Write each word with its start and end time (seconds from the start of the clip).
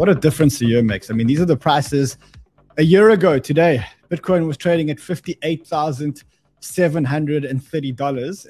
what 0.00 0.08
a 0.08 0.14
difference 0.14 0.62
a 0.62 0.64
year 0.64 0.82
makes. 0.82 1.10
I 1.10 1.12
mean, 1.12 1.26
these 1.26 1.42
are 1.42 1.44
the 1.44 1.58
prices 1.58 2.16
a 2.78 2.82
year 2.82 3.10
ago 3.10 3.38
today. 3.38 3.84
Bitcoin 4.08 4.46
was 4.46 4.56
trading 4.56 4.88
at 4.88 4.96
$58,730. 4.96 6.22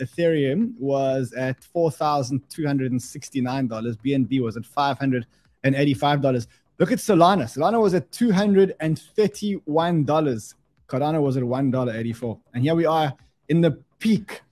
Ethereum 0.00 0.72
was 0.78 1.32
at 1.32 1.56
$4,269. 1.74 3.98
BNB 3.98 4.40
was 4.40 4.56
at 4.56 4.62
$585. 4.62 6.46
Look 6.78 6.92
at 6.92 6.98
Solana. 6.98 7.52
Solana 7.52 7.82
was 7.82 7.94
at 7.94 8.12
$231. 8.12 10.54
Cardano 10.86 11.20
was 11.20 11.36
at 11.36 11.42
$1.84. 11.42 12.40
And 12.54 12.62
here 12.62 12.76
we 12.76 12.86
are 12.86 13.12
in 13.48 13.60
the 13.60 13.72
peak 13.98 14.42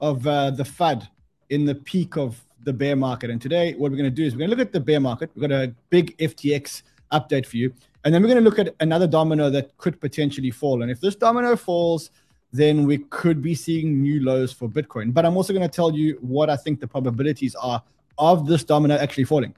of 0.00 0.26
uh, 0.26 0.50
the 0.50 0.64
FUD, 0.64 1.06
in 1.50 1.66
the 1.66 1.76
peak 1.76 2.16
of 2.16 2.44
the 2.68 2.72
bear 2.74 2.94
market. 2.94 3.30
And 3.30 3.40
today, 3.40 3.72
what 3.72 3.90
we're 3.90 3.96
going 3.96 4.14
to 4.14 4.20
do 4.22 4.24
is 4.24 4.34
we're 4.34 4.40
going 4.40 4.50
to 4.50 4.56
look 4.56 4.66
at 4.66 4.72
the 4.72 4.80
bear 4.80 5.00
market. 5.00 5.30
We've 5.34 5.48
got 5.48 5.56
a 5.56 5.74
big 5.88 6.16
FTX 6.18 6.82
update 7.12 7.46
for 7.46 7.56
you. 7.56 7.72
And 8.04 8.14
then 8.14 8.22
we're 8.22 8.28
going 8.28 8.44
to 8.44 8.48
look 8.48 8.58
at 8.58 8.74
another 8.80 9.06
domino 9.06 9.48
that 9.48 9.74
could 9.78 9.98
potentially 10.00 10.50
fall. 10.50 10.82
And 10.82 10.90
if 10.90 11.00
this 11.00 11.16
domino 11.16 11.56
falls, 11.56 12.10
then 12.52 12.86
we 12.86 12.98
could 13.08 13.40
be 13.40 13.54
seeing 13.54 14.02
new 14.02 14.22
lows 14.22 14.52
for 14.52 14.68
Bitcoin. 14.68 15.14
But 15.14 15.24
I'm 15.24 15.36
also 15.36 15.54
going 15.54 15.68
to 15.68 15.74
tell 15.74 15.94
you 15.94 16.18
what 16.20 16.50
I 16.50 16.56
think 16.56 16.78
the 16.78 16.86
probabilities 16.86 17.54
are 17.54 17.82
of 18.18 18.46
this 18.46 18.64
domino 18.64 18.96
actually 18.96 19.24
falling. 19.24 19.54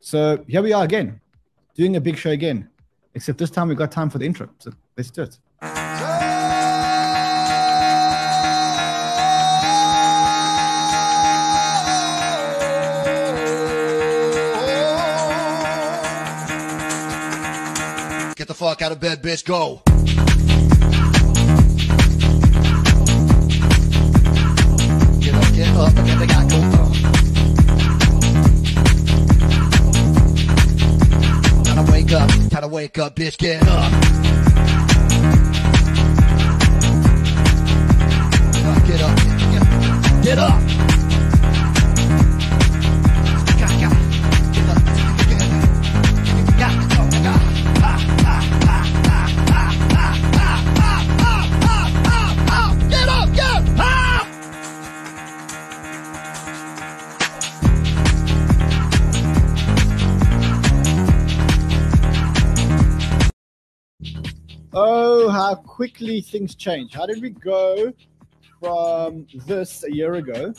So 0.00 0.44
here 0.46 0.62
we 0.62 0.74
are 0.74 0.84
again, 0.84 1.20
doing 1.74 1.96
a 1.96 2.00
big 2.00 2.18
show 2.18 2.30
again, 2.30 2.68
except 3.14 3.38
this 3.38 3.50
time 3.50 3.68
we've 3.68 3.78
got 3.78 3.90
time 3.90 4.10
for 4.10 4.18
the 4.18 4.26
intro. 4.26 4.50
So 4.58 4.72
let's 4.96 5.10
do 5.10 5.22
it. 5.22 5.38
Out 18.82 18.90
of 18.90 18.98
bed, 18.98 19.22
bitch. 19.22 19.44
Go. 19.44 19.80
Get 25.20 25.34
up, 25.34 25.54
get 25.54 25.68
up, 25.76 25.94
get 25.94 26.18
the 26.18 26.26
guy 26.26 26.48
go. 26.48 26.56
Uh. 26.56 26.88
Gotta 31.64 31.92
wake 31.92 32.12
up, 32.12 32.30
gotta 32.50 32.68
wake 32.68 32.98
up, 32.98 33.14
bitch. 33.14 33.38
Get 33.38 33.62
up. 33.68 33.92
Get 38.84 39.00
up, 39.00 39.16
get 39.16 39.62
up, 39.62 40.24
get 40.24 40.38
up. 40.38 40.91
How 65.42 65.56
quickly 65.56 66.20
things 66.20 66.54
change. 66.54 66.94
How 66.94 67.04
did 67.04 67.20
we 67.20 67.30
go 67.30 67.92
from 68.60 69.26
this 69.44 69.82
a 69.82 69.92
year 69.92 70.14
ago 70.14 70.54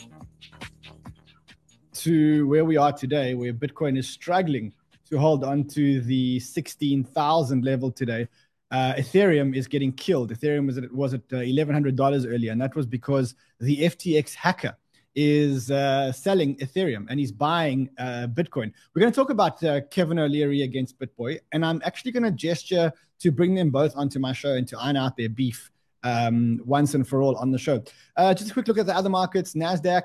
to 1.94 2.46
where 2.46 2.66
we 2.66 2.76
are 2.76 2.92
today, 2.92 3.32
where 3.32 3.54
Bitcoin 3.54 3.96
is 3.96 4.06
struggling 4.06 4.74
to 5.08 5.18
hold 5.18 5.42
on 5.42 5.64
to 5.68 6.02
the 6.02 6.38
16,000 6.38 7.64
level 7.64 7.90
today? 7.90 8.28
Uh, 8.70 8.92
Ethereum 8.98 9.56
is 9.56 9.66
getting 9.66 9.90
killed. 9.90 10.30
Ethereum 10.30 10.66
was 10.66 10.76
at, 10.76 10.92
was 10.92 11.14
at 11.14 11.22
uh, 11.32 11.36
$1,100 11.36 12.26
earlier, 12.28 12.52
and 12.52 12.60
that 12.60 12.76
was 12.76 12.84
because 12.84 13.34
the 13.60 13.78
FTX 13.78 14.34
hacker 14.34 14.76
is 15.14 15.70
uh, 15.70 16.12
selling 16.12 16.56
Ethereum 16.56 17.06
and 17.08 17.20
he's 17.20 17.32
buying 17.32 17.88
uh, 17.98 18.26
Bitcoin. 18.32 18.72
We're 18.94 19.00
going 19.00 19.12
to 19.12 19.16
talk 19.16 19.30
about 19.30 19.62
uh, 19.62 19.82
Kevin 19.90 20.18
O'Leary 20.18 20.62
against 20.62 20.98
BitBoy, 20.98 21.40
and 21.52 21.64
I'm 21.64 21.80
actually 21.84 22.12
going 22.12 22.24
to 22.24 22.30
gesture 22.30 22.92
to 23.20 23.30
bring 23.30 23.54
them 23.54 23.70
both 23.70 23.96
onto 23.96 24.18
my 24.18 24.32
show 24.32 24.54
and 24.54 24.66
to 24.68 24.78
iron 24.78 24.96
out 24.96 25.16
their 25.16 25.28
beef 25.28 25.70
um, 26.02 26.60
once 26.64 26.94
and 26.94 27.06
for 27.06 27.22
all 27.22 27.36
on 27.36 27.50
the 27.50 27.58
show. 27.58 27.82
Uh, 28.16 28.34
just 28.34 28.50
a 28.50 28.52
quick 28.52 28.68
look 28.68 28.78
at 28.78 28.86
the 28.86 28.94
other 28.94 29.08
markets. 29.08 29.54
Nasdaq, 29.54 30.02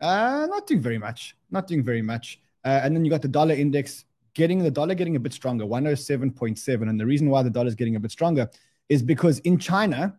uh, 0.00 0.46
not 0.48 0.66
doing 0.66 0.80
very 0.80 0.98
much, 0.98 1.36
not 1.50 1.66
doing 1.66 1.82
very 1.82 2.02
much. 2.02 2.40
Uh, 2.64 2.80
and 2.82 2.96
then 2.96 3.04
you 3.04 3.10
got 3.10 3.22
the 3.22 3.28
dollar 3.28 3.54
index 3.54 4.04
getting 4.34 4.58
the 4.58 4.70
dollar 4.70 4.94
getting 4.94 5.16
a 5.16 5.20
bit 5.20 5.32
stronger, 5.32 5.64
107.7. 5.64 6.88
And 6.88 7.00
the 7.00 7.06
reason 7.06 7.30
why 7.30 7.42
the 7.42 7.50
dollar 7.50 7.68
is 7.68 7.74
getting 7.74 7.96
a 7.96 8.00
bit 8.00 8.10
stronger 8.10 8.50
is 8.88 9.02
because 9.02 9.38
in 9.40 9.58
China 9.58 10.18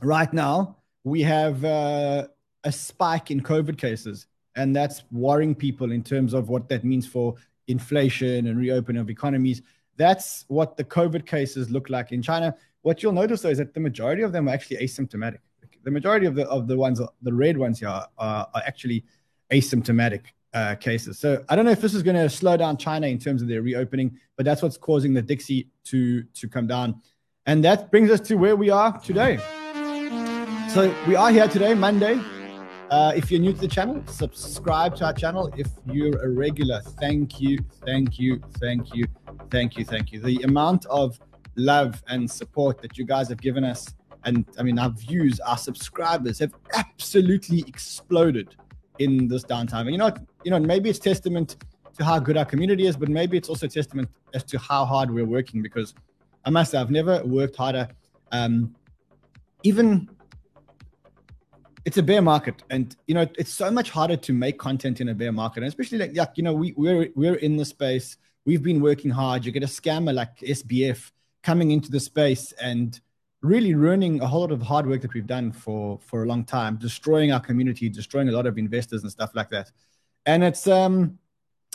right 0.00 0.32
now 0.32 0.76
we 1.04 1.22
have 1.22 1.64
a 2.64 2.72
spike 2.72 3.30
in 3.30 3.40
COVID 3.40 3.78
cases, 3.78 4.26
and 4.56 4.74
that's 4.74 5.02
worrying 5.10 5.54
people 5.54 5.92
in 5.92 6.02
terms 6.02 6.34
of 6.34 6.48
what 6.48 6.68
that 6.68 6.84
means 6.84 7.06
for 7.06 7.34
inflation 7.68 8.46
and 8.46 8.58
reopening 8.58 9.00
of 9.00 9.10
economies. 9.10 9.62
That's 9.96 10.44
what 10.48 10.76
the 10.76 10.84
COVID 10.84 11.26
cases 11.26 11.70
look 11.70 11.90
like 11.90 12.12
in 12.12 12.22
China. 12.22 12.54
What 12.82 13.02
you'll 13.02 13.12
notice 13.12 13.42
though 13.42 13.50
is 13.50 13.58
that 13.58 13.74
the 13.74 13.80
majority 13.80 14.22
of 14.22 14.32
them 14.32 14.48
are 14.48 14.52
actually 14.52 14.78
asymptomatic. 14.78 15.38
The 15.82 15.90
majority 15.90 16.26
of 16.26 16.34
the 16.34 16.46
of 16.48 16.68
the 16.68 16.76
ones, 16.76 17.00
the 17.22 17.32
red 17.32 17.56
ones 17.56 17.80
here, 17.80 17.88
are, 17.88 18.06
are 18.18 18.62
actually 18.66 19.04
asymptomatic 19.50 20.26
uh, 20.52 20.74
cases. 20.74 21.18
So 21.18 21.42
I 21.48 21.56
don't 21.56 21.64
know 21.64 21.70
if 21.70 21.80
this 21.80 21.94
is 21.94 22.02
going 22.02 22.16
to 22.16 22.28
slow 22.28 22.56
down 22.56 22.76
China 22.76 23.06
in 23.06 23.18
terms 23.18 23.40
of 23.40 23.48
their 23.48 23.62
reopening, 23.62 24.18
but 24.36 24.44
that's 24.44 24.62
what's 24.62 24.76
causing 24.76 25.14
the 25.14 25.22
Dixie 25.22 25.68
to 25.84 26.22
to 26.22 26.48
come 26.48 26.66
down, 26.66 27.00
and 27.46 27.64
that 27.64 27.90
brings 27.90 28.10
us 28.10 28.20
to 28.28 28.36
where 28.36 28.56
we 28.56 28.70
are 28.70 28.98
today. 29.00 29.38
So 30.68 30.94
we 31.06 31.16
are 31.16 31.30
here 31.30 31.48
today, 31.48 31.74
Monday. 31.74 32.20
Uh, 32.90 33.12
if 33.14 33.30
you're 33.30 33.40
new 33.40 33.52
to 33.52 33.60
the 33.60 33.68
channel, 33.68 34.02
subscribe 34.06 34.96
to 34.96 35.04
our 35.04 35.12
channel. 35.12 35.48
If 35.56 35.68
you're 35.86 36.20
a 36.24 36.28
regular, 36.28 36.80
thank 36.98 37.40
you, 37.40 37.56
thank 37.86 38.18
you, 38.18 38.42
thank 38.58 38.92
you, 38.92 39.06
thank 39.48 39.76
you, 39.76 39.84
thank 39.84 40.10
you. 40.10 40.20
The 40.20 40.42
amount 40.42 40.86
of 40.86 41.16
love 41.54 42.02
and 42.08 42.28
support 42.28 42.82
that 42.82 42.98
you 42.98 43.04
guys 43.04 43.28
have 43.28 43.40
given 43.40 43.62
us, 43.62 43.94
and 44.24 44.44
I 44.58 44.64
mean, 44.64 44.76
our 44.80 44.90
views, 44.90 45.38
our 45.38 45.56
subscribers 45.56 46.40
have 46.40 46.52
absolutely 46.74 47.60
exploded 47.68 48.56
in 48.98 49.28
this 49.28 49.44
downtime. 49.44 49.82
And 49.82 49.92
you 49.92 49.98
know, 49.98 50.12
you 50.42 50.50
know, 50.50 50.58
maybe 50.58 50.90
it's 50.90 50.98
testament 50.98 51.58
to 51.96 52.04
how 52.04 52.18
good 52.18 52.36
our 52.36 52.44
community 52.44 52.88
is, 52.88 52.96
but 52.96 53.08
maybe 53.08 53.36
it's 53.36 53.48
also 53.48 53.68
testament 53.68 54.08
as 54.34 54.42
to 54.44 54.58
how 54.58 54.84
hard 54.84 55.12
we're 55.12 55.24
working. 55.24 55.62
Because 55.62 55.94
I 56.44 56.50
must 56.50 56.72
say, 56.72 56.78
I've 56.78 56.90
never 56.90 57.24
worked 57.24 57.54
harder. 57.54 57.86
Um, 58.32 58.74
even 59.62 60.08
it's 61.84 61.98
a 61.98 62.02
bear 62.02 62.22
market. 62.22 62.62
And 62.70 62.94
you 63.06 63.14
know 63.14 63.26
it's 63.38 63.52
so 63.52 63.70
much 63.70 63.90
harder 63.90 64.16
to 64.16 64.32
make 64.32 64.58
content 64.58 65.00
in 65.00 65.08
a 65.08 65.14
bear 65.14 65.32
market. 65.32 65.62
And 65.62 65.68
especially 65.68 65.98
like, 65.98 66.16
like 66.16 66.32
you 66.36 66.42
know 66.42 66.52
we, 66.52 66.72
we're 66.76 67.08
we're 67.14 67.36
in 67.36 67.56
the 67.56 67.64
space. 67.64 68.16
We've 68.44 68.62
been 68.62 68.80
working 68.80 69.10
hard. 69.10 69.44
You 69.44 69.52
get 69.52 69.62
a 69.62 69.66
scammer 69.66 70.14
like 70.14 70.36
sbf 70.38 71.10
coming 71.42 71.70
into 71.70 71.90
the 71.90 72.00
space 72.00 72.52
and 72.52 73.00
really 73.42 73.74
ruining 73.74 74.20
a 74.20 74.26
whole 74.26 74.40
lot 74.40 74.52
of 74.52 74.60
hard 74.60 74.86
work 74.86 75.00
that 75.00 75.14
we've 75.14 75.26
done 75.26 75.50
for 75.50 75.98
for 76.00 76.24
a 76.24 76.26
long 76.26 76.44
time 76.44 76.76
destroying 76.76 77.32
our 77.32 77.40
community 77.40 77.88
destroying 77.88 78.28
a 78.28 78.32
lot 78.32 78.46
of 78.46 78.58
investors 78.58 79.02
and 79.02 79.10
stuff 79.10 79.30
like 79.34 79.48
that. 79.50 79.70
And 80.26 80.44
it's 80.44 80.66
um 80.66 81.18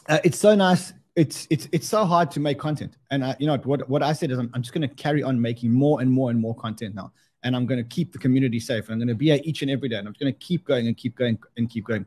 uh, 0.07 0.19
it's 0.23 0.37
so 0.37 0.53
nice. 0.53 0.93
It's 1.15 1.47
it's 1.49 1.67
it's 1.71 1.87
so 1.87 2.05
hard 2.05 2.29
to 2.31 2.39
make 2.39 2.59
content. 2.59 2.97
And 3.09 3.25
I, 3.25 3.35
you 3.39 3.47
know 3.47 3.57
what 3.57 3.89
what 3.89 4.03
i 4.03 4.13
said 4.13 4.31
is 4.31 4.37
i'm, 4.37 4.51
I'm 4.53 4.61
just 4.61 4.73
going 4.73 4.87
to 4.87 4.95
carry 4.95 5.23
on 5.23 5.41
making 5.41 5.71
more 5.71 6.01
and 6.01 6.11
more 6.11 6.29
and 6.29 6.39
more 6.39 6.55
content 6.55 6.93
now 6.93 7.11
and 7.45 7.55
I'm 7.55 7.65
going 7.65 7.81
to 7.81 7.87
keep 7.87 8.11
the 8.11 8.17
community 8.17 8.59
safe. 8.59 8.89
I'm 8.89 8.97
going 8.97 9.07
to 9.07 9.15
be 9.15 9.27
here 9.27 9.39
each 9.43 9.61
and 9.61 9.71
every 9.71 9.87
day, 9.87 9.97
and 9.97 10.07
I'm 10.07 10.15
going 10.19 10.33
to 10.33 10.37
keep 10.37 10.65
going 10.65 10.87
and 10.87 10.97
keep 10.97 11.15
going 11.15 11.39
and 11.55 11.69
keep 11.69 11.85
going. 11.85 12.05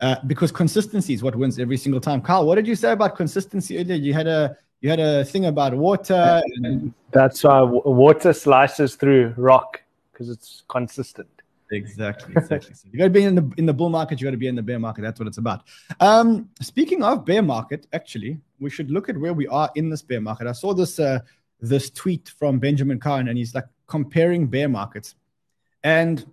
Uh, 0.00 0.16
because 0.26 0.50
consistency 0.50 1.12
is 1.12 1.22
what 1.22 1.36
wins 1.36 1.58
every 1.58 1.76
single 1.76 2.00
time. 2.00 2.22
Carl, 2.22 2.46
what 2.46 2.54
did 2.54 2.66
you 2.66 2.74
say 2.74 2.92
about 2.92 3.14
consistency 3.14 3.78
earlier? 3.78 3.96
You 3.96 4.14
had 4.14 4.26
a 4.26 4.56
you 4.80 4.88
had 4.88 4.98
a 4.98 5.24
thing 5.26 5.44
about 5.44 5.74
water. 5.74 6.40
And... 6.56 6.94
That's 7.12 7.44
why 7.44 7.60
water 7.60 8.32
slices 8.32 8.96
through 8.96 9.34
rock 9.36 9.82
because 10.10 10.30
it's 10.30 10.64
consistent. 10.68 11.28
Exactly, 11.72 12.34
exactly. 12.36 12.74
so 12.74 12.88
you 12.90 12.98
got 12.98 13.04
to 13.04 13.10
be 13.10 13.22
in 13.22 13.34
the 13.34 13.52
in 13.58 13.66
the 13.66 13.74
bull 13.74 13.90
market. 13.90 14.20
You 14.20 14.24
got 14.24 14.32
to 14.32 14.38
be 14.38 14.48
in 14.48 14.56
the 14.56 14.62
bear 14.62 14.78
market. 14.78 15.02
That's 15.02 15.20
what 15.20 15.28
it's 15.28 15.38
about. 15.38 15.64
Um, 16.00 16.48
speaking 16.60 17.02
of 17.02 17.26
bear 17.26 17.42
market, 17.42 17.86
actually, 17.92 18.40
we 18.58 18.70
should 18.70 18.90
look 18.90 19.08
at 19.10 19.16
where 19.18 19.34
we 19.34 19.46
are 19.48 19.70
in 19.76 19.90
this 19.90 20.02
bear 20.02 20.20
market. 20.20 20.46
I 20.46 20.52
saw 20.52 20.72
this 20.72 20.98
uh, 20.98 21.20
this 21.60 21.90
tweet 21.90 22.30
from 22.38 22.58
Benjamin 22.58 22.98
Cohen, 22.98 23.28
and 23.28 23.36
he's 23.36 23.54
like 23.54 23.66
comparing 23.90 24.46
bear 24.46 24.68
markets. 24.68 25.16
And 25.84 26.24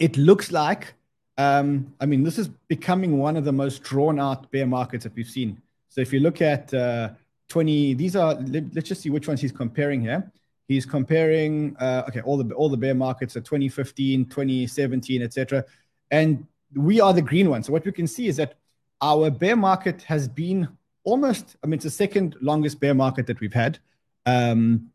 it 0.00 0.16
looks 0.16 0.50
like, 0.50 0.94
um, 1.36 1.94
I 2.00 2.06
mean, 2.06 2.24
this 2.24 2.38
is 2.38 2.48
becoming 2.66 3.18
one 3.18 3.36
of 3.36 3.44
the 3.44 3.52
most 3.52 3.82
drawn 3.84 4.18
out 4.18 4.50
bear 4.50 4.66
markets 4.66 5.04
that 5.04 5.14
we've 5.14 5.28
seen. 5.28 5.60
So 5.88 6.00
if 6.00 6.12
you 6.12 6.20
look 6.20 6.42
at 6.42 6.74
uh, 6.74 7.10
20, 7.48 7.94
these 7.94 8.16
are, 8.16 8.34
let, 8.34 8.76
us 8.76 8.84
just 8.84 9.02
see 9.02 9.10
which 9.10 9.28
ones 9.28 9.40
he's 9.40 9.52
comparing 9.52 10.00
here. 10.00 10.32
He's 10.66 10.84
comparing, 10.84 11.76
uh, 11.78 12.04
okay, 12.08 12.20
all 12.20 12.36
the 12.36 12.54
all 12.54 12.68
the 12.68 12.76
bear 12.76 12.94
markets 12.94 13.36
are 13.36 13.40
2015, 13.40 14.26
2017, 14.26 15.22
etc. 15.22 15.64
And 16.10 16.46
we 16.74 17.00
are 17.00 17.14
the 17.14 17.22
green 17.22 17.48
ones. 17.48 17.66
So 17.66 17.72
what 17.72 17.86
we 17.86 17.92
can 17.92 18.06
see 18.06 18.26
is 18.28 18.36
that 18.36 18.54
our 19.00 19.30
bear 19.30 19.56
market 19.56 20.02
has 20.02 20.28
been 20.28 20.68
almost, 21.04 21.56
I 21.62 21.66
mean, 21.66 21.74
it's 21.74 21.84
the 21.84 21.90
second 21.90 22.36
longest 22.42 22.80
bear 22.80 22.94
market 22.94 23.26
that 23.28 23.40
we've 23.40 23.54
had. 23.54 23.78
Um, 24.26 24.90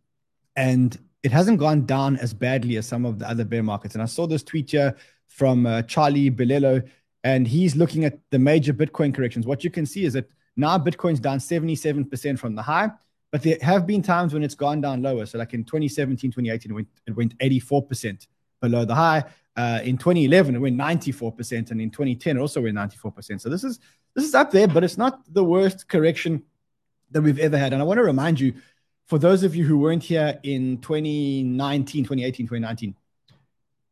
and 0.56 0.96
it 1.24 1.32
hasn't 1.32 1.58
gone 1.58 1.86
down 1.86 2.18
as 2.18 2.34
badly 2.34 2.78
as 2.78 2.86
some 2.86 3.06
of 3.06 3.20
the 3.20 3.30
other 3.30 3.46
bear 3.46 3.64
markets. 3.64 3.96
And 3.96 4.02
I 4.02 4.06
saw 4.06 4.28
this 4.28 4.44
tweet 4.44 4.72
here 4.72 4.96
from 5.28 5.66
uh, 5.66 5.82
Charlie 5.84 6.30
Bilello, 6.30 6.88
and 7.24 7.48
he's 7.48 7.76
looking 7.76 8.04
at 8.04 8.20
the 8.30 8.38
major 8.38 8.74
Bitcoin 8.74 9.16
corrections. 9.16 9.48
What 9.48 9.64
you 9.64 9.72
can 9.72 9.86
see 9.86 10.04
is 10.04 10.14
that 10.14 10.30
now 10.58 10.78
Bitcoin's 10.78 11.22
down 11.22 11.40
77% 11.40 12.38
from 12.38 12.56
the 12.56 12.62
high, 12.62 12.92
but 13.32 13.42
there 13.42 13.58
have 13.62 13.88
been 13.88 14.04
times 14.04 14.34
when 14.34 14.44
it's 14.44 14.54
gone 14.54 14.82
down 14.82 15.02
lower. 15.02 15.26
So, 15.26 15.40
like 15.40 15.54
in 15.54 15.64
2017, 15.64 16.32
2018, 16.32 16.72
it 16.72 16.76
went, 16.76 16.88
it 17.08 17.16
went 17.16 17.38
84% 17.40 18.28
below 18.62 18.86
the 18.86 18.94
high. 18.94 19.24
Uh, 19.56 19.80
in 19.84 19.98
2011, 19.98 20.56
it 20.56 20.60
went 20.60 20.78
94%, 20.78 21.72
and 21.72 21.82
in 21.82 21.90
2010, 21.90 22.38
it 22.38 22.40
also 22.40 22.62
went 22.62 22.76
94%. 22.76 23.40
So 23.40 23.50
this 23.50 23.64
is 23.64 23.80
this 24.16 24.26
is 24.26 24.36
up 24.36 24.52
there, 24.52 24.68
but 24.68 24.84
it's 24.84 24.98
not 24.98 25.22
the 25.34 25.44
worst 25.44 25.88
correction 25.88 26.44
that 27.12 27.22
we've 27.22 27.40
ever 27.40 27.58
had. 27.58 27.74
And 27.74 27.82
I 27.82 27.86
want 27.86 27.98
to 27.98 28.04
remind 28.04 28.40
you, 28.40 28.54
for 29.08 29.20
those 29.20 29.44
of 29.44 29.56
you 29.56 29.66
who 29.66 29.78
weren't 29.78 30.04
here 30.04 30.40
in 30.44 30.78
2019, 30.80 32.04
2018, 32.04 32.46
2019, 32.48 32.96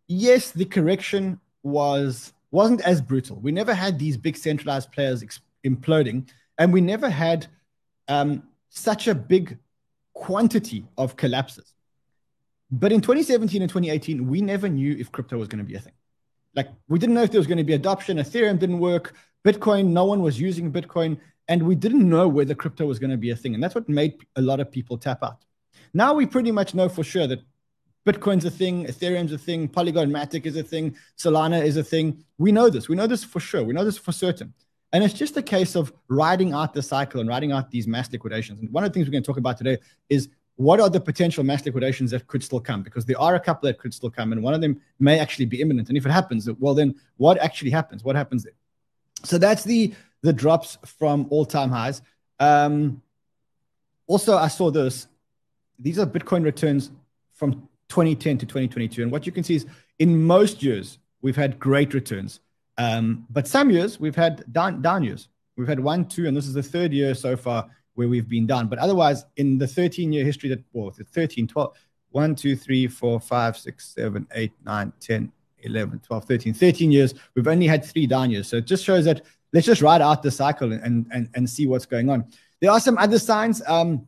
yes, 0.07 0.51
the 0.51 0.65
correction 0.65 1.39
was 1.63 2.33
wasn't 2.51 2.81
as 2.81 3.01
brutal. 3.01 3.37
We 3.37 3.51
never 3.51 3.73
had 3.73 3.97
these 3.97 4.17
big 4.17 4.35
centralized 4.35 4.91
players 4.91 5.23
ex- 5.23 5.39
imploding, 5.65 6.27
and 6.57 6.73
we 6.73 6.81
never 6.81 7.09
had 7.09 7.47
um, 8.07 8.43
such 8.69 9.07
a 9.07 9.15
big 9.15 9.57
quantity 10.13 10.85
of 10.97 11.15
collapses. 11.15 11.73
But 12.69 12.91
in 12.91 13.01
2017 13.01 13.61
and 13.61 13.69
2018, 13.69 14.27
we 14.27 14.41
never 14.41 14.67
knew 14.69 14.95
if 14.97 15.11
crypto 15.11 15.37
was 15.37 15.47
going 15.47 15.63
to 15.63 15.65
be 15.65 15.75
a 15.75 15.79
thing. 15.79 15.93
Like 16.55 16.67
we 16.87 16.99
didn't 16.99 17.15
know 17.15 17.23
if 17.23 17.31
there 17.31 17.39
was 17.39 17.47
going 17.47 17.57
to 17.57 17.63
be 17.63 17.73
adoption. 17.73 18.17
Ethereum 18.17 18.59
didn't 18.59 18.79
work. 18.79 19.13
Bitcoin, 19.45 19.87
no 19.87 20.05
one 20.05 20.21
was 20.21 20.39
using 20.39 20.71
Bitcoin, 20.71 21.17
and 21.51 21.63
we 21.63 21.75
didn't 21.75 22.07
know 22.07 22.29
whether 22.29 22.55
crypto 22.55 22.85
was 22.85 22.97
going 22.97 23.11
to 23.11 23.17
be 23.17 23.31
a 23.31 23.35
thing. 23.35 23.53
And 23.53 23.61
that's 23.61 23.75
what 23.75 23.89
made 23.89 24.13
a 24.37 24.41
lot 24.41 24.61
of 24.61 24.71
people 24.71 24.97
tap 24.97 25.21
out. 25.21 25.43
Now 25.93 26.13
we 26.13 26.25
pretty 26.25 26.49
much 26.49 26.73
know 26.73 26.87
for 26.87 27.03
sure 27.03 27.27
that 27.27 27.41
Bitcoin's 28.05 28.45
a 28.45 28.49
thing, 28.49 28.85
Ethereum's 28.85 29.33
a 29.33 29.37
thing, 29.37 29.67
Polygon 29.67 30.09
Matic 30.09 30.45
is 30.45 30.55
a 30.55 30.63
thing, 30.63 30.95
Solana 31.17 31.61
is 31.61 31.75
a 31.75 31.83
thing. 31.83 32.23
We 32.37 32.53
know 32.53 32.69
this. 32.69 32.87
We 32.87 32.95
know 32.95 33.05
this 33.05 33.25
for 33.25 33.41
sure. 33.41 33.65
We 33.65 33.73
know 33.73 33.83
this 33.83 33.97
for 33.97 34.13
certain. 34.13 34.53
And 34.93 35.03
it's 35.03 35.13
just 35.13 35.35
a 35.35 35.41
case 35.41 35.75
of 35.75 35.91
riding 36.07 36.53
out 36.53 36.73
the 36.73 36.81
cycle 36.81 37.19
and 37.19 37.27
riding 37.27 37.51
out 37.51 37.69
these 37.69 37.85
mass 37.85 38.09
liquidations. 38.09 38.61
And 38.61 38.71
one 38.71 38.85
of 38.85 38.89
the 38.89 38.93
things 38.93 39.07
we're 39.07 39.11
going 39.11 39.23
to 39.23 39.27
talk 39.27 39.37
about 39.37 39.57
today 39.57 39.77
is 40.07 40.29
what 40.55 40.79
are 40.79 40.89
the 40.89 41.01
potential 41.01 41.43
mass 41.43 41.65
liquidations 41.65 42.11
that 42.11 42.27
could 42.27 42.45
still 42.45 42.61
come? 42.61 42.81
Because 42.81 43.05
there 43.05 43.19
are 43.19 43.35
a 43.35 43.41
couple 43.41 43.67
that 43.67 43.77
could 43.77 43.93
still 43.93 44.09
come, 44.09 44.31
and 44.31 44.41
one 44.41 44.53
of 44.53 44.61
them 44.61 44.79
may 44.99 45.19
actually 45.19 45.47
be 45.47 45.59
imminent. 45.59 45.89
And 45.89 45.97
if 45.97 46.05
it 46.05 46.11
happens, 46.11 46.49
well, 46.59 46.73
then 46.73 46.95
what 47.17 47.37
actually 47.39 47.71
happens? 47.71 48.05
What 48.05 48.15
happens 48.15 48.43
there? 48.43 48.53
So 49.23 49.37
that's 49.37 49.63
the 49.65 49.93
the 50.21 50.33
drops 50.33 50.77
from 50.85 51.27
all 51.29 51.45
time 51.45 51.69
highs. 51.69 52.01
Um, 52.39 53.01
also, 54.07 54.37
I 54.37 54.47
saw 54.47 54.71
this. 54.71 55.07
These 55.79 55.99
are 55.99 56.05
Bitcoin 56.05 56.43
returns 56.43 56.91
from 57.33 57.67
2010 57.89 58.37
to 58.39 58.45
2022, 58.45 59.01
and 59.01 59.11
what 59.11 59.25
you 59.25 59.31
can 59.31 59.43
see 59.43 59.55
is 59.55 59.65
in 59.99 60.23
most 60.23 60.61
years 60.63 60.99
we've 61.21 61.35
had 61.35 61.59
great 61.59 61.93
returns, 61.93 62.39
um, 62.77 63.25
but 63.29 63.47
some 63.47 63.69
years 63.69 63.99
we've 63.99 64.15
had 64.15 64.43
down 64.51 64.81
down 64.81 65.03
years. 65.03 65.27
We've 65.57 65.67
had 65.67 65.79
one, 65.79 66.05
two, 66.05 66.27
and 66.27 66.35
this 66.35 66.47
is 66.47 66.53
the 66.53 66.63
third 66.63 66.93
year 66.93 67.13
so 67.13 67.35
far 67.35 67.69
where 67.95 68.07
we've 68.07 68.27
been 68.27 68.47
down. 68.47 68.67
But 68.67 68.79
otherwise, 68.79 69.25
in 69.37 69.57
the 69.57 69.67
13 69.67 70.11
year 70.13 70.25
history 70.25 70.49
that, 70.49 70.63
well, 70.73 70.91
the 70.91 71.03
13, 71.03 71.47
12, 71.47 71.75
1, 72.11 72.35
2, 72.35 72.55
3, 72.55 72.87
4, 72.87 73.19
5, 73.19 73.57
6, 73.57 73.89
7, 73.89 74.27
8, 74.33 74.51
9, 74.65 74.93
10, 74.99 75.31
11, 75.63 75.99
12, 75.99 76.25
13, 76.25 76.53
13 76.53 76.91
years, 76.91 77.13
we've 77.35 77.47
only 77.47 77.67
had 77.67 77.83
three 77.83 78.07
down 78.07 78.31
years. 78.31 78.47
So 78.47 78.57
it 78.57 78.65
just 78.65 78.83
shows 78.83 79.05
that 79.05 79.21
let's 79.53 79.65
just 79.65 79.81
ride 79.81 80.01
out 80.01 80.23
the 80.23 80.31
cycle 80.31 80.71
and, 80.71 81.07
and, 81.11 81.29
and 81.33 81.49
see 81.49 81.67
what's 81.67 81.85
going 81.85 82.09
on. 82.09 82.25
There 82.59 82.71
are 82.71 82.79
some 82.79 82.97
other 82.97 83.19
signs. 83.19 83.61
Um, 83.67 84.07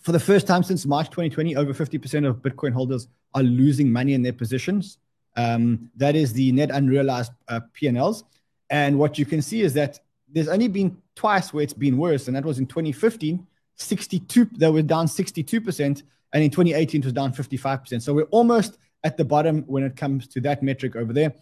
for 0.00 0.12
the 0.12 0.20
first 0.20 0.46
time 0.46 0.62
since 0.62 0.86
March 0.86 1.10
2020, 1.10 1.56
over 1.56 1.74
50% 1.74 2.26
of 2.26 2.36
Bitcoin 2.36 2.72
holders 2.72 3.08
are 3.34 3.42
losing 3.42 3.92
money 3.92 4.14
in 4.14 4.22
their 4.22 4.32
positions. 4.32 4.98
Um, 5.36 5.90
that 5.96 6.16
is 6.16 6.32
the 6.32 6.52
net 6.52 6.70
unrealized 6.70 7.32
uh, 7.48 7.60
P&Ls. 7.74 8.24
And 8.70 8.98
what 8.98 9.18
you 9.18 9.26
can 9.26 9.42
see 9.42 9.62
is 9.62 9.74
that 9.74 10.00
there's 10.28 10.48
only 10.48 10.68
been 10.68 10.96
twice 11.14 11.52
where 11.52 11.62
it's 11.62 11.72
been 11.72 11.98
worse, 11.98 12.28
and 12.28 12.36
that 12.36 12.44
was 12.44 12.58
in 12.58 12.66
2015, 12.66 13.46
62, 13.76 14.48
they 14.56 14.70
were 14.70 14.82
down 14.82 15.06
62%, 15.06 16.02
and 16.32 16.44
in 16.44 16.50
2018 16.50 17.00
it 17.00 17.04
was 17.04 17.12
down 17.12 17.32
55%. 17.32 18.00
So 18.00 18.14
we're 18.14 18.22
almost 18.24 18.78
at 19.02 19.16
the 19.16 19.24
bottom 19.24 19.62
when 19.66 19.82
it 19.82 19.96
comes 19.96 20.26
to 20.28 20.40
that 20.42 20.62
metric 20.62 20.96
over 20.96 21.12
there. 21.12 21.34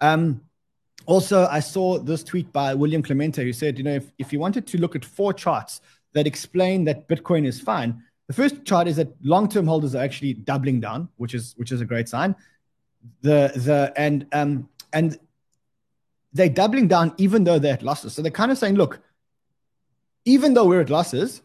Um, 0.00 0.42
also, 1.06 1.46
I 1.46 1.60
saw 1.60 1.98
this 1.98 2.22
tweet 2.22 2.52
by 2.52 2.74
William 2.74 3.02
Clemente 3.02 3.42
who 3.42 3.52
said, 3.52 3.78
you 3.78 3.84
know, 3.84 3.94
if, 3.94 4.12
if 4.18 4.32
you 4.32 4.38
wanted 4.38 4.66
to 4.68 4.78
look 4.78 4.96
at 4.96 5.04
four 5.04 5.32
charts 5.32 5.80
that 6.12 6.26
explain 6.26 6.84
that 6.84 7.08
Bitcoin 7.08 7.46
is 7.46 7.60
fine, 7.60 8.02
the 8.28 8.32
first 8.32 8.64
chart 8.64 8.88
is 8.88 8.96
that 8.96 9.08
long-term 9.22 9.66
holders 9.66 9.94
are 9.94 10.02
actually 10.02 10.34
doubling 10.34 10.80
down, 10.80 11.08
which 11.16 11.34
is 11.34 11.54
which 11.56 11.72
is 11.72 11.80
a 11.80 11.84
great 11.84 12.08
sign. 12.08 12.34
The 13.20 13.52
the 13.56 13.92
and 13.96 14.26
um 14.32 14.68
and 14.92 15.18
they're 16.32 16.48
doubling 16.48 16.88
down 16.88 17.14
even 17.18 17.44
though 17.44 17.58
they're 17.58 17.74
at 17.74 17.82
losses. 17.82 18.14
So 18.14 18.22
they're 18.22 18.30
kind 18.30 18.52
of 18.52 18.58
saying, 18.58 18.76
look, 18.76 19.00
even 20.24 20.54
though 20.54 20.66
we're 20.66 20.80
at 20.80 20.90
losses, 20.90 21.42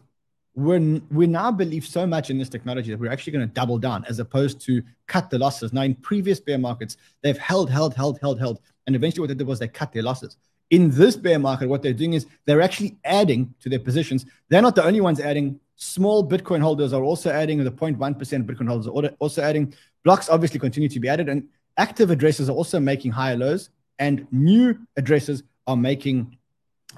we're, 0.58 1.00
we 1.12 1.28
now 1.28 1.52
believe 1.52 1.86
so 1.86 2.04
much 2.04 2.30
in 2.30 2.38
this 2.38 2.48
technology 2.48 2.90
that 2.90 2.98
we're 2.98 3.12
actually 3.12 3.32
going 3.32 3.46
to 3.46 3.54
double 3.54 3.78
down 3.78 4.04
as 4.08 4.18
opposed 4.18 4.60
to 4.62 4.82
cut 5.06 5.30
the 5.30 5.38
losses. 5.38 5.72
Now, 5.72 5.82
in 5.82 5.94
previous 5.94 6.40
bear 6.40 6.58
markets, 6.58 6.96
they've 7.22 7.38
held, 7.38 7.70
held, 7.70 7.94
held, 7.94 8.18
held, 8.18 8.40
held. 8.40 8.60
And 8.86 8.96
eventually, 8.96 9.20
what 9.20 9.28
they 9.28 9.34
did 9.34 9.46
was 9.46 9.60
they 9.60 9.68
cut 9.68 9.92
their 9.92 10.02
losses. 10.02 10.36
In 10.70 10.90
this 10.90 11.16
bear 11.16 11.38
market, 11.38 11.68
what 11.68 11.80
they're 11.80 11.92
doing 11.92 12.14
is 12.14 12.26
they're 12.44 12.60
actually 12.60 12.98
adding 13.04 13.54
to 13.60 13.68
their 13.68 13.78
positions. 13.78 14.26
They're 14.48 14.60
not 14.60 14.74
the 14.74 14.84
only 14.84 15.00
ones 15.00 15.20
adding. 15.20 15.60
Small 15.76 16.28
Bitcoin 16.28 16.60
holders 16.60 16.92
are 16.92 17.04
also 17.04 17.30
adding, 17.30 17.62
the 17.62 17.70
0.1% 17.70 17.96
Bitcoin 18.44 18.66
holders 18.66 18.88
are 18.88 19.14
also 19.20 19.42
adding. 19.42 19.72
Blocks 20.02 20.28
obviously 20.28 20.58
continue 20.58 20.88
to 20.88 20.98
be 20.98 21.08
added, 21.08 21.28
and 21.28 21.46
active 21.76 22.10
addresses 22.10 22.50
are 22.50 22.56
also 22.56 22.80
making 22.80 23.12
higher 23.12 23.36
lows, 23.36 23.70
and 24.00 24.26
new 24.32 24.76
addresses 24.96 25.44
are 25.68 25.76
making 25.76 26.36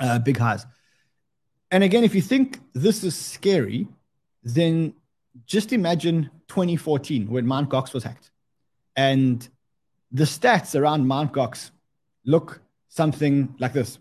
uh, 0.01 0.19
big 0.19 0.39
highs. 0.39 0.65
And 1.71 1.85
again, 1.85 2.05
if 2.05 2.15
you 2.15 2.23
think 2.23 2.59
this 2.73 3.05
is 3.05 3.15
scary, 3.15 3.87
then 4.43 4.95
just 5.47 5.73
imagine 5.73 6.31
2014 6.49 7.29
when 7.29 7.47
Mt. 7.47 7.69
Gox 7.69 7.95
was 7.95 8.03
hacked. 8.03 8.31
And 8.97 9.49
the 10.11 10.25
stats 10.25 10.79
around 10.79 11.07
Mt. 11.07 11.33
Gox 11.33 11.71
look 12.25 12.61
something 12.89 13.55
like 13.59 13.73
this. 13.73 13.99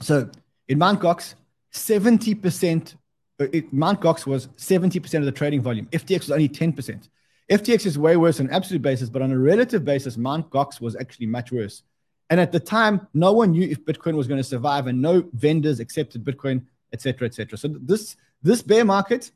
So 0.00 0.30
in 0.68 0.78
Mt. 0.78 1.00
Gox, 1.00 1.34
70%, 1.72 2.94
uh, 3.38 3.44
it. 3.52 3.70
Gox 3.74 4.26
was 4.26 4.48
70% 4.56 5.18
of 5.18 5.24
the 5.26 5.32
trading 5.32 5.60
volume. 5.60 5.86
FTX 5.86 6.20
was 6.20 6.30
only 6.30 6.48
10%. 6.48 7.08
FTX 7.50 7.86
is 7.86 7.98
way 7.98 8.16
worse 8.16 8.40
on 8.40 8.46
an 8.46 8.52
absolute 8.52 8.82
basis, 8.82 9.08
but 9.08 9.22
on 9.22 9.30
a 9.30 9.38
relative 9.38 9.84
basis, 9.84 10.16
Mt. 10.16 10.50
Gox 10.50 10.80
was 10.80 10.96
actually 10.96 11.26
much 11.26 11.52
worse. 11.52 11.82
And 12.30 12.40
at 12.40 12.50
the 12.50 12.58
time, 12.58 13.06
no 13.14 13.32
one 13.32 13.52
knew 13.52 13.68
if 13.68 13.84
Bitcoin 13.84 14.14
was 14.14 14.26
going 14.26 14.40
to 14.40 14.44
survive, 14.44 14.88
and 14.88 15.00
no 15.00 15.28
vendors 15.32 15.78
accepted 15.78 16.24
Bitcoin 16.24 16.64
etc., 16.92 17.26
etc. 17.26 17.58
So 17.58 17.68
this 17.68 18.16
this 18.42 18.62
bear 18.62 18.84
market, 18.84 19.30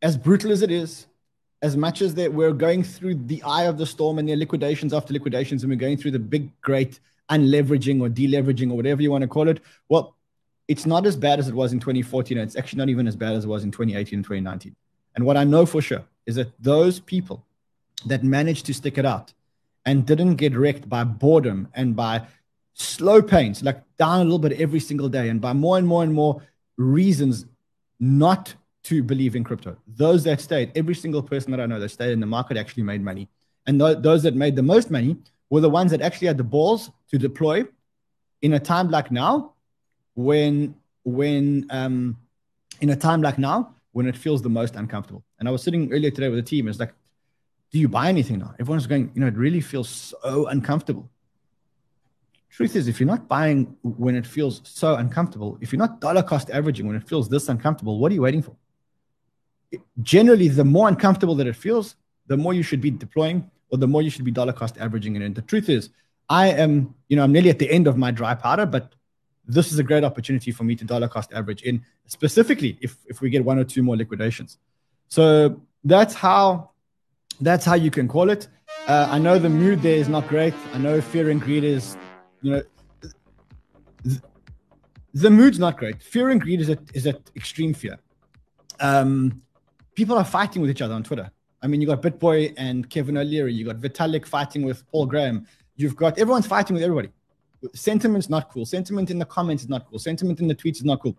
as 0.00 0.16
brutal 0.16 0.52
as 0.52 0.62
it 0.62 0.70
is, 0.70 1.06
as 1.62 1.76
much 1.76 2.02
as 2.02 2.14
that 2.16 2.32
we're 2.32 2.52
going 2.52 2.82
through 2.82 3.14
the 3.14 3.42
eye 3.42 3.64
of 3.64 3.78
the 3.78 3.86
storm 3.86 4.18
and 4.18 4.28
there 4.28 4.36
liquidations 4.36 4.92
after 4.92 5.12
liquidations, 5.12 5.62
and 5.62 5.70
we're 5.70 5.76
going 5.76 5.96
through 5.96 6.10
the 6.10 6.18
big 6.18 6.50
great 6.60 7.00
unleveraging 7.30 8.00
or 8.00 8.08
deleveraging 8.08 8.70
or 8.70 8.76
whatever 8.76 9.00
you 9.00 9.10
want 9.10 9.22
to 9.22 9.28
call 9.28 9.48
it. 9.48 9.60
Well, 9.88 10.16
it's 10.68 10.86
not 10.86 11.06
as 11.06 11.16
bad 11.16 11.38
as 11.38 11.48
it 11.48 11.54
was 11.54 11.72
in 11.72 11.80
2014. 11.80 12.38
And 12.38 12.46
it's 12.46 12.56
actually 12.56 12.78
not 12.78 12.88
even 12.88 13.06
as 13.06 13.16
bad 13.16 13.34
as 13.34 13.44
it 13.44 13.48
was 13.48 13.64
in 13.64 13.70
2018 13.70 14.18
and 14.18 14.24
2019. 14.24 14.74
And 15.14 15.24
what 15.24 15.36
I 15.36 15.44
know 15.44 15.66
for 15.66 15.82
sure 15.82 16.04
is 16.26 16.36
that 16.36 16.52
those 16.60 17.00
people 17.00 17.44
that 18.06 18.22
managed 18.22 18.66
to 18.66 18.74
stick 18.74 18.98
it 18.98 19.06
out 19.06 19.32
and 19.84 20.06
didn't 20.06 20.36
get 20.36 20.56
wrecked 20.56 20.88
by 20.88 21.04
boredom 21.04 21.68
and 21.74 21.96
by 21.96 22.22
slow 22.74 23.22
pains, 23.22 23.62
like 23.62 23.82
down 23.96 24.20
a 24.20 24.24
little 24.24 24.38
bit 24.38 24.52
every 24.60 24.80
single 24.80 25.08
day, 25.08 25.28
and 25.28 25.40
by 25.40 25.52
more 25.52 25.78
and 25.78 25.86
more 25.86 26.02
and 26.02 26.12
more 26.12 26.42
reasons 26.76 27.46
not 28.00 28.54
to 28.84 29.02
believe 29.02 29.36
in 29.36 29.44
crypto. 29.44 29.76
Those 29.86 30.24
that 30.24 30.40
stayed, 30.40 30.72
every 30.74 30.94
single 30.94 31.22
person 31.22 31.50
that 31.52 31.60
I 31.60 31.66
know 31.66 31.78
that 31.78 31.90
stayed 31.90 32.12
in 32.12 32.20
the 32.20 32.26
market 32.26 32.56
actually 32.56 32.82
made 32.82 33.02
money. 33.02 33.28
And 33.66 33.78
th- 33.78 33.98
those 34.00 34.24
that 34.24 34.34
made 34.34 34.56
the 34.56 34.62
most 34.62 34.90
money 34.90 35.16
were 35.50 35.60
the 35.60 35.70
ones 35.70 35.90
that 35.92 36.00
actually 36.00 36.26
had 36.26 36.36
the 36.36 36.44
balls 36.44 36.90
to 37.10 37.18
deploy 37.18 37.64
in 38.40 38.54
a 38.54 38.60
time 38.60 38.90
like 38.90 39.12
now, 39.12 39.52
when 40.14 40.74
when 41.04 41.66
um, 41.70 42.16
in 42.80 42.90
a 42.90 42.96
time 42.96 43.22
like 43.22 43.38
now 43.38 43.74
when 43.92 44.06
it 44.06 44.16
feels 44.16 44.42
the 44.42 44.48
most 44.48 44.74
uncomfortable. 44.74 45.22
And 45.38 45.48
I 45.48 45.52
was 45.52 45.62
sitting 45.62 45.92
earlier 45.92 46.10
today 46.10 46.28
with 46.28 46.38
a 46.38 46.42
team. 46.42 46.66
It's 46.66 46.80
like, 46.80 46.94
do 47.70 47.78
you 47.78 47.88
buy 47.88 48.08
anything 48.08 48.38
now? 48.38 48.54
Everyone's 48.58 48.86
going, 48.86 49.10
you 49.14 49.20
know, 49.20 49.26
it 49.26 49.36
really 49.36 49.60
feels 49.60 49.88
so 49.88 50.46
uncomfortable. 50.46 51.08
Truth 52.52 52.76
is, 52.76 52.86
if 52.86 53.00
you're 53.00 53.06
not 53.06 53.28
buying 53.28 53.74
when 53.82 54.14
it 54.14 54.26
feels 54.26 54.60
so 54.64 54.96
uncomfortable, 54.96 55.56
if 55.62 55.72
you're 55.72 55.78
not 55.78 56.02
dollar 56.02 56.22
cost 56.22 56.50
averaging 56.50 56.86
when 56.86 56.96
it 56.96 57.08
feels 57.08 57.26
this 57.30 57.48
uncomfortable, 57.48 57.98
what 57.98 58.12
are 58.12 58.14
you 58.14 58.20
waiting 58.20 58.42
for? 58.42 58.54
Generally, 60.02 60.48
the 60.48 60.64
more 60.64 60.86
uncomfortable 60.86 61.34
that 61.36 61.46
it 61.46 61.56
feels, 61.56 61.96
the 62.26 62.36
more 62.36 62.52
you 62.52 62.62
should 62.62 62.82
be 62.82 62.90
deploying 62.90 63.50
or 63.70 63.78
the 63.78 63.86
more 63.88 64.02
you 64.02 64.10
should 64.10 64.26
be 64.26 64.30
dollar 64.30 64.52
cost 64.52 64.76
averaging 64.76 65.16
it. 65.16 65.22
And 65.22 65.34
the 65.34 65.40
truth 65.40 65.70
is, 65.70 65.88
I 66.28 66.48
am, 66.48 66.94
you 67.08 67.16
know, 67.16 67.24
I'm 67.24 67.32
nearly 67.32 67.48
at 67.48 67.58
the 67.58 67.70
end 67.70 67.86
of 67.86 67.96
my 67.96 68.10
dry 68.10 68.34
powder, 68.34 68.66
but 68.66 68.94
this 69.46 69.72
is 69.72 69.78
a 69.78 69.82
great 69.82 70.04
opportunity 70.04 70.52
for 70.52 70.64
me 70.64 70.76
to 70.76 70.84
dollar 70.84 71.08
cost 71.08 71.32
average 71.32 71.62
in, 71.62 71.82
specifically 72.06 72.76
if, 72.82 72.98
if 73.06 73.22
we 73.22 73.30
get 73.30 73.42
one 73.46 73.58
or 73.58 73.64
two 73.64 73.82
more 73.82 73.96
liquidations. 73.96 74.58
So 75.08 75.58
that's 75.84 76.12
how 76.12 76.70
that's 77.40 77.64
how 77.64 77.74
you 77.74 77.90
can 77.90 78.08
call 78.08 78.28
it. 78.28 78.46
Uh, 78.86 79.08
I 79.10 79.18
know 79.18 79.38
the 79.38 79.48
mood 79.48 79.80
there 79.80 79.96
is 79.96 80.08
not 80.08 80.28
great. 80.28 80.54
I 80.74 80.78
know 80.78 81.00
fear 81.00 81.30
and 81.30 81.40
greed 81.40 81.64
is, 81.64 81.96
you 82.42 82.52
know, 82.52 82.62
th- 84.04 84.20
the 85.14 85.30
mood's 85.30 85.58
not 85.58 85.78
great. 85.78 86.02
Fear 86.02 86.30
and 86.30 86.40
greed 86.40 86.60
is 86.60 86.70
at, 86.70 86.80
is 86.94 87.06
at 87.06 87.20
extreme 87.36 87.74
fear. 87.74 87.98
Um, 88.80 89.42
people 89.94 90.16
are 90.16 90.24
fighting 90.24 90.62
with 90.62 90.70
each 90.70 90.82
other 90.82 90.94
on 90.94 91.02
Twitter. 91.02 91.30
I 91.62 91.68
mean, 91.68 91.80
you 91.80 91.86
got 91.86 92.02
BitBoy 92.02 92.54
and 92.56 92.88
Kevin 92.90 93.16
O'Leary. 93.16 93.52
You 93.54 93.64
got 93.66 93.76
Vitalik 93.76 94.26
fighting 94.26 94.62
with 94.62 94.84
Paul 94.90 95.06
Graham. 95.06 95.46
You've 95.76 95.96
got 95.96 96.18
everyone's 96.18 96.46
fighting 96.46 96.74
with 96.74 96.82
everybody. 96.82 97.10
Sentiment's 97.74 98.28
not 98.28 98.50
cool. 98.50 98.66
Sentiment 98.66 99.10
in 99.10 99.18
the 99.18 99.24
comments 99.24 99.62
is 99.62 99.68
not 99.68 99.88
cool. 99.88 99.98
Sentiment 99.98 100.40
in 100.40 100.48
the 100.48 100.54
tweets 100.54 100.76
is 100.76 100.84
not 100.84 101.00
cool. 101.00 101.16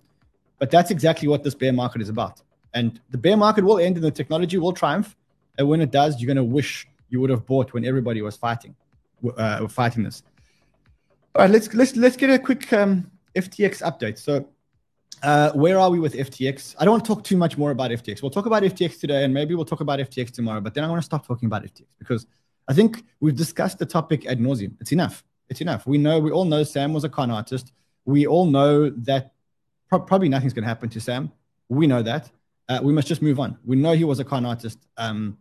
But 0.60 0.70
that's 0.70 0.92
exactly 0.92 1.27
what 1.27 1.44
this 1.44 1.56
bear 1.56 1.72
market 1.72 2.01
is 2.01 2.10
about. 2.10 2.42
And 2.74 3.00
the 3.12 3.18
bear 3.18 3.38
market 3.38 3.63
will 3.63 3.80
end 3.80 3.96
and 3.96 4.03
the 4.03 4.12
technology 4.12 4.58
will 4.58 4.74
triumph. 4.74 5.15
And 5.58 5.70
when 5.70 5.80
it 5.80 5.92
does, 5.92 6.20
you're 6.20 6.27
going 6.27 6.38
to 6.38 6.44
wish 6.44 6.88
you 7.10 7.22
would 7.22 7.30
have 7.30 7.46
bought 7.46 7.74
when 7.74 7.86
everybody 7.86 8.22
was 8.22 8.36
fighting, 8.36 8.75
uh, 9.38 9.68
fighting 9.68 10.03
this. 10.03 10.24
All 11.36 11.42
right, 11.42 11.50
let's 11.50 11.74
let's 11.74 11.96
let's 11.96 12.16
get 12.16 12.30
a 12.30 12.38
quick 12.38 12.72
um, 12.74 13.10
FTX 13.36 13.82
update. 13.82 14.20
So, 14.20 14.48
uh, 15.24 15.52
where 15.54 15.80
are 15.80 15.90
we 15.90 16.00
with 16.00 16.13
FTX? 16.13 16.75
I 16.78 16.86
don't 16.86 16.92
want 16.92 17.06
to 17.06 17.08
talk 17.08 17.24
too 17.24 17.38
much 17.38 17.58
more 17.58 17.72
about 17.72 17.90
FTX. 17.90 18.22
We'll 18.22 18.30
talk 18.30 18.46
about 18.46 18.62
FTX 18.62 19.00
today, 19.00 19.24
and 19.24 19.34
maybe 19.34 19.56
we'll 19.56 19.66
talk 19.66 19.82
about 19.82 19.98
FTX 19.98 20.32
tomorrow. 20.32 20.62
But 20.62 20.75
then 20.75 20.84
I 20.84 20.90
want 20.90 21.02
to 21.02 21.06
stop 21.06 21.25
talking 21.25 21.48
about 21.48 21.63
FTX 21.63 21.86
because 21.98 22.28
I 22.68 22.74
think 22.75 23.04
we've 23.20 23.36
discussed 23.36 23.80
the 23.80 23.86
topic 23.88 24.28
ad 24.28 24.40
nauseum. 24.40 24.74
It's 24.80 24.92
enough. 24.92 25.24
It's 25.50 25.60
enough. 25.60 25.88
We 25.88 25.98
know. 25.98 26.20
We 26.20 26.30
all 26.30 26.46
know 26.46 26.63
Sam 26.63 26.94
was 26.94 27.04
a 27.04 27.10
con 27.10 27.32
artist. 27.32 27.72
We 28.06 28.28
all 28.28 28.46
know 28.46 28.92
that 28.92 29.34
pro- 29.90 30.02
probably 30.02 30.30
nothing's 30.30 30.54
going 30.54 30.66
to 30.66 30.70
happen 30.70 30.90
to 30.90 31.02
Sam. 31.02 31.32
We 31.68 31.88
know 31.88 32.04
that. 32.04 32.30
Uh, 32.70 32.80
we 32.84 32.94
must 32.94 33.08
just 33.08 33.24
move 33.24 33.40
on. 33.40 33.58
We 33.66 33.75
know 33.75 33.94
he 33.94 34.04
was 34.04 34.20
a 34.20 34.24
con 34.24 34.46
artist. 34.46 34.86
Um, 34.98 35.40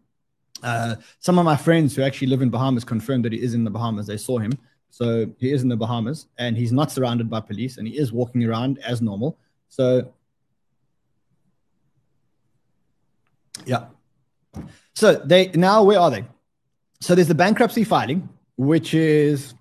uh, 0.63 0.95
some 1.19 1.39
of 1.39 1.45
my 1.45 1.57
friends 1.57 1.95
who 1.95 2.03
actually 2.03 2.29
live 2.29 2.41
in 2.41 2.49
Bahamas 2.49 2.83
confirmed 2.83 3.27
that 3.27 3.33
he 3.33 3.43
is 3.43 3.53
in 3.53 3.65
the 3.65 3.71
Bahamas. 3.71 4.07
They 4.07 4.17
saw 4.17 4.39
him. 4.39 4.53
So 4.93 5.27
he 5.39 5.51
is 5.51 5.63
in 5.63 5.71
the 5.71 5.77
Bahamas 5.77 6.27
and 6.37 6.55
he's 6.55 6.71
not 6.71 6.93
surrounded 6.93 7.31
by 7.31 7.41
police 7.41 7.79
and 7.79 7.89
he 7.89 7.97
is 7.97 8.13
walking 8.13 8.45
around 8.45 8.79
as 8.81 9.01
normal. 9.01 9.39
So, 9.71 10.13
yeah. 13.65 13.87
So 14.95 15.15
they 15.15 15.49
now, 15.55 15.83
where 15.83 15.99
are 15.99 16.11
they? 16.11 16.27
So 17.01 17.15
there's 17.15 17.29
the 17.29 17.35
bankruptcy 17.35 17.85
filing, 17.85 18.29
which 18.59 18.93
is 18.93 19.55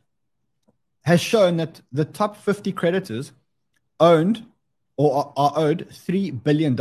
has 1.03 1.21
shown 1.21 1.55
that 1.57 1.79
the 1.93 2.03
top 2.03 2.35
50 2.35 2.73
creditors 2.73 3.31
owned 4.01 4.45
or 4.97 5.31
are, 5.37 5.53
owed 5.55 5.87
$3 5.89 6.43
billion 6.43 6.77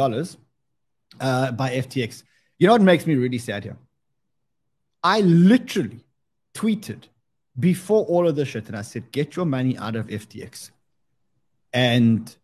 uh, 1.20 1.52
by 1.52 1.70
FTX. 1.70 2.24
You 2.58 2.66
know 2.66 2.74
what 2.74 2.82
makes 2.82 3.06
me 3.06 3.14
really 3.14 3.38
sad 3.38 3.62
here? 3.62 3.78
I 5.04 5.20
literally 5.20 6.04
tweeted 6.52 7.04
before 7.58 8.04
all 8.06 8.28
of 8.28 8.36
this 8.36 8.48
shit 8.48 8.68
and 8.68 8.76
I 8.76 8.82
said, 8.82 9.10
get 9.12 9.36
your 9.36 9.46
money 9.46 9.76
out 9.76 9.96
of 9.96 10.06
FTX. 10.06 10.70
And 11.72 12.34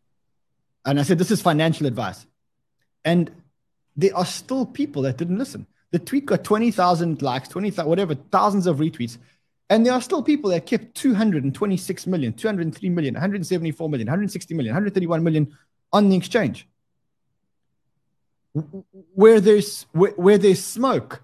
and 0.85 1.01
I 1.01 1.03
said, 1.03 1.19
this 1.19 1.33
is 1.33 1.43
financial 1.43 1.87
advice. 1.87 2.27
And 3.05 3.31
there 3.97 4.17
are 4.17 4.25
still 4.25 4.65
people 4.65 5.03
that 5.03 5.17
didn't 5.17 5.39
listen. 5.39 5.67
The 5.91 5.99
tweet 5.99 6.27
got 6.27 6.45
20,000 6.45 7.23
likes, 7.23 7.49
20,000, 7.49 7.89
whatever, 7.89 8.15
thousands 8.15 8.67
of 8.67 8.77
retweets. 8.79 9.19
And 9.69 9.85
there 9.85 9.93
are 9.93 10.01
still 10.01 10.23
people 10.23 10.51
that 10.51 10.67
kept 10.67 10.95
226 10.95 12.07
million, 12.07 12.33
203 12.35 12.89
million, 12.91 13.15
174 13.15 13.89
million, 13.89 14.07
160 14.07 14.55
million, 14.55 14.73
131 14.75 15.25
million 15.25 15.57
on 15.93 16.09
the 16.09 16.17
exchange. 16.17 16.69
Where 19.15 19.41
there's 19.41 19.87
where, 19.93 20.13
where 20.13 20.39
there's 20.39 20.65
smoke 20.65 21.23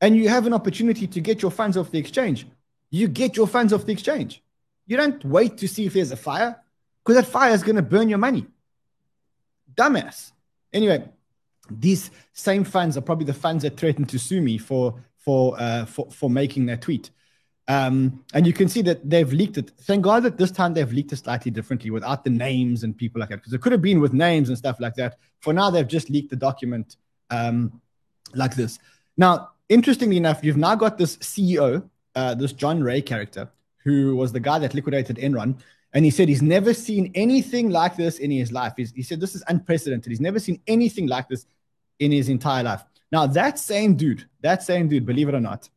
and 0.00 0.16
you 0.16 0.28
have 0.28 0.46
an 0.46 0.54
opportunity 0.54 1.06
to 1.06 1.20
get 1.20 1.42
your 1.42 1.50
funds 1.50 1.76
off 1.76 1.90
the 1.90 1.98
exchange, 1.98 2.46
you 2.90 3.08
get 3.08 3.36
your 3.36 3.46
funds 3.46 3.72
off 3.72 3.84
the 3.84 3.92
exchange. 3.92 4.42
You 4.86 4.96
don't 4.96 5.22
wait 5.24 5.58
to 5.58 5.68
see 5.68 5.86
if 5.86 5.94
there's 5.94 6.12
a 6.12 6.16
fire 6.16 6.60
because 7.04 7.22
that 7.22 7.30
fire 7.30 7.52
is 7.52 7.62
going 7.62 7.76
to 7.76 7.82
burn 7.82 8.08
your 8.08 8.18
money. 8.18 8.46
Dumbass. 9.74 10.32
Anyway, 10.72 11.08
these 11.70 12.10
same 12.32 12.64
funds 12.64 12.96
are 12.96 13.02
probably 13.02 13.26
the 13.26 13.34
funds 13.34 13.62
that 13.62 13.76
threatened 13.76 14.08
to 14.10 14.18
sue 14.18 14.40
me 14.40 14.58
for 14.58 14.98
for 15.16 15.54
uh, 15.58 15.84
for, 15.84 16.10
for 16.10 16.30
making 16.30 16.66
that 16.66 16.82
tweet. 16.82 17.10
Um, 17.68 18.24
and 18.32 18.46
you 18.46 18.54
can 18.54 18.66
see 18.66 18.80
that 18.82 19.08
they've 19.08 19.30
leaked 19.30 19.58
it. 19.58 19.72
Thank 19.82 20.02
God 20.02 20.22
that 20.22 20.38
this 20.38 20.50
time 20.50 20.72
they've 20.72 20.90
leaked 20.90 21.12
it 21.12 21.16
slightly 21.16 21.50
differently 21.50 21.90
without 21.90 22.24
the 22.24 22.30
names 22.30 22.82
and 22.82 22.96
people 22.96 23.20
like 23.20 23.28
that. 23.28 23.36
Because 23.36 23.52
it 23.52 23.60
could 23.60 23.72
have 23.72 23.82
been 23.82 24.00
with 24.00 24.14
names 24.14 24.48
and 24.48 24.56
stuff 24.56 24.80
like 24.80 24.94
that. 24.94 25.18
For 25.40 25.52
now, 25.52 25.68
they've 25.68 25.86
just 25.86 26.08
leaked 26.08 26.30
the 26.30 26.36
document 26.36 26.96
um, 27.28 27.82
like 28.34 28.54
this. 28.54 28.78
Now, 29.18 29.50
interestingly 29.68 30.16
enough, 30.16 30.42
you've 30.42 30.56
now 30.56 30.76
got 30.76 30.96
this 30.96 31.18
CEO, 31.18 31.86
uh, 32.18 32.34
this 32.34 32.52
John 32.52 32.82
Ray 32.82 33.00
character, 33.00 33.48
who 33.84 34.16
was 34.16 34.32
the 34.32 34.40
guy 34.40 34.58
that 34.58 34.74
liquidated 34.74 35.16
Enron. 35.18 35.60
And 35.94 36.04
he 36.04 36.10
said 36.10 36.28
he's 36.28 36.42
never 36.42 36.74
seen 36.74 37.12
anything 37.14 37.70
like 37.70 37.96
this 37.96 38.18
in 38.18 38.30
his 38.30 38.50
life. 38.50 38.74
He's, 38.76 38.92
he 38.92 39.02
said 39.02 39.20
this 39.20 39.36
is 39.36 39.44
unprecedented. 39.46 40.10
He's 40.10 40.20
never 40.20 40.40
seen 40.40 40.60
anything 40.66 41.06
like 41.06 41.28
this 41.28 41.46
in 42.00 42.10
his 42.10 42.28
entire 42.28 42.64
life. 42.64 42.82
Now, 43.12 43.26
that 43.26 43.58
same 43.58 43.94
dude, 43.94 44.28
that 44.42 44.62
same 44.62 44.88
dude, 44.88 45.06
believe 45.06 45.28
it 45.28 45.34
or 45.34 45.40
not, 45.40 45.68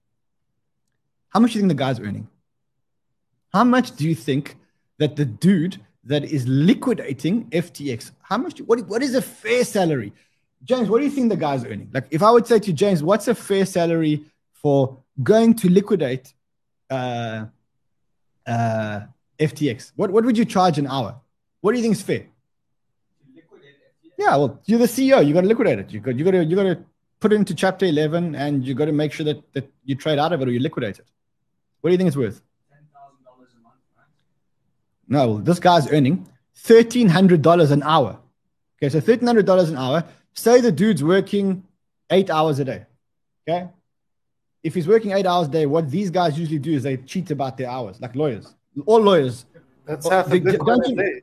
how 1.29 1.39
much 1.39 1.53
do 1.53 1.59
you 1.59 1.61
think 1.61 1.69
the 1.69 1.83
guy's 1.85 1.99
earning? 1.99 2.27
How 3.53 3.63
much 3.63 3.95
do 3.95 4.09
you 4.09 4.15
think 4.15 4.57
that 4.97 5.15
the 5.15 5.25
dude 5.25 5.79
that 6.05 6.23
is 6.25 6.47
liquidating 6.47 7.45
FTX, 7.51 8.11
how 8.21 8.37
much, 8.37 8.55
do, 8.55 8.63
what, 8.65 8.79
what 8.87 9.03
is 9.03 9.13
a 9.15 9.21
fair 9.21 9.63
salary? 9.63 10.11
James, 10.63 10.89
what 10.89 10.97
do 10.97 11.05
you 11.05 11.11
think 11.11 11.29
the 11.29 11.37
guy's 11.37 11.63
earning? 11.65 11.89
Like, 11.93 12.07
if 12.09 12.23
I 12.23 12.31
would 12.31 12.47
say 12.47 12.59
to 12.59 12.73
James, 12.73 13.03
what's 13.03 13.27
a 13.27 13.35
fair 13.35 13.65
salary 13.65 14.25
for 14.53 14.97
going 15.23 15.55
to 15.55 15.69
liquidate 15.69 16.33
uh, 16.89 17.45
uh, 18.45 19.01
FTX? 19.39 19.91
What, 19.95 20.11
what 20.11 20.25
would 20.25 20.37
you 20.37 20.45
charge 20.45 20.77
an 20.77 20.87
hour? 20.87 21.19
What 21.61 21.71
do 21.71 21.77
you 21.77 21.83
think 21.83 21.95
is 21.95 22.01
fair? 22.01 22.25
Yeah, 24.17 24.35
well, 24.37 24.59
you're 24.65 24.79
the 24.79 24.85
CEO. 24.85 25.25
You 25.25 25.33
got 25.33 25.41
to 25.41 25.47
liquidate 25.47 25.79
it. 25.79 25.91
You 25.91 25.99
got 25.99 26.15
you 26.15 26.23
got 26.23 26.31
to 26.31 26.45
you 26.45 26.55
got 26.55 26.63
to 26.63 26.83
put 27.19 27.33
it 27.33 27.37
into 27.37 27.55
Chapter 27.55 27.87
11, 27.87 28.35
and 28.35 28.63
you 28.63 28.75
got 28.75 28.85
to 28.85 28.91
make 28.91 29.11
sure 29.11 29.23
that 29.23 29.53
that 29.53 29.71
you 29.83 29.95
trade 29.95 30.19
out 30.19 30.31
of 30.31 30.41
it 30.41 30.47
or 30.47 30.51
you 30.51 30.59
liquidate 30.59 30.99
it. 30.99 31.05
What 31.79 31.89
do 31.89 31.93
you 31.93 31.97
think 31.97 32.07
it's 32.07 32.17
worth? 32.17 32.39
Ten 32.69 32.79
thousand 32.93 33.23
dollars 33.25 33.49
a 33.57 33.61
month. 33.63 33.77
No, 35.07 35.27
well, 35.27 35.37
this 35.39 35.57
guy's 35.57 35.91
earning 35.91 36.27
thirteen 36.55 37.09
hundred 37.09 37.41
dollars 37.41 37.71
an 37.71 37.81
hour. 37.81 38.19
Okay, 38.77 38.89
so 38.89 38.99
thirteen 38.99 39.25
hundred 39.25 39.47
dollars 39.47 39.69
an 39.69 39.77
hour. 39.77 40.03
Say 40.33 40.61
the 40.61 40.71
dude's 40.71 41.03
working 41.03 41.63
eight 42.11 42.29
hours 42.29 42.59
a 42.59 42.65
day. 42.65 42.85
Okay, 43.49 43.69
if 44.63 44.75
he's 44.75 44.87
working 44.87 45.11
eight 45.11 45.25
hours 45.25 45.47
a 45.47 45.51
day, 45.51 45.65
what 45.65 45.89
these 45.89 46.09
guys 46.09 46.37
usually 46.37 46.59
do 46.59 46.71
is 46.73 46.83
they 46.83 46.97
cheat 46.97 47.31
about 47.31 47.57
their 47.57 47.69
hours, 47.69 47.99
like 47.99 48.15
lawyers. 48.15 48.53
All 48.85 48.99
lawyers. 49.01 49.45
That's 49.85 50.07
half 50.07 50.31
a 50.31 50.39
don't 50.39 50.87
you- 50.87 50.95
day. 50.95 51.21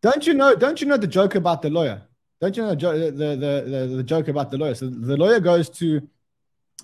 Don't 0.00 0.26
you 0.26 0.34
know? 0.34 0.56
Don't 0.56 0.80
you 0.80 0.86
know 0.88 0.96
the 0.96 1.06
joke 1.06 1.36
about 1.36 1.62
the 1.62 1.70
lawyer? 1.70 2.02
Don't 2.40 2.56
you 2.56 2.64
know 2.64 2.74
the 2.74 3.10
the, 3.12 3.36
the, 3.36 3.64
the, 3.70 3.96
the 3.98 4.02
joke 4.02 4.26
about 4.26 4.50
the 4.50 4.58
lawyer? 4.58 4.74
So 4.74 4.88
the 4.88 5.16
lawyer 5.16 5.38
goes 5.38 5.70
to, 5.70 6.06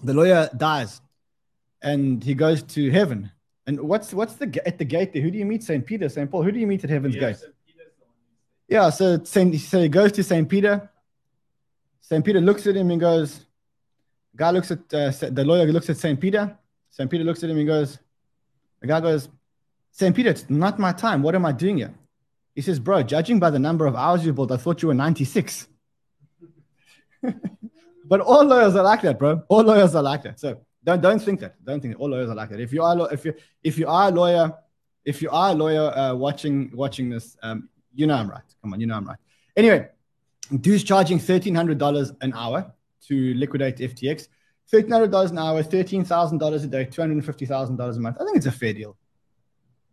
the 0.04 0.14
lawyer 0.14 0.48
dies, 0.56 1.00
and 1.82 2.22
he 2.22 2.34
goes 2.34 2.62
to 2.62 2.90
heaven. 2.92 3.32
And 3.66 3.80
what's 3.80 4.14
what's 4.14 4.34
the 4.34 4.62
at 4.64 4.78
the 4.78 4.84
gate 4.84 5.12
there? 5.12 5.20
Who 5.20 5.32
do 5.32 5.38
you 5.38 5.44
meet? 5.44 5.64
Saint 5.64 5.84
Peter, 5.84 6.08
Saint 6.08 6.30
Paul. 6.30 6.44
Who 6.44 6.52
do 6.52 6.60
you 6.60 6.66
meet 6.68 6.84
at 6.84 6.90
heaven's 6.90 7.16
gate? 7.16 7.38
Yeah. 8.68 8.88
So 8.90 9.22
Saint 9.24 9.52
so 9.60 9.82
he 9.82 9.88
goes 9.88 10.12
to 10.12 10.22
Saint 10.22 10.48
Peter. 10.48 10.88
Saint 12.00 12.24
Peter 12.24 12.40
looks 12.40 12.68
at 12.68 12.76
him 12.76 12.92
and 12.92 13.00
goes. 13.00 13.44
Guy 14.38 14.50
looks 14.52 14.71
at 14.71 14.78
uh, 14.95 15.11
the 15.30 15.45
lawyer 15.45 15.66
looks 15.66 15.90
at 15.90 15.97
Saint 15.97 16.21
Peter. 16.21 16.57
Saint 16.90 17.11
Peter 17.11 17.25
looks 17.25 17.42
at 17.42 17.50
him 17.50 17.59
and 17.59 17.66
goes. 17.66 17.99
The 18.80 18.87
guy 18.87 19.00
goes, 19.00 19.28
Saint 19.90 20.14
Peter, 20.14 20.30
it's 20.30 20.49
not 20.49 20.78
my 20.78 20.92
time. 20.92 21.23
What 21.23 21.35
am 21.35 21.45
I 21.45 21.50
doing 21.50 21.78
here? 21.78 21.92
He 22.54 22.62
says, 22.62 22.78
Bro, 22.78 23.02
judging 23.02 23.40
by 23.40 23.50
the 23.50 23.59
number 23.59 23.85
of 23.85 23.97
hours 23.97 24.25
you 24.25 24.33
built, 24.33 24.52
I 24.52 24.57
thought 24.57 24.80
you 24.80 24.88
were 24.88 24.95
96. 24.95 25.66
but 28.04 28.21
all 28.21 28.45
lawyers 28.45 28.76
are 28.76 28.85
like 28.85 29.02
that, 29.02 29.18
bro. 29.18 29.42
All 29.49 29.64
lawyers 29.64 29.97
are 29.97 30.02
like 30.04 30.23
that. 30.23 30.38
So 30.38 30.61
don't 30.85 31.02
don't 31.02 31.21
think 31.21 31.40
that. 31.40 31.62
Don't 31.64 31.80
think 31.80 31.95
that. 31.95 32.00
all 32.00 32.11
lawyers 32.11 32.30
are 32.30 32.37
like 32.37 32.50
that. 32.50 32.61
If 32.61 32.73
you 32.73 32.85
are 32.85 33.12
if 33.12 33.25
you 33.25 33.35
if 33.64 33.76
you 33.76 33.88
are 33.88 34.09
a 34.09 34.12
lawyer, 34.12 34.54
if 35.04 35.21
you 35.21 35.30
are 35.30 35.50
a 35.50 35.54
lawyer 35.54 35.90
uh, 35.99 36.14
watching 36.14 36.71
watching 36.73 37.11
this, 37.11 37.37
um, 37.42 37.68
you 37.92 38.07
know 38.07 38.14
I'm 38.14 38.30
right. 38.30 38.49
Come 38.62 38.73
on, 38.73 38.80
you 38.80 38.87
know 38.87 38.95
I'm 38.95 39.04
right. 39.04 39.18
Anyway, 39.57 39.88
dude's 40.61 40.85
charging 40.85 41.18
thirteen 41.18 41.57
hundred 41.57 41.78
dollars 41.78 42.12
an 42.21 42.33
hour 42.35 42.73
to 43.07 43.35
liquidate 43.35 43.76
FTX. 43.76 44.28
Thirteen 44.71 44.90
hundred 44.90 45.11
dollars 45.11 45.31
an 45.31 45.38
hour, 45.38 45.62
thirteen 45.62 46.05
thousand 46.05 46.38
dollars 46.38 46.64
a 46.64 46.67
day, 46.67 46.85
two 46.85 47.00
hundred 47.00 47.25
fifty 47.25 47.47
thousand 47.47 47.76
dollars 47.76 47.97
a 47.97 48.00
month. 48.00 48.17
I 48.21 48.25
think 48.25 48.37
it's 48.37 48.47
a 48.47 48.52
fair 48.52 48.73
deal. 48.73 48.97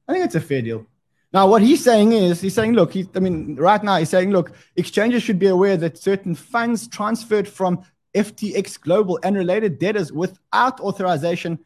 I 0.08 0.14
think 0.14 0.26
it's 0.26 0.36
a 0.36 0.42
fair 0.42 0.62
deal. 0.62 0.86
Now, 1.34 1.48
what 1.48 1.62
he's 1.62 1.84
saying 1.84 2.14
is, 2.14 2.40
he's 2.40 2.54
saying, 2.54 2.74
look, 2.74 2.94
I 2.96 3.20
mean, 3.20 3.56
right 3.56 3.84
now, 3.84 3.98
he's 3.98 4.10
saying, 4.10 4.32
look, 4.32 4.54
exchanges 4.76 5.22
should 5.22 5.40
be 5.40 5.48
aware 5.48 5.76
that 5.76 5.98
certain 5.98 6.34
funds 6.34 6.88
transferred 6.88 7.48
from 7.48 7.84
FTX 8.16 8.80
Global 8.80 9.20
and 9.24 9.36
related 9.36 9.78
debtors 9.78 10.14
without 10.14 10.80
authorization 10.80 11.60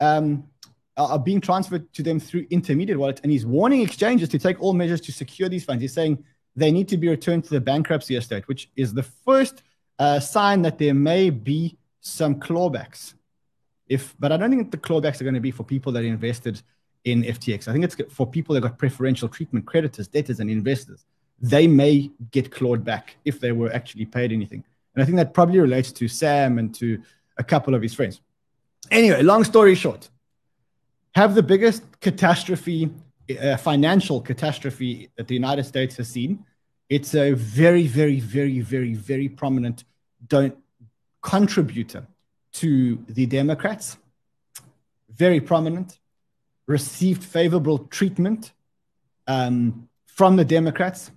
um, 0.00 0.44
are 0.96 1.12
are 1.12 1.18
being 1.18 1.40
transferred 1.40 1.92
to 1.92 2.02
them 2.02 2.18
through 2.18 2.46
intermediate 2.50 2.98
wallets, 2.98 3.20
and 3.22 3.30
he's 3.30 3.46
warning 3.46 3.82
exchanges 3.82 4.28
to 4.30 4.38
take 4.38 4.60
all 4.60 4.72
measures 4.72 5.00
to 5.02 5.12
secure 5.12 5.48
these 5.48 5.64
funds. 5.64 5.80
He's 5.80 5.94
saying 5.94 6.24
they 6.56 6.72
need 6.72 6.88
to 6.88 6.96
be 6.96 7.08
returned 7.08 7.44
to 7.44 7.50
the 7.50 7.60
bankruptcy 7.60 8.16
estate, 8.16 8.48
which 8.48 8.68
is 8.76 8.92
the 8.92 9.04
first 9.04 9.62
uh, 9.98 10.20
sign 10.20 10.62
that 10.62 10.78
there 10.78 10.94
may 10.94 11.30
be 11.30 11.76
some 12.00 12.36
clawbacks. 12.36 13.14
If, 13.88 14.14
but 14.18 14.32
I 14.32 14.36
don't 14.36 14.50
think 14.50 14.70
the 14.70 14.76
clawbacks 14.76 15.20
are 15.20 15.24
going 15.24 15.34
to 15.34 15.40
be 15.40 15.50
for 15.50 15.64
people 15.64 15.92
that 15.92 16.04
invested 16.04 16.62
in 17.04 17.22
FTX. 17.22 17.68
I 17.68 17.72
think 17.72 17.84
it's 17.84 17.96
for 18.12 18.26
people 18.26 18.54
that 18.54 18.60
got 18.60 18.78
preferential 18.78 19.28
treatment, 19.28 19.66
creditors, 19.66 20.08
debtors, 20.08 20.40
and 20.40 20.50
investors. 20.50 21.04
They 21.40 21.66
may 21.66 22.10
get 22.30 22.50
clawed 22.50 22.84
back 22.84 23.16
if 23.24 23.40
they 23.40 23.52
were 23.52 23.72
actually 23.72 24.04
paid 24.04 24.32
anything. 24.32 24.64
And 24.94 25.02
I 25.02 25.06
think 25.06 25.16
that 25.16 25.32
probably 25.32 25.60
relates 25.60 25.92
to 25.92 26.08
Sam 26.08 26.58
and 26.58 26.74
to 26.74 27.00
a 27.38 27.44
couple 27.44 27.74
of 27.74 27.82
his 27.82 27.94
friends. 27.94 28.20
Anyway, 28.90 29.22
long 29.22 29.44
story 29.44 29.74
short, 29.74 30.08
have 31.14 31.34
the 31.34 31.42
biggest 31.42 31.82
catastrophe, 32.00 32.90
uh, 33.40 33.56
financial 33.56 34.20
catastrophe 34.20 35.10
that 35.16 35.28
the 35.28 35.34
United 35.34 35.64
States 35.64 35.96
has 35.96 36.08
seen. 36.08 36.44
It's 36.88 37.14
a 37.14 37.32
very, 37.32 37.86
very, 37.86 38.20
very, 38.20 38.60
very, 38.60 38.94
very 38.94 39.28
prominent 39.28 39.84
don't 40.26 40.56
contributor 41.22 42.06
to 42.52 42.96
the 43.08 43.26
Democrats. 43.26 43.98
Very 45.14 45.40
prominent, 45.40 45.98
received 46.66 47.22
favorable 47.24 47.78
treatment 47.78 48.52
um, 49.26 49.88
from 50.06 50.36
the 50.36 50.44
Democrats. 50.44 51.10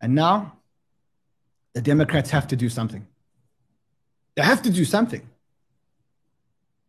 And 0.00 0.14
now 0.14 0.58
the 1.74 1.82
Democrats 1.82 2.30
have 2.30 2.46
to 2.48 2.56
do 2.56 2.68
something. 2.68 3.06
They 4.36 4.42
have 4.42 4.62
to 4.62 4.70
do 4.70 4.84
something. 4.84 5.28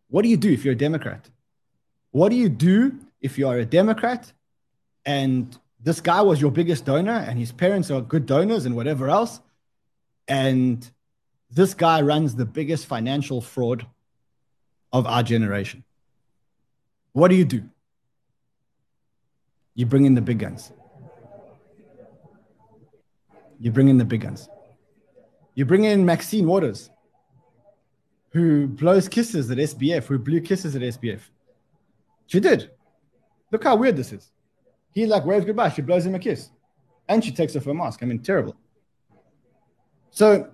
What 0.09 0.21
do 0.23 0.29
you 0.29 0.37
do 0.37 0.51
if 0.51 0.63
you're 0.63 0.73
a 0.73 0.77
Democrat? 0.77 1.29
What 2.11 2.29
do 2.29 2.35
you 2.35 2.49
do 2.49 2.99
if 3.21 3.37
you 3.37 3.47
are 3.47 3.57
a 3.57 3.65
Democrat 3.65 4.31
and 5.05 5.57
this 5.81 6.01
guy 6.01 6.21
was 6.21 6.41
your 6.41 6.51
biggest 6.51 6.85
donor 6.85 7.25
and 7.27 7.39
his 7.39 7.51
parents 7.51 7.89
are 7.89 8.01
good 8.01 8.25
donors 8.25 8.65
and 8.65 8.75
whatever 8.75 9.09
else? 9.09 9.39
And 10.27 10.89
this 11.49 11.73
guy 11.73 12.01
runs 12.01 12.35
the 12.35 12.45
biggest 12.45 12.85
financial 12.85 13.41
fraud 13.41 13.85
of 14.91 15.07
our 15.07 15.23
generation. 15.23 15.83
What 17.13 17.29
do 17.29 17.35
you 17.35 17.45
do? 17.45 17.63
You 19.73 19.85
bring 19.85 20.05
in 20.05 20.15
the 20.15 20.21
big 20.21 20.39
guns. 20.39 20.71
You 23.59 23.71
bring 23.71 23.87
in 23.89 23.97
the 23.97 24.05
big 24.05 24.21
guns. 24.21 24.49
You 25.55 25.65
bring 25.65 25.83
in 25.83 26.05
Maxine 26.05 26.47
Waters, 26.47 26.89
who 28.29 28.67
blows 28.67 29.07
kisses 29.07 29.49
at 29.51 29.57
SBF, 29.57 30.05
who 30.05 30.19
blew 30.19 30.41
kisses 30.41 30.75
at 30.75 30.81
SBF. 30.81 31.21
She 32.27 32.39
did. 32.39 32.71
Look 33.51 33.63
how 33.63 33.75
weird 33.75 33.97
this 33.97 34.13
is. 34.13 34.31
He 34.99 35.05
like 35.05 35.23
waves 35.23 35.45
goodbye. 35.45 35.69
She 35.69 35.81
blows 35.81 36.05
him 36.05 36.13
a 36.15 36.19
kiss. 36.19 36.49
And 37.07 37.23
she 37.23 37.31
takes 37.31 37.55
off 37.55 37.63
her 37.63 37.73
mask. 37.73 38.03
I 38.03 38.05
mean, 38.05 38.19
terrible. 38.19 38.53
So 40.11 40.49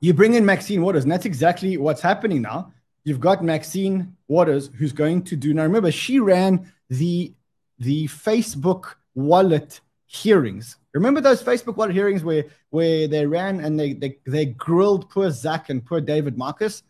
you 0.00 0.14
bring 0.14 0.32
in 0.32 0.46
Maxine 0.46 0.80
Waters, 0.80 1.02
and 1.02 1.12
that's 1.12 1.26
exactly 1.26 1.76
what's 1.76 2.00
happening 2.00 2.40
now. 2.40 2.72
You've 3.04 3.20
got 3.20 3.44
Maxine 3.44 4.16
Waters 4.26 4.70
who's 4.78 4.94
going 4.94 5.22
to 5.24 5.36
do 5.36 5.52
now. 5.52 5.64
Remember, 5.64 5.92
she 5.92 6.18
ran 6.18 6.72
the 6.88 7.34
the 7.78 8.06
Facebook 8.08 8.94
wallet 9.14 9.82
hearings. 10.06 10.78
Remember 10.94 11.20
those 11.20 11.42
Facebook 11.42 11.76
wallet 11.76 11.94
hearings 11.94 12.24
where 12.24 12.46
where 12.70 13.06
they 13.06 13.26
ran 13.26 13.60
and 13.60 13.78
they 13.78 13.92
they, 13.92 14.16
they 14.26 14.46
grilled 14.46 15.10
poor 15.10 15.30
Zach 15.30 15.68
and 15.68 15.84
poor 15.84 16.00
David 16.00 16.38
Marcus? 16.38 16.82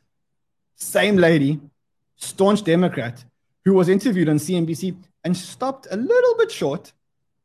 Same 0.76 1.16
lady, 1.16 1.60
staunch 2.14 2.62
Democrat, 2.62 3.24
who 3.68 3.74
was 3.74 3.90
interviewed 3.90 4.30
on 4.30 4.36
CNBC 4.36 4.96
and 5.24 5.36
stopped 5.36 5.86
a 5.90 5.96
little 5.96 6.34
bit 6.38 6.50
short 6.50 6.90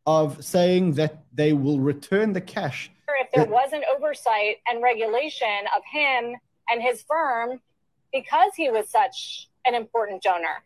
of 0.05 0.43
saying 0.43 0.93
that 0.93 1.25
they 1.33 1.51
will 1.51 1.81
return 1.81 2.31
the 2.31 2.39
cash 2.39 2.89
if 3.19 3.29
there 3.33 3.45
wasn't 3.45 3.83
oversight 3.93 4.55
and 4.67 4.81
regulation 4.81 5.65
of 5.75 5.81
him 5.91 6.33
and 6.69 6.81
his 6.81 7.03
firm 7.03 7.59
because 8.13 8.51
he 8.55 8.69
was 8.69 8.89
such 8.89 9.49
an 9.65 9.75
important 9.75 10.23
donor 10.23 10.63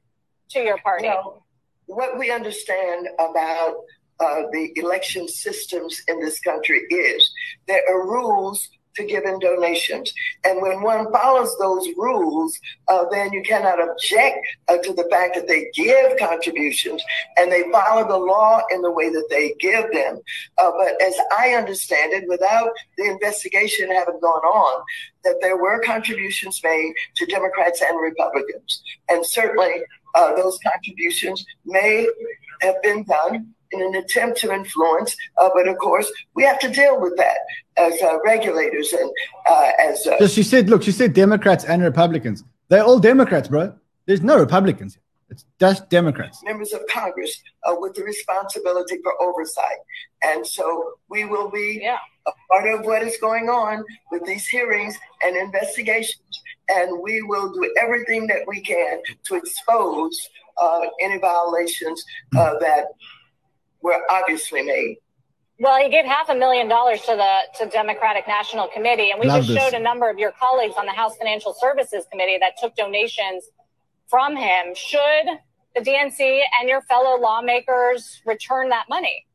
to 0.50 0.60
your 0.60 0.78
party. 0.78 1.08
Well, 1.08 1.44
what 1.88 2.20
we 2.20 2.32
understand 2.32 3.08
about 3.20 3.78
uh, 4.20 4.44
the 4.52 4.72
election 4.76 5.28
systems 5.28 6.02
in 6.08 6.20
this 6.20 6.40
country 6.40 6.82
is 6.92 7.32
there 7.68 7.82
are 7.90 8.08
rules 8.08 8.70
to 8.98 9.06
give 9.06 9.24
in 9.24 9.40
donations. 9.40 10.14
And 10.44 10.62
when 10.62 10.82
one 10.82 11.12
follows 11.12 11.56
those 11.60 11.88
rules, 11.98 12.60
uh, 12.88 13.06
then 13.12 13.32
you 13.32 13.42
cannot 13.44 13.82
object 13.82 14.40
uh, 14.68 14.78
to 14.78 14.94
the 14.94 15.08
fact 15.10 15.36
that 15.36 15.48
they 15.48 15.70
give 15.74 16.18
contributions 16.18 17.04
and 17.38 17.52
they 17.52 17.64
follow 17.72 18.08
the 18.08 18.18
law 18.18 18.62
in 18.72 18.82
the 18.82 18.92
way 18.92 19.10
that 19.10 19.28
they 19.30 19.56
give 19.60 19.92
them. 19.92 20.20
Uh, 20.58 20.72
but 20.78 21.02
as 21.02 21.16
I 21.38 21.52
understand 21.52 22.14
it, 22.14 22.26
without 22.28 22.70
the 22.98 23.06
investigation 23.06 23.92
having 23.92 24.20
gone 24.20 24.44
on, 24.44 24.84
that 25.24 25.38
there 25.42 25.58
were 25.58 25.80
contributions 25.80 26.62
made 26.64 26.94
to 27.16 27.26
Democrats 27.26 27.82
and 27.82 28.00
Republicans. 28.02 28.82
And 29.10 29.26
certainly 29.26 29.84
uh, 30.16 30.36
those 30.36 30.58
contributions 30.66 31.46
may 31.66 32.08
have 32.62 32.82
been 32.82 33.04
done 33.04 33.54
in 33.72 33.82
an 33.82 33.96
attempt 33.96 34.40
to 34.40 34.52
influence. 34.52 35.16
Uh, 35.38 35.50
but 35.54 35.68
of 35.68 35.78
course, 35.78 36.12
we 36.36 36.44
have 36.44 36.60
to 36.60 36.70
deal 36.70 37.00
with 37.00 37.16
that 37.18 37.38
as 37.78 38.02
uh, 38.02 38.18
regulators 38.26 38.94
and 38.94 39.12
uh, 39.50 39.72
as. 39.80 40.06
Uh, 40.06 40.18
so 40.20 40.28
she 40.28 40.44
said, 40.44 40.70
look, 40.70 40.84
she 40.84 40.92
said 40.92 41.14
Democrats 41.14 41.66
and 41.66 41.82
Republicans. 41.82 42.44
They're 42.70 42.84
all 42.84 43.00
Democrats, 43.00 43.48
bro. 43.48 43.74
There's 44.06 44.22
no 44.22 44.38
Republicans. 44.38 44.98
It's 45.30 45.46
just 45.60 45.90
Democrats. 45.90 46.42
Members 46.44 46.72
of 46.74 46.82
Congress 46.88 47.42
uh, 47.64 47.76
with 47.78 47.96
the 47.96 48.04
responsibility 48.04 49.00
for 49.04 49.22
oversight. 49.22 49.80
And 50.24 50.46
so 50.48 50.94
we 51.10 51.26
will 51.26 51.52
be 51.52 51.80
yeah. 51.82 51.98
a 52.26 52.32
part 52.50 52.74
of 52.74 52.86
what 52.86 53.04
is 53.04 53.18
going 53.20 53.50
on 53.50 53.84
with 54.10 54.26
these 54.26 54.48
hearings 54.48 54.98
and 55.22 55.36
investigations. 55.36 56.42
And 56.70 57.02
we 57.02 57.22
will 57.24 57.52
do 57.52 57.74
everything 57.80 58.28
that 58.28 58.44
we 58.48 58.62
can 58.62 59.02
to 59.26 59.36
expose 59.36 60.18
uh, 60.58 60.82
any 61.02 61.20
violations 61.20 62.04
uh, 62.38 62.58
that 62.60 62.86
were 63.82 64.02
obviously 64.10 64.62
made. 64.62 64.98
Well, 65.60 65.82
he 65.82 65.90
gave 65.90 66.06
half 66.06 66.30
a 66.30 66.36
million 66.36 66.68
dollars 66.68 67.02
to 67.02 67.16
the 67.16 67.64
to 67.66 67.70
Democratic 67.72 68.28
National 68.28 68.68
Committee, 68.68 69.10
and 69.12 69.20
we 69.20 69.28
Love 69.28 69.44
just 69.44 69.48
this. 69.50 69.58
showed 69.58 69.74
a 69.74 69.80
number 69.82 70.10
of 70.10 70.20
your 70.20 70.32
colleagues 70.40 70.76
on 70.78 70.86
the 70.86 70.92
House 70.92 71.18
Financial 71.18 71.54
Services 71.60 72.06
Committee 72.12 72.38
that 72.40 72.54
took 72.62 72.76
donations 72.76 73.44
from 74.08 74.36
him. 74.36 74.76
Should 74.76 75.28
the 75.76 75.82
DNC 75.82 76.42
and 76.60 76.70
your 76.70 76.82
fellow 76.84 77.20
lawmakers 77.20 78.22
return 78.26 78.70
that 78.70 78.86
money? 78.90 79.26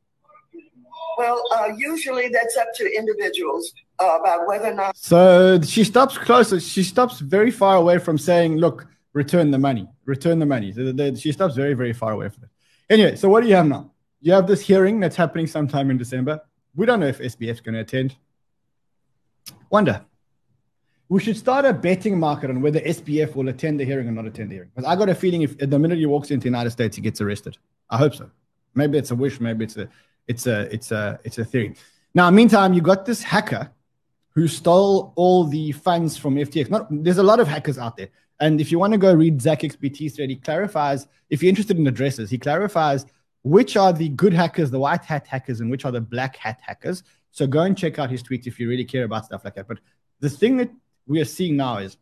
Well, 1.19 1.43
uh, 1.55 1.69
usually 1.77 2.29
that's 2.29 2.57
up 2.57 2.69
to 2.77 2.87
individuals 2.97 3.73
uh, 3.99 4.19
about 4.21 4.47
whether 4.47 4.71
or 4.71 4.75
not 4.75 4.97
So 4.97 5.61
she 5.61 5.85
stops 5.85 6.17
closer. 6.17 6.59
She 6.61 6.83
stops 6.83 7.19
very 7.19 7.51
far 7.51 7.77
away 7.77 7.99
from 7.99 8.17
saying, 8.17 8.57
look, 8.57 8.87
return 9.13 9.51
the 9.51 9.59
money, 9.59 9.89
return 10.07 10.39
the 10.39 10.47
money. 10.47 10.73
The- 10.73 10.93
the- 10.93 11.17
She 11.17 11.33
stops 11.33 11.55
very, 11.55 11.75
very 11.75 11.93
far 11.93 12.13
away 12.13 12.29
from 12.31 12.45
it. 12.45 12.51
Anyway, 12.89 13.17
so 13.17 13.29
what 13.29 13.43
do 13.43 13.49
you 13.49 13.55
have 13.57 13.67
now? 13.67 13.92
You 14.23 14.33
have 14.35 14.47
this 14.47 14.61
hearing 14.61 15.01
that's 15.01 15.17
happening 15.17 15.49
sometime 15.49 15.91
in 15.91 15.99
December. 15.99 16.41
We 16.77 16.87
don't 16.87 17.01
know 17.01 17.09
if 17.09 17.19
SBF's 17.19 17.61
going 17.61 17.75
to 17.75 17.81
attend. 17.81 18.15
Wonder. 19.69 20.05
We 21.09 21.21
should 21.21 21.37
start 21.37 21.65
a 21.65 21.73
betting 21.73 22.19
market 22.19 22.49
on 22.49 22.63
whether 22.63 22.79
SBF 22.81 23.35
will 23.35 23.49
attend 23.49 23.81
the 23.81 23.85
hearing 23.85 24.09
or 24.09 24.13
not 24.13 24.25
attend 24.25 24.51
the 24.51 24.55
hearing. 24.55 24.71
Because 24.75 24.89
I 24.89 24.95
got 24.95 25.09
a 25.09 25.15
feeling 25.15 25.43
if 25.43 25.59
the 25.59 25.79
minute 25.79 25.99
he 25.99 26.07
walks 26.07 26.31
into 26.31 26.45
the 26.45 26.49
United 26.49 26.71
States, 26.71 26.95
he 26.95 27.03
gets 27.03 27.21
arrested. 27.21 27.59
I 27.91 27.99
hope 27.99 28.15
so. 28.15 28.31
Maybe 28.77 28.97
it's 28.97 29.11
a 29.11 29.17
wish. 29.17 29.41
Maybe 29.41 29.65
it's 29.65 29.77
a, 29.77 29.89
it's 30.29 30.47
a, 30.47 30.73
it's 30.73 30.93
a, 30.93 31.19
it's 31.25 31.39
a 31.39 31.45
theory. 31.45 31.75
Now, 32.15 32.31
meantime, 32.31 32.75
you 32.75 32.81
got 32.81 33.05
this 33.05 33.25
hacker 33.25 33.73
who 34.31 34.47
stole 34.47 35.13
all 35.17 35.45
the 35.45 35.73
funds 35.73 36.17
from 36.17 36.37
FTX. 36.37 36.71
Not, 36.71 36.87
there's 36.91 37.19
a 37.19 37.25
lot 37.25 37.41
of 37.41 37.49
hackers 37.49 37.77
out 37.77 37.97
there. 37.97 38.09
And 38.39 38.61
if 38.61 38.71
you 38.71 38.79
want 38.79 38.93
to 38.93 38.99
go 38.99 39.13
read 39.13 39.39
ZachXBT's 39.39 40.15
thread, 40.15 40.31
he 40.31 40.37
clarifies, 40.37 41.09
if 41.29 41.43
you're 41.43 41.51
interested 41.51 41.77
in 41.77 41.87
addresses, 41.89 42.31
he 42.31 42.39
clarifies 42.39 43.05
which 43.43 43.77
are 43.77 43.93
the 43.93 44.09
good 44.09 44.33
hackers, 44.33 44.71
the 44.71 44.79
white 44.79 45.05
hat 45.05 45.27
hackers, 45.27 45.61
and 45.61 45.71
which 45.71 45.85
are 45.85 45.93
the 45.93 46.01
black 46.01 46.37
hat 46.37 46.61
hackers. 46.63 47.03
So 47.31 47.47
go 47.47 47.63
and 47.63 47.77
check 47.77 47.99
out 47.99 48.11
his 48.11 48.23
tweets 48.23 48.47
if 48.47 48.61
you 48.61 48.69
really 48.69 48.85
care 48.85 49.05
about 49.05 49.25
stuff 49.25 49.45
like 49.45 49.55
that. 49.55 49.67
But 49.69 49.79
the 50.21 50.31
thing 50.31 50.57
that 50.59 50.71
we 51.07 51.21
are 51.21 51.25
seeing 51.25 51.57
now 51.57 51.79
is 51.79 51.97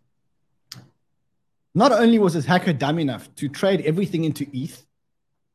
not 1.75 1.93
only 1.93 2.19
was 2.19 2.35
this 2.35 2.45
hacker 2.45 2.73
dumb 2.73 2.99
enough 2.99 3.33
to 3.37 3.49
trade 3.49 3.83
everything 3.83 4.25
into 4.25 4.47
ETH, 4.53 4.85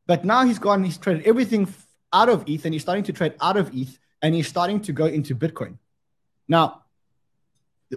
but 0.06 0.24
now 0.24 0.44
he's 0.44 0.58
gone, 0.58 0.82
he's 0.82 0.98
traded 0.98 1.26
everything 1.26 1.72
out 2.12 2.28
of 2.28 2.44
ETH 2.48 2.64
and 2.64 2.74
he's 2.74 2.82
starting 2.82 3.04
to 3.04 3.12
trade 3.12 3.34
out 3.40 3.56
of 3.56 3.74
ETH 3.74 3.98
and 4.22 4.34
he's 4.34 4.48
starting 4.48 4.80
to 4.80 4.92
go 4.92 5.06
into 5.06 5.34
Bitcoin. 5.34 5.78
Now, 6.48 6.82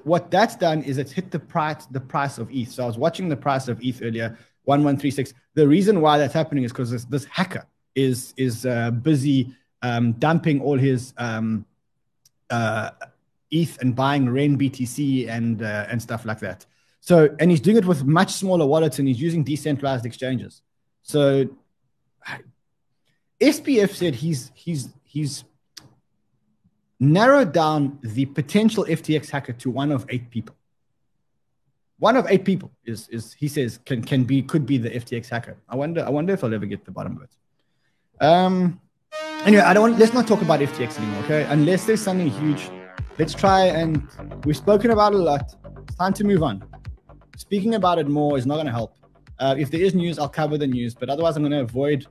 what 0.04 0.30
that's 0.30 0.56
done 0.56 0.84
is 0.84 0.98
it's 0.98 1.12
hit 1.12 1.32
the 1.32 1.40
price 1.40 1.86
the 1.88 2.00
price 2.00 2.38
of 2.38 2.52
ETH. 2.52 2.72
So 2.72 2.84
I 2.84 2.88
was 2.88 2.98
watching 2.98 3.30
the 3.30 3.38
price 3.38 3.68
of 3.68 3.84
ETH 3.84 4.02
earlier, 4.04 4.38
one 4.64 4.84
one 4.84 4.98
three 4.98 5.12
six. 5.12 5.34
The 5.56 5.68
reason 5.68 6.02
why 6.02 6.18
that's 6.18 6.34
happening 6.34 6.64
is 6.64 6.72
because 6.72 6.92
this, 6.92 7.06
this 7.06 7.26
hacker 7.26 7.66
is 8.00 8.34
is 8.38 8.66
uh, 8.66 8.92
busy 8.92 9.54
um, 9.82 10.14
dumping 10.14 10.62
all 10.62 10.78
his 10.78 11.14
um, 11.18 11.66
uh, 12.50 12.92
ETH 13.52 13.78
and 13.82 13.96
buying 13.96 14.26
renBTC 14.26 15.28
and 15.30 15.62
uh, 15.62 15.86
and 15.90 16.02
stuff 16.02 16.26
like 16.26 16.40
that. 16.40 16.66
So 17.02 17.36
and 17.40 17.50
he's 17.50 17.62
doing 17.62 17.78
it 17.78 17.86
with 17.86 18.04
much 18.04 18.32
smaller 18.32 18.66
wallets 18.66 19.00
and 19.00 19.08
he's 19.08 19.22
using 19.22 19.44
decentralized 19.44 20.06
exchanges. 20.06 20.62
So 21.02 21.50
SBF 23.40 23.92
said 23.96 24.16
he's 24.16 24.52
he's 24.54 24.90
he's 25.04 25.44
narrowed 27.00 27.54
down 27.54 27.98
the 28.02 28.26
potential 28.26 28.86
FTX 28.86 29.30
hacker 29.30 29.54
to 29.54 29.70
one 29.70 29.92
of 29.92 30.06
eight 30.10 30.30
people. 30.30 30.56
One 31.98 32.16
of 32.16 32.28
eight 32.30 32.46
people 32.46 32.72
is 32.86 33.08
is 33.10 33.34
he 33.34 33.48
says 33.48 33.80
can 33.86 34.04
can 34.04 34.24
be 34.24 34.42
could 34.42 34.66
be 34.66 34.78
the 34.78 34.90
FTX 34.90 35.30
hacker. 35.30 35.58
I 35.68 35.76
wonder 35.76 36.04
I 36.06 36.10
wonder 36.10 36.34
if 36.34 36.44
I'll 36.44 36.54
ever 36.54 36.66
get 36.66 36.86
the 36.86 36.92
bottom 36.92 37.18
of 37.18 37.24
it. 37.24 37.32
Um. 38.20 38.80
Anyway, 39.46 39.64
I 39.64 39.74
don't 39.74 39.84
want. 39.84 40.00
Let's 40.00 40.14
not 40.14 40.28
talk 40.28 40.42
about 40.42 40.60
FTX 40.60 40.98
anymore, 40.98 41.24
okay? 41.24 41.44
Unless 41.50 41.86
there's 41.86 42.02
something 42.02 42.30
huge. 42.30 42.70
Let's 43.18 43.34
try 43.34 43.66
and 43.66 44.08
we've 44.46 44.58
spoken 44.58 44.92
about 44.92 45.14
a 45.14 45.18
lot. 45.18 45.54
It's 45.84 45.96
time 45.96 46.14
to 46.14 46.24
move 46.24 46.44
on. 46.44 46.64
Speaking 47.38 47.76
about 47.76 48.00
it 48.00 48.08
more 48.08 48.38
is 48.38 48.46
not 48.46 48.56
going 48.56 48.66
to 48.66 48.72
help. 48.72 48.96
Uh, 49.40 49.56
if 49.58 49.72
there 49.72 49.82
is 49.82 49.96
news, 49.96 50.20
I'll 50.20 50.30
cover 50.30 50.58
the 50.58 50.68
news, 50.68 50.94
but 50.94 51.10
otherwise, 51.10 51.38
I'm 51.38 51.44
going 51.44 51.52
to 51.52 51.62
avoid 51.62 52.06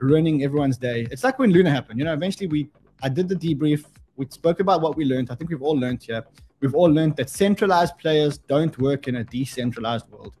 ruining 0.00 0.42
everyone's 0.42 0.76
day. 0.76 1.06
It's 1.10 1.22
like 1.22 1.38
when 1.38 1.50
Luna 1.50 1.70
happened. 1.70 1.98
You 1.98 2.04
know, 2.04 2.12
eventually 2.12 2.48
we, 2.48 2.68
I 3.02 3.08
did 3.08 3.28
the 3.28 3.36
debrief. 3.36 3.84
We 4.16 4.26
spoke 4.30 4.60
about 4.60 4.80
what 4.82 4.96
we 4.96 5.04
learned. 5.04 5.30
I 5.30 5.36
think 5.36 5.50
we've 5.50 5.62
all 5.62 5.78
learned 5.78 6.02
here. 6.02 6.24
We've 6.60 6.74
all 6.74 6.90
learned 6.90 7.16
that 7.16 7.30
centralized 7.30 7.96
players 7.98 8.38
don't 8.38 8.76
work 8.78 9.08
in 9.08 9.16
a 9.16 9.24
decentralized 9.24 10.08
world. 10.10 10.34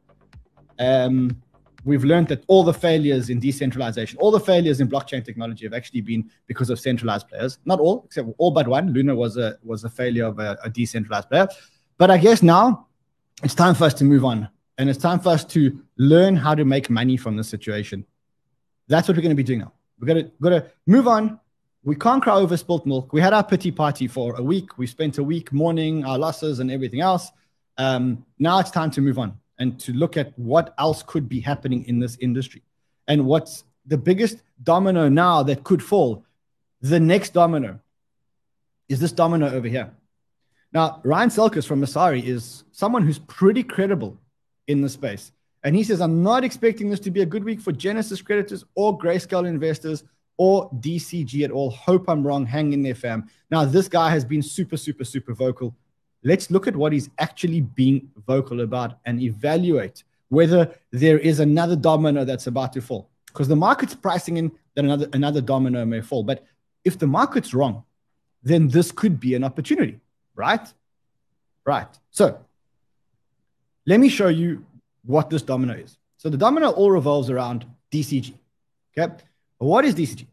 Um, 0.78 1.40
we've 1.84 2.04
learned 2.04 2.28
that 2.28 2.44
all 2.46 2.62
the 2.62 2.72
failures 2.72 3.30
in 3.30 3.40
decentralization, 3.40 4.18
all 4.18 4.30
the 4.30 4.40
failures 4.40 4.80
in 4.80 4.88
blockchain 4.88 5.24
technology 5.24 5.64
have 5.66 5.74
actually 5.74 6.00
been 6.00 6.30
because 6.46 6.70
of 6.70 6.78
centralized 6.78 7.28
players. 7.28 7.58
Not 7.64 7.80
all, 7.80 8.02
except 8.06 8.28
all 8.38 8.50
but 8.50 8.68
one. 8.68 8.92
Luna 8.92 9.14
was 9.14 9.36
a 9.36 9.58
was 9.62 9.84
a 9.84 9.90
failure 9.90 10.26
of 10.26 10.38
a, 10.38 10.58
a 10.64 10.70
decentralized 10.70 11.28
player. 11.28 11.48
But 11.98 12.10
I 12.10 12.18
guess 12.18 12.42
now 12.42 12.88
it's 13.42 13.54
time 13.54 13.74
for 13.74 13.84
us 13.84 13.94
to 13.94 14.04
move 14.04 14.24
on. 14.24 14.48
And 14.78 14.88
it's 14.88 14.98
time 14.98 15.20
for 15.20 15.30
us 15.30 15.44
to 15.46 15.80
learn 15.96 16.34
how 16.34 16.54
to 16.54 16.64
make 16.64 16.88
money 16.88 17.16
from 17.16 17.36
this 17.36 17.48
situation. 17.48 18.06
That's 18.88 19.06
what 19.06 19.16
we're 19.16 19.22
going 19.22 19.36
to 19.36 19.36
be 19.36 19.42
doing 19.42 19.60
now. 19.60 19.72
We're 20.00 20.06
going 20.06 20.30
to, 20.40 20.60
to 20.60 20.70
move 20.86 21.06
on. 21.06 21.38
We 21.84 21.94
can't 21.96 22.22
cry 22.22 22.34
over 22.34 22.56
spilt 22.56 22.86
milk. 22.86 23.12
We 23.12 23.20
had 23.20 23.32
our 23.32 23.44
pity 23.44 23.70
party 23.70 24.08
for 24.08 24.34
a 24.36 24.42
week. 24.42 24.78
We 24.78 24.86
spent 24.86 25.18
a 25.18 25.22
week 25.22 25.52
mourning 25.52 26.04
our 26.04 26.18
losses 26.18 26.60
and 26.60 26.70
everything 26.70 27.00
else. 27.00 27.30
Um, 27.76 28.24
now 28.38 28.58
it's 28.60 28.70
time 28.70 28.90
to 28.92 29.00
move 29.00 29.18
on 29.18 29.38
and 29.62 29.78
to 29.78 29.92
look 29.92 30.16
at 30.16 30.36
what 30.36 30.74
else 30.76 31.04
could 31.04 31.28
be 31.28 31.38
happening 31.38 31.84
in 31.84 32.00
this 32.00 32.18
industry 32.20 32.62
and 33.06 33.24
what's 33.24 33.62
the 33.86 33.96
biggest 33.96 34.42
domino 34.64 35.08
now 35.08 35.44
that 35.44 35.62
could 35.62 35.80
fall. 35.80 36.24
The 36.80 36.98
next 36.98 37.32
domino 37.32 37.78
is 38.88 38.98
this 38.98 39.12
domino 39.12 39.48
over 39.48 39.68
here. 39.68 39.92
Now, 40.72 41.00
Ryan 41.04 41.28
Selkis 41.28 41.64
from 41.64 41.80
Messari 41.80 42.24
is 42.24 42.64
someone 42.72 43.06
who's 43.06 43.20
pretty 43.20 43.62
credible 43.62 44.18
in 44.66 44.80
the 44.80 44.88
space. 44.88 45.30
And 45.62 45.76
he 45.76 45.84
says, 45.84 46.00
I'm 46.00 46.24
not 46.24 46.42
expecting 46.42 46.90
this 46.90 46.98
to 47.00 47.12
be 47.12 47.22
a 47.22 47.26
good 47.26 47.44
week 47.44 47.60
for 47.60 47.70
Genesis 47.70 48.20
creditors 48.20 48.64
or 48.74 48.98
Grayscale 48.98 49.46
investors 49.46 50.02
or 50.38 50.68
DCG 50.80 51.44
at 51.44 51.52
all. 51.52 51.70
Hope 51.70 52.08
I'm 52.08 52.26
wrong. 52.26 52.44
Hang 52.46 52.72
in 52.72 52.82
there, 52.82 52.96
fam. 52.96 53.28
Now, 53.48 53.64
this 53.64 53.86
guy 53.86 54.10
has 54.10 54.24
been 54.24 54.42
super, 54.42 54.76
super, 54.76 55.04
super 55.04 55.34
vocal. 55.34 55.76
Let's 56.24 56.50
look 56.50 56.66
at 56.66 56.76
what 56.76 56.92
he's 56.92 57.10
actually 57.18 57.60
being 57.60 58.10
vocal 58.26 58.60
about 58.60 58.98
and 59.04 59.20
evaluate 59.20 60.04
whether 60.28 60.72
there 60.92 61.18
is 61.18 61.40
another 61.40 61.76
domino 61.76 62.24
that's 62.24 62.46
about 62.46 62.72
to 62.72 62.80
fall. 62.80 63.10
Because 63.26 63.48
the 63.48 63.56
market's 63.56 63.94
pricing 63.94 64.36
in 64.38 64.52
that 64.74 64.84
another, 64.84 65.08
another 65.12 65.40
domino 65.40 65.84
may 65.84 66.00
fall. 66.00 66.22
But 66.22 66.44
if 66.84 66.98
the 66.98 67.06
market's 67.06 67.52
wrong, 67.52 67.84
then 68.42 68.68
this 68.68 68.92
could 68.92 69.20
be 69.20 69.34
an 69.34 69.44
opportunity, 69.44 70.00
right? 70.34 70.66
Right. 71.64 71.86
So 72.10 72.38
let 73.86 74.00
me 74.00 74.08
show 74.08 74.28
you 74.28 74.64
what 75.04 75.30
this 75.30 75.42
domino 75.42 75.74
is. 75.74 75.98
So 76.16 76.28
the 76.28 76.36
domino 76.36 76.70
all 76.70 76.90
revolves 76.90 77.30
around 77.30 77.66
DCG. 77.92 78.34
Okay. 78.96 79.12
What 79.58 79.84
is 79.84 79.94
DCG? 79.94 80.26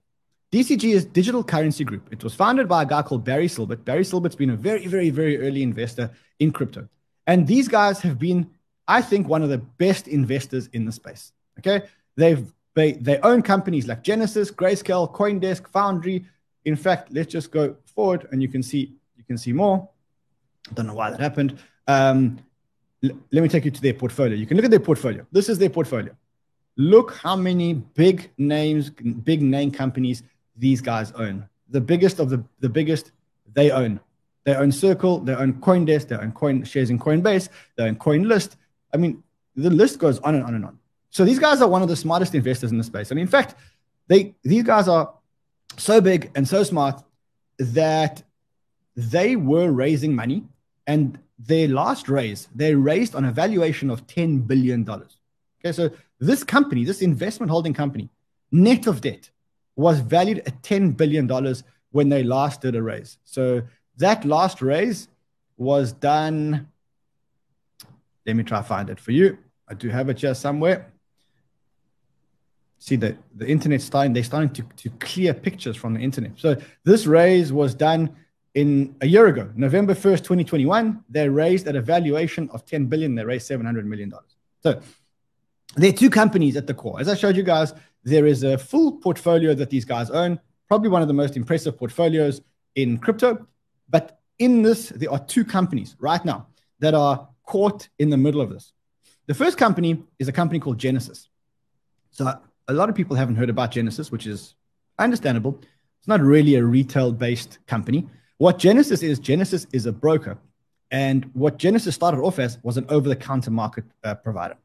DCG 0.52 0.96
is 0.96 1.06
Digital 1.06 1.44
Currency 1.44 1.84
Group. 1.84 2.12
It 2.12 2.24
was 2.24 2.34
founded 2.34 2.68
by 2.68 2.82
a 2.82 2.86
guy 2.86 3.04
called 3.04 3.24
Barry 3.24 3.48
Silbert. 3.48 3.86
Barry 3.86 4.04
Silbert's 4.04 4.36
been 4.36 4.50
a 4.50 4.56
very, 4.56 4.88
very, 4.88 5.12
very 5.12 5.40
early 5.40 5.62
investor 5.62 6.10
in 6.40 6.52
crypto. 6.52 6.88
And 7.28 7.46
these 7.46 7.68
guys 7.68 8.00
have 8.02 8.18
been, 8.18 8.50
I 8.88 9.04
think, 9.04 9.28
one 9.28 9.44
of 9.44 9.50
the 9.50 9.60
best 9.60 10.08
investors 10.08 10.68
in 10.74 10.86
the 10.86 10.92
space. 10.92 11.34
Okay. 11.60 11.84
They've 12.16 12.52
they, 12.76 12.94
they 12.94 13.18
own 13.20 13.42
companies 13.42 13.88
like 13.88 14.04
Genesis, 14.04 14.52
Grayscale, 14.52 15.14
Coindesk, 15.14 15.68
Foundry. 15.70 16.26
In 16.66 16.76
fact, 16.76 17.12
let's 17.12 17.32
just 17.32 17.52
go 17.52 17.76
forward 17.86 18.28
and 18.32 18.42
you 18.42 18.48
can 18.48 18.64
see 18.64 18.96
you 19.18 19.24
can 19.26 19.38
see 19.38 19.54
more. 19.54 19.90
I 20.70 20.74
don't 20.74 20.88
know 20.88 20.94
why 20.94 21.12
that 21.12 21.20
happened. 21.20 21.60
Um, 21.88 22.40
let 23.02 23.44
me 23.44 23.48
take 23.50 23.66
you 23.66 23.72
to 23.72 23.82
their 23.82 23.94
portfolio. 23.94 24.36
You 24.36 24.46
can 24.46 24.58
look 24.58 24.66
at 24.66 24.72
their 24.72 24.80
portfolio. 24.80 25.26
This 25.32 25.50
is 25.50 25.58
their 25.58 25.70
portfolio. 25.70 26.16
Look 26.78 27.16
how 27.16 27.36
many 27.36 27.74
big 27.74 28.32
names, 28.38 28.90
big 28.90 29.42
name 29.42 29.72
companies 29.72 30.24
these 30.60 30.82
guys 30.82 31.12
own. 31.14 31.48
The 31.70 31.82
biggest 31.82 32.20
of 32.20 32.30
the, 32.30 32.44
the 32.60 32.70
biggest 32.70 33.12
they 33.54 33.72
own. 33.72 34.00
They 34.44 34.56
own 34.56 34.72
Circle, 34.72 35.20
they 35.22 35.34
own 35.34 35.54
Coindesk, 35.54 36.08
they 36.08 36.16
own 36.16 36.32
coin 36.32 36.64
shares 36.64 36.90
in 36.90 37.00
Coinbase, 37.00 37.50
they 37.76 37.84
own 37.84 37.96
CoinList. 37.96 38.56
I 38.94 38.98
mean, 38.98 39.24
the 39.56 39.70
list 39.70 40.00
goes 40.00 40.20
on 40.20 40.36
and 40.36 40.44
on 40.44 40.56
and 40.56 40.66
on. 40.66 40.80
So 41.10 41.26
these 41.26 41.40
guys 41.40 41.62
are 41.62 41.68
one 41.68 41.82
of 41.82 41.88
the 41.88 41.96
smartest 41.96 42.36
investors 42.36 42.72
in 42.72 42.78
the 42.78 42.84
space. 42.84 43.12
And 43.12 43.20
in 43.20 43.28
fact, 43.28 43.56
they 44.08 44.36
these 44.44 44.64
guys 44.64 44.88
are 44.88 45.14
so 45.78 46.02
big 46.02 46.32
and 46.36 46.48
so 46.48 46.64
smart 46.64 47.04
that 47.58 48.24
they 48.96 49.36
were 49.36 49.72
raising 49.72 50.16
money 50.16 50.44
and 50.88 51.20
their 51.38 51.68
last 51.68 52.10
raise, 52.10 52.50
they 52.54 52.76
raised 52.76 53.16
on 53.16 53.26
a 53.26 53.32
valuation 53.32 53.90
of 53.90 54.06
$10 54.08 54.46
billion. 54.46 54.88
Okay, 54.90 55.72
so 55.72 55.90
this 56.20 56.44
company, 56.44 56.84
this 56.84 57.02
investment 57.02 57.50
holding 57.50 57.74
company, 57.74 58.10
net 58.52 58.88
of 58.88 59.02
debt, 59.02 59.30
was 59.80 60.02
valued 60.02 60.40
at 60.40 60.62
$10 60.62 60.98
billion 60.98 61.26
when 61.92 62.10
they 62.10 62.22
last 62.22 62.62
did 62.62 62.76
a 62.76 62.84
raise. 62.84 63.18
So 63.24 63.62
that 63.98 64.26
last 64.26 64.62
raise 64.62 65.08
was 65.58 65.94
done. 65.94 66.68
Let 68.26 68.36
me 68.36 68.44
try 68.44 68.58
to 68.58 68.68
find 68.68 68.90
it 68.90 69.00
for 69.00 69.12
you. 69.12 69.38
I 69.70 69.76
do 69.76 69.88
have 69.88 70.10
it 70.10 70.20
here 70.20 70.36
somewhere. 70.36 70.92
See 72.80 72.98
that 72.98 73.18
the 73.34 73.48
internet's 73.48 73.86
starting, 73.86 74.12
they're 74.12 74.24
starting 74.24 74.52
to, 74.52 74.64
to 74.84 74.90
clear 75.00 75.34
pictures 75.34 75.78
from 75.78 75.94
the 75.94 76.02
internet. 76.02 76.34
So 76.38 76.58
this 76.84 77.06
raise 77.06 77.54
was 77.54 77.74
done 77.74 78.16
in 78.56 78.96
a 79.00 79.08
year 79.08 79.28
ago, 79.28 79.50
November 79.56 79.94
1st, 79.94 80.18
2021, 80.18 81.06
they 81.10 81.30
raised 81.30 81.68
at 81.68 81.76
a 81.76 81.82
valuation 81.82 82.50
of 82.50 82.66
10 82.66 82.88
billion, 82.88 83.16
they 83.16 83.24
raised 83.24 83.48
700 83.48 83.86
million 83.86 84.10
dollars. 84.10 84.36
So 84.62 84.82
there 85.76 85.90
are 85.90 85.94
two 85.94 86.10
companies 86.10 86.58
at 86.58 86.66
the 86.68 86.74
core. 86.74 87.00
As 87.00 87.08
I 87.08 87.16
showed 87.16 87.38
you 87.38 87.44
guys, 87.44 87.74
there 88.10 88.26
is 88.26 88.44
a 88.44 88.58
full 88.58 88.94
portfolio 88.94 89.54
that 89.54 89.70
these 89.70 89.86
guys 89.86 90.10
own, 90.10 90.40
probably 90.68 90.90
one 90.90 91.02
of 91.02 91.08
the 91.08 91.14
most 91.14 91.36
impressive 91.38 91.78
portfolios 91.78 92.42
in 92.76 92.98
crypto. 92.98 93.48
But 93.90 94.20
in 94.38 94.62
this, 94.62 94.90
there 94.90 95.12
are 95.12 95.20
two 95.26 95.44
companies 95.44 95.96
right 96.00 96.24
now 96.24 96.48
that 96.80 96.94
are 96.94 97.28
caught 97.46 97.90
in 98.00 98.10
the 98.10 98.18
middle 98.18 98.42
of 98.42 98.50
this. 98.50 98.74
The 99.28 99.34
first 99.34 99.58
company 99.58 100.04
is 100.18 100.28
a 100.28 100.32
company 100.32 100.60
called 100.60 100.78
Genesis. 100.78 101.28
So 102.12 102.34
a 102.68 102.74
lot 102.74 102.90
of 102.90 102.96
people 102.96 103.16
haven't 103.16 103.36
heard 103.36 103.50
about 103.50 103.72
Genesis, 103.72 104.12
which 104.12 104.26
is 104.28 104.56
understandable. 104.98 105.60
It's 106.00 106.08
not 106.08 106.22
really 106.22 106.56
a 106.56 106.64
retail 106.64 107.12
based 107.12 107.60
company. 107.68 108.08
What 108.38 108.58
Genesis 108.58 109.04
is, 109.04 109.20
Genesis 109.20 109.68
is 109.74 109.86
a 109.86 109.92
broker. 109.92 110.38
And 110.92 111.30
what 111.34 111.58
Genesis 111.58 111.96
started 111.96 112.22
off 112.22 112.40
as 112.40 112.58
was 112.64 112.78
an 112.78 112.86
over 112.90 113.10
the 113.10 113.16
counter 113.16 113.52
market 113.52 113.84
uh, 114.04 114.16
provider. 114.16 114.56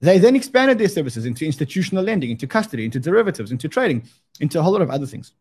They 0.00 0.18
then 0.18 0.36
expanded 0.36 0.78
their 0.78 0.88
services 0.88 1.26
into 1.26 1.44
institutional 1.44 2.04
lending, 2.04 2.30
into 2.30 2.46
custody, 2.46 2.84
into 2.84 3.00
derivatives, 3.00 3.50
into 3.50 3.68
trading, 3.68 4.08
into 4.40 4.60
a 4.60 4.62
whole 4.62 4.72
lot 4.72 4.82
of 4.82 4.90
other 4.90 5.06
things. 5.06 5.32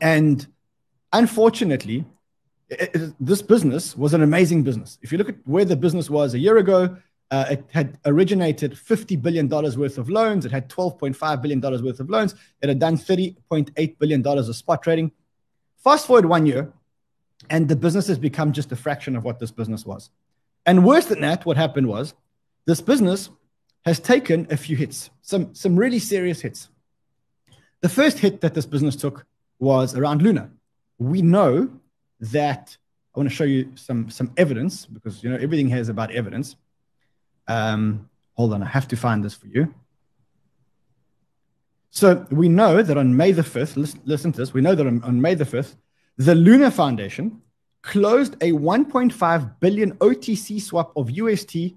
And 0.00 0.46
unfortunately, 1.12 2.04
it, 2.70 2.94
it, 2.94 3.14
this 3.20 3.42
business 3.42 3.96
was 3.96 4.14
an 4.14 4.22
amazing 4.22 4.62
business. 4.62 4.98
If 5.02 5.12
you 5.12 5.18
look 5.18 5.28
at 5.28 5.36
where 5.44 5.66
the 5.66 5.76
business 5.76 6.08
was 6.08 6.32
a 6.32 6.38
year 6.38 6.56
ago, 6.56 6.96
uh, 7.30 7.46
it 7.50 7.64
had 7.72 7.98
originated 8.06 8.72
$50 8.72 9.20
billion 9.20 9.48
worth 9.48 9.98
of 9.98 10.08
loans. 10.08 10.46
It 10.46 10.52
had 10.52 10.68
$12.5 10.68 11.42
billion 11.42 11.60
worth 11.60 12.00
of 12.00 12.08
loans. 12.08 12.34
It 12.62 12.68
had 12.68 12.78
done 12.78 12.96
$30.8 12.96 13.98
billion 13.98 14.26
of 14.26 14.56
spot 14.56 14.82
trading. 14.82 15.12
Fast 15.82 16.06
forward 16.06 16.26
one 16.26 16.46
year, 16.46 16.72
and 17.50 17.68
the 17.68 17.76
business 17.76 18.06
has 18.06 18.18
become 18.18 18.52
just 18.52 18.72
a 18.72 18.76
fraction 18.76 19.16
of 19.16 19.24
what 19.24 19.38
this 19.38 19.50
business 19.50 19.84
was. 19.84 20.10
And 20.64 20.84
worse 20.84 21.06
than 21.06 21.20
that, 21.20 21.44
what 21.44 21.58
happened 21.58 21.88
was 21.88 22.14
this 22.64 22.80
business 22.80 23.28
has 23.84 24.00
taken 24.00 24.46
a 24.50 24.56
few 24.56 24.76
hits, 24.76 25.10
some, 25.20 25.54
some 25.54 25.76
really 25.76 25.98
serious 25.98 26.40
hits. 26.40 26.68
The 27.82 27.88
first 27.88 28.18
hit 28.18 28.40
that 28.40 28.54
this 28.54 28.66
business 28.66 28.96
took 28.96 29.26
was 29.58 29.94
around 29.94 30.22
Luna. 30.22 30.50
We 30.98 31.20
know 31.20 31.70
that 32.20 32.76
I 33.14 33.18
want 33.18 33.28
to 33.28 33.34
show 33.34 33.44
you 33.44 33.72
some, 33.74 34.10
some 34.10 34.32
evidence 34.36 34.86
because 34.86 35.22
you 35.22 35.30
know 35.30 35.36
everything 35.36 35.68
here 35.68 35.78
is 35.78 35.88
about 35.88 36.10
evidence. 36.10 36.56
Um, 37.46 38.08
hold 38.32 38.54
on, 38.54 38.62
I 38.62 38.66
have 38.66 38.88
to 38.88 38.96
find 38.96 39.22
this 39.22 39.34
for 39.34 39.46
you. 39.46 39.74
So 41.90 42.26
we 42.30 42.48
know 42.48 42.82
that 42.82 42.96
on 42.96 43.16
May 43.16 43.32
the 43.32 43.42
5th, 43.42 43.76
listen, 43.76 44.00
listen 44.04 44.32
to 44.32 44.40
this, 44.40 44.52
we 44.52 44.62
know 44.62 44.74
that 44.74 44.86
on, 44.86 45.02
on 45.04 45.20
May 45.20 45.34
the 45.34 45.44
5th, 45.44 45.76
the 46.16 46.34
Luna 46.34 46.70
Foundation 46.70 47.42
closed 47.82 48.34
a 48.40 48.52
1.5 48.52 49.60
billion 49.60 49.92
OTC 49.98 50.60
swap 50.60 50.92
of 50.96 51.10
UST 51.10 51.74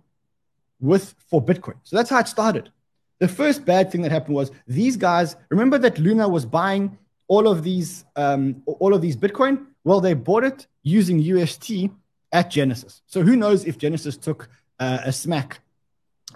with 0.80 1.16
for 1.30 1.42
Bitcoin. 1.44 1.76
So 1.84 1.96
that's 1.96 2.10
how 2.10 2.20
it 2.20 2.28
started. 2.28 2.72
the 3.20 3.28
first 3.28 3.66
bad 3.66 3.92
thing 3.92 4.02
that 4.04 4.12
happened 4.12 4.36
was 4.36 4.52
these 4.68 4.96
guys. 4.98 5.36
Remember 5.50 5.78
that 5.80 5.98
Luna 5.98 6.28
was 6.28 6.46
buying 6.46 6.98
all 7.28 7.48
of 7.48 7.64
these 7.64 8.06
um, 8.16 8.62
all 8.66 8.94
of 8.94 9.02
these 9.02 9.18
Bitcoin. 9.18 9.66
Well, 9.84 10.02
they 10.02 10.14
bought 10.14 10.44
it 10.44 10.68
using 10.84 11.20
UST 11.20 11.90
at 12.32 12.52
Genesis. 12.52 13.02
So 13.08 13.22
who 13.22 13.36
knows 13.36 13.66
if 13.66 13.78
Genesis 13.78 14.18
took 14.18 14.50
uh, 14.80 15.00
a 15.06 15.12
smack 15.12 15.62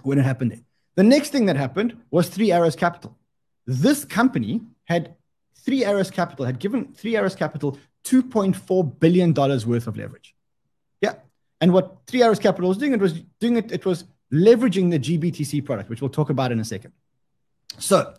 when 0.02 0.18
it 0.18 0.22
happened. 0.24 0.64
The 0.94 1.02
next 1.02 1.30
thing 1.30 1.46
that 1.46 1.56
happened 1.56 1.96
was 2.10 2.28
Three 2.28 2.52
Arrows 2.52 2.76
Capital. 2.76 3.16
This 3.66 4.04
company 4.04 4.60
had 4.84 5.14
Three 5.64 5.84
Arrows 5.84 6.10
Capital 6.10 6.44
had 6.44 6.58
given 6.58 6.92
Three 6.94 7.16
Arrows 7.16 7.36
Capital 7.36 7.78
2.4 8.04 8.98
billion 8.98 9.32
dollars 9.32 9.64
worth 9.64 9.86
of 9.86 9.96
leverage. 9.96 10.34
Yeah, 11.00 11.14
and 11.60 11.72
what 11.72 11.98
Three 12.06 12.22
Arrows 12.22 12.40
Capital 12.40 12.68
was 12.68 12.78
doing, 12.78 12.92
it 12.92 13.00
was 13.00 13.22
doing 13.38 13.56
it. 13.56 13.70
It 13.70 13.86
was 13.86 14.04
leveraging 14.32 14.90
the 14.90 14.98
GBTC 14.98 15.64
product, 15.64 15.90
which 15.90 16.00
we'll 16.00 16.10
talk 16.10 16.30
about 16.30 16.52
in 16.52 16.60
a 16.60 16.64
second. 16.64 16.92
So, 17.78 18.14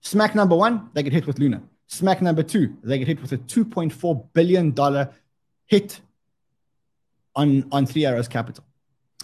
smack 0.00 0.34
number 0.34 0.56
one, 0.56 0.90
they 0.94 1.02
get 1.02 1.12
hit 1.12 1.26
with 1.26 1.38
Luna. 1.38 1.62
Smack 1.86 2.22
number 2.22 2.42
two, 2.42 2.76
they 2.82 2.98
get 2.98 3.08
hit 3.08 3.20
with 3.20 3.32
a 3.32 3.38
2.4 3.38 4.32
billion 4.32 4.70
dollar 4.72 5.10
hit 5.66 6.00
on 7.34 7.66
on 7.72 7.86
Three 7.86 8.04
Arrows 8.04 8.28
Capital. 8.28 8.64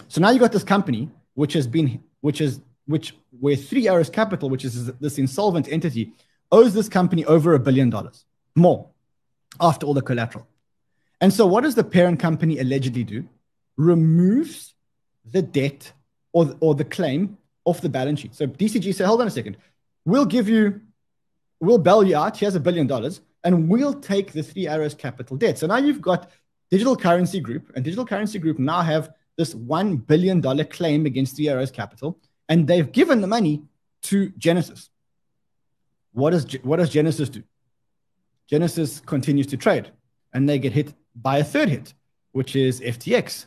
So 0.07 0.21
now 0.21 0.29
you've 0.29 0.41
got 0.41 0.51
this 0.51 0.63
company 0.63 1.09
which 1.33 1.53
has 1.53 1.67
been 1.67 2.03
which 2.21 2.41
is 2.41 2.59
which 2.85 3.15
where 3.39 3.55
Three 3.55 3.87
Arrows 3.87 4.09
Capital, 4.09 4.49
which 4.49 4.65
is 4.65 4.87
this 4.93 5.17
insolvent 5.17 5.67
entity, 5.71 6.13
owes 6.51 6.73
this 6.73 6.89
company 6.89 7.25
over 7.25 7.53
a 7.53 7.59
billion 7.59 7.89
dollars 7.89 8.25
more 8.55 8.89
after 9.59 9.85
all 9.85 9.93
the 9.93 10.01
collateral. 10.01 10.47
And 11.21 11.33
so, 11.33 11.45
what 11.47 11.63
does 11.63 11.75
the 11.75 11.83
parent 11.83 12.19
company 12.19 12.59
allegedly 12.59 13.03
do? 13.03 13.27
Removes 13.75 14.73
the 15.31 15.41
debt 15.41 15.91
or, 16.33 16.55
or 16.59 16.75
the 16.75 16.85
claim 16.85 17.37
off 17.65 17.81
the 17.81 17.89
balance 17.89 18.21
sheet. 18.21 18.35
So 18.35 18.47
DCG 18.47 18.93
said, 18.95 19.07
hold 19.07 19.21
on 19.21 19.27
a 19.27 19.31
second, 19.31 19.57
we'll 20.05 20.25
give 20.25 20.47
you, 20.47 20.81
we'll 21.59 21.77
bail 21.77 22.03
you 22.03 22.15
out. 22.15 22.37
Here's 22.37 22.55
a 22.55 22.59
billion 22.59 22.87
dollars, 22.87 23.21
and 23.43 23.67
we'll 23.67 23.93
take 23.93 24.31
the 24.31 24.43
Three 24.43 24.67
Arrows 24.67 24.93
Capital 24.93 25.37
debt. 25.37 25.57
So 25.57 25.67
now 25.67 25.77
you've 25.77 26.01
got 26.01 26.31
Digital 26.71 26.95
Currency 26.95 27.39
Group, 27.39 27.71
and 27.75 27.83
Digital 27.83 28.05
Currency 28.05 28.39
Group 28.39 28.59
now 28.59 28.81
have 28.81 29.13
this 29.37 29.53
$1 29.53 30.07
billion 30.07 30.41
claim 30.65 31.05
against 31.05 31.35
Three 31.35 31.49
Arrows 31.49 31.71
Capital, 31.71 32.19
and 32.49 32.67
they've 32.67 32.91
given 32.91 33.21
the 33.21 33.27
money 33.27 33.63
to 34.03 34.29
Genesis. 34.37 34.89
What 36.13 36.31
does, 36.31 36.45
what 36.63 36.77
does 36.77 36.89
Genesis 36.89 37.29
do? 37.29 37.43
Genesis 38.47 39.01
continues 39.01 39.47
to 39.47 39.57
trade, 39.57 39.91
and 40.33 40.47
they 40.47 40.57
get 40.57 40.71
hit 40.71 40.93
by 41.15 41.39
a 41.39 41.43
third 41.43 41.69
hit, 41.69 41.93
which 42.31 42.55
is 42.55 42.79
FTX. 42.79 43.45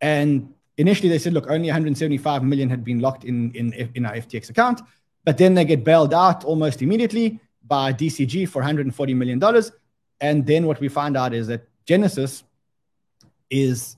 And 0.00 0.52
initially 0.78 1.08
they 1.08 1.18
said, 1.18 1.34
look, 1.34 1.50
only 1.50 1.68
175 1.68 2.42
million 2.42 2.70
had 2.70 2.82
been 2.84 3.00
locked 3.00 3.24
in, 3.24 3.52
in, 3.52 3.72
in 3.94 4.06
our 4.06 4.14
FTX 4.14 4.48
account, 4.48 4.80
but 5.24 5.36
then 5.36 5.54
they 5.54 5.64
get 5.64 5.84
bailed 5.84 6.14
out 6.14 6.44
almost 6.44 6.80
immediately 6.80 7.40
by 7.66 7.92
DCG 7.92 8.48
for 8.48 8.60
140 8.60 9.14
million 9.14 9.38
dollars. 9.38 9.72
And 10.20 10.46
then 10.46 10.66
what 10.66 10.80
we 10.80 10.88
find 10.88 11.16
out 11.16 11.34
is 11.34 11.48
that 11.48 11.68
Genesis 11.84 12.44
is 13.50 13.96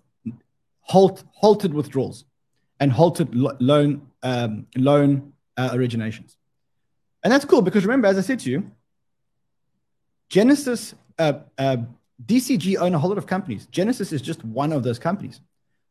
halt, 0.81 1.23
halted 1.33 1.73
withdrawals 1.73 2.25
and 2.81 2.91
halted 2.91 3.35
lo- 3.35 3.57
loan 3.61 4.07
um, 4.23 4.67
loan 4.77 5.33
uh, 5.57 5.71
originations. 5.71 6.37
And 7.23 7.33
that's 7.33 7.45
cool 7.45 7.63
because 7.63 7.85
remember, 7.85 8.09
as 8.09 8.19
I 8.19 8.23
said 8.23 8.41
to 8.41 8.51
you, 8.51 8.71
Genesis, 10.29 10.95
uh, 11.19 11.35
uh, 11.59 11.79
DCG 12.25 12.77
own 12.79 12.95
a 12.95 12.99
whole 12.99 13.11
lot 13.11 13.19
of 13.19 13.27
companies. 13.27 13.67
Genesis 13.67 14.13
is 14.13 14.23
just 14.23 14.45
one 14.45 14.73
of 14.73 14.83
those 14.83 14.99
companies. 14.99 15.41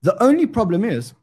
The 0.01 0.21
only 0.23 0.45
problem 0.45 0.83
is 0.83 1.13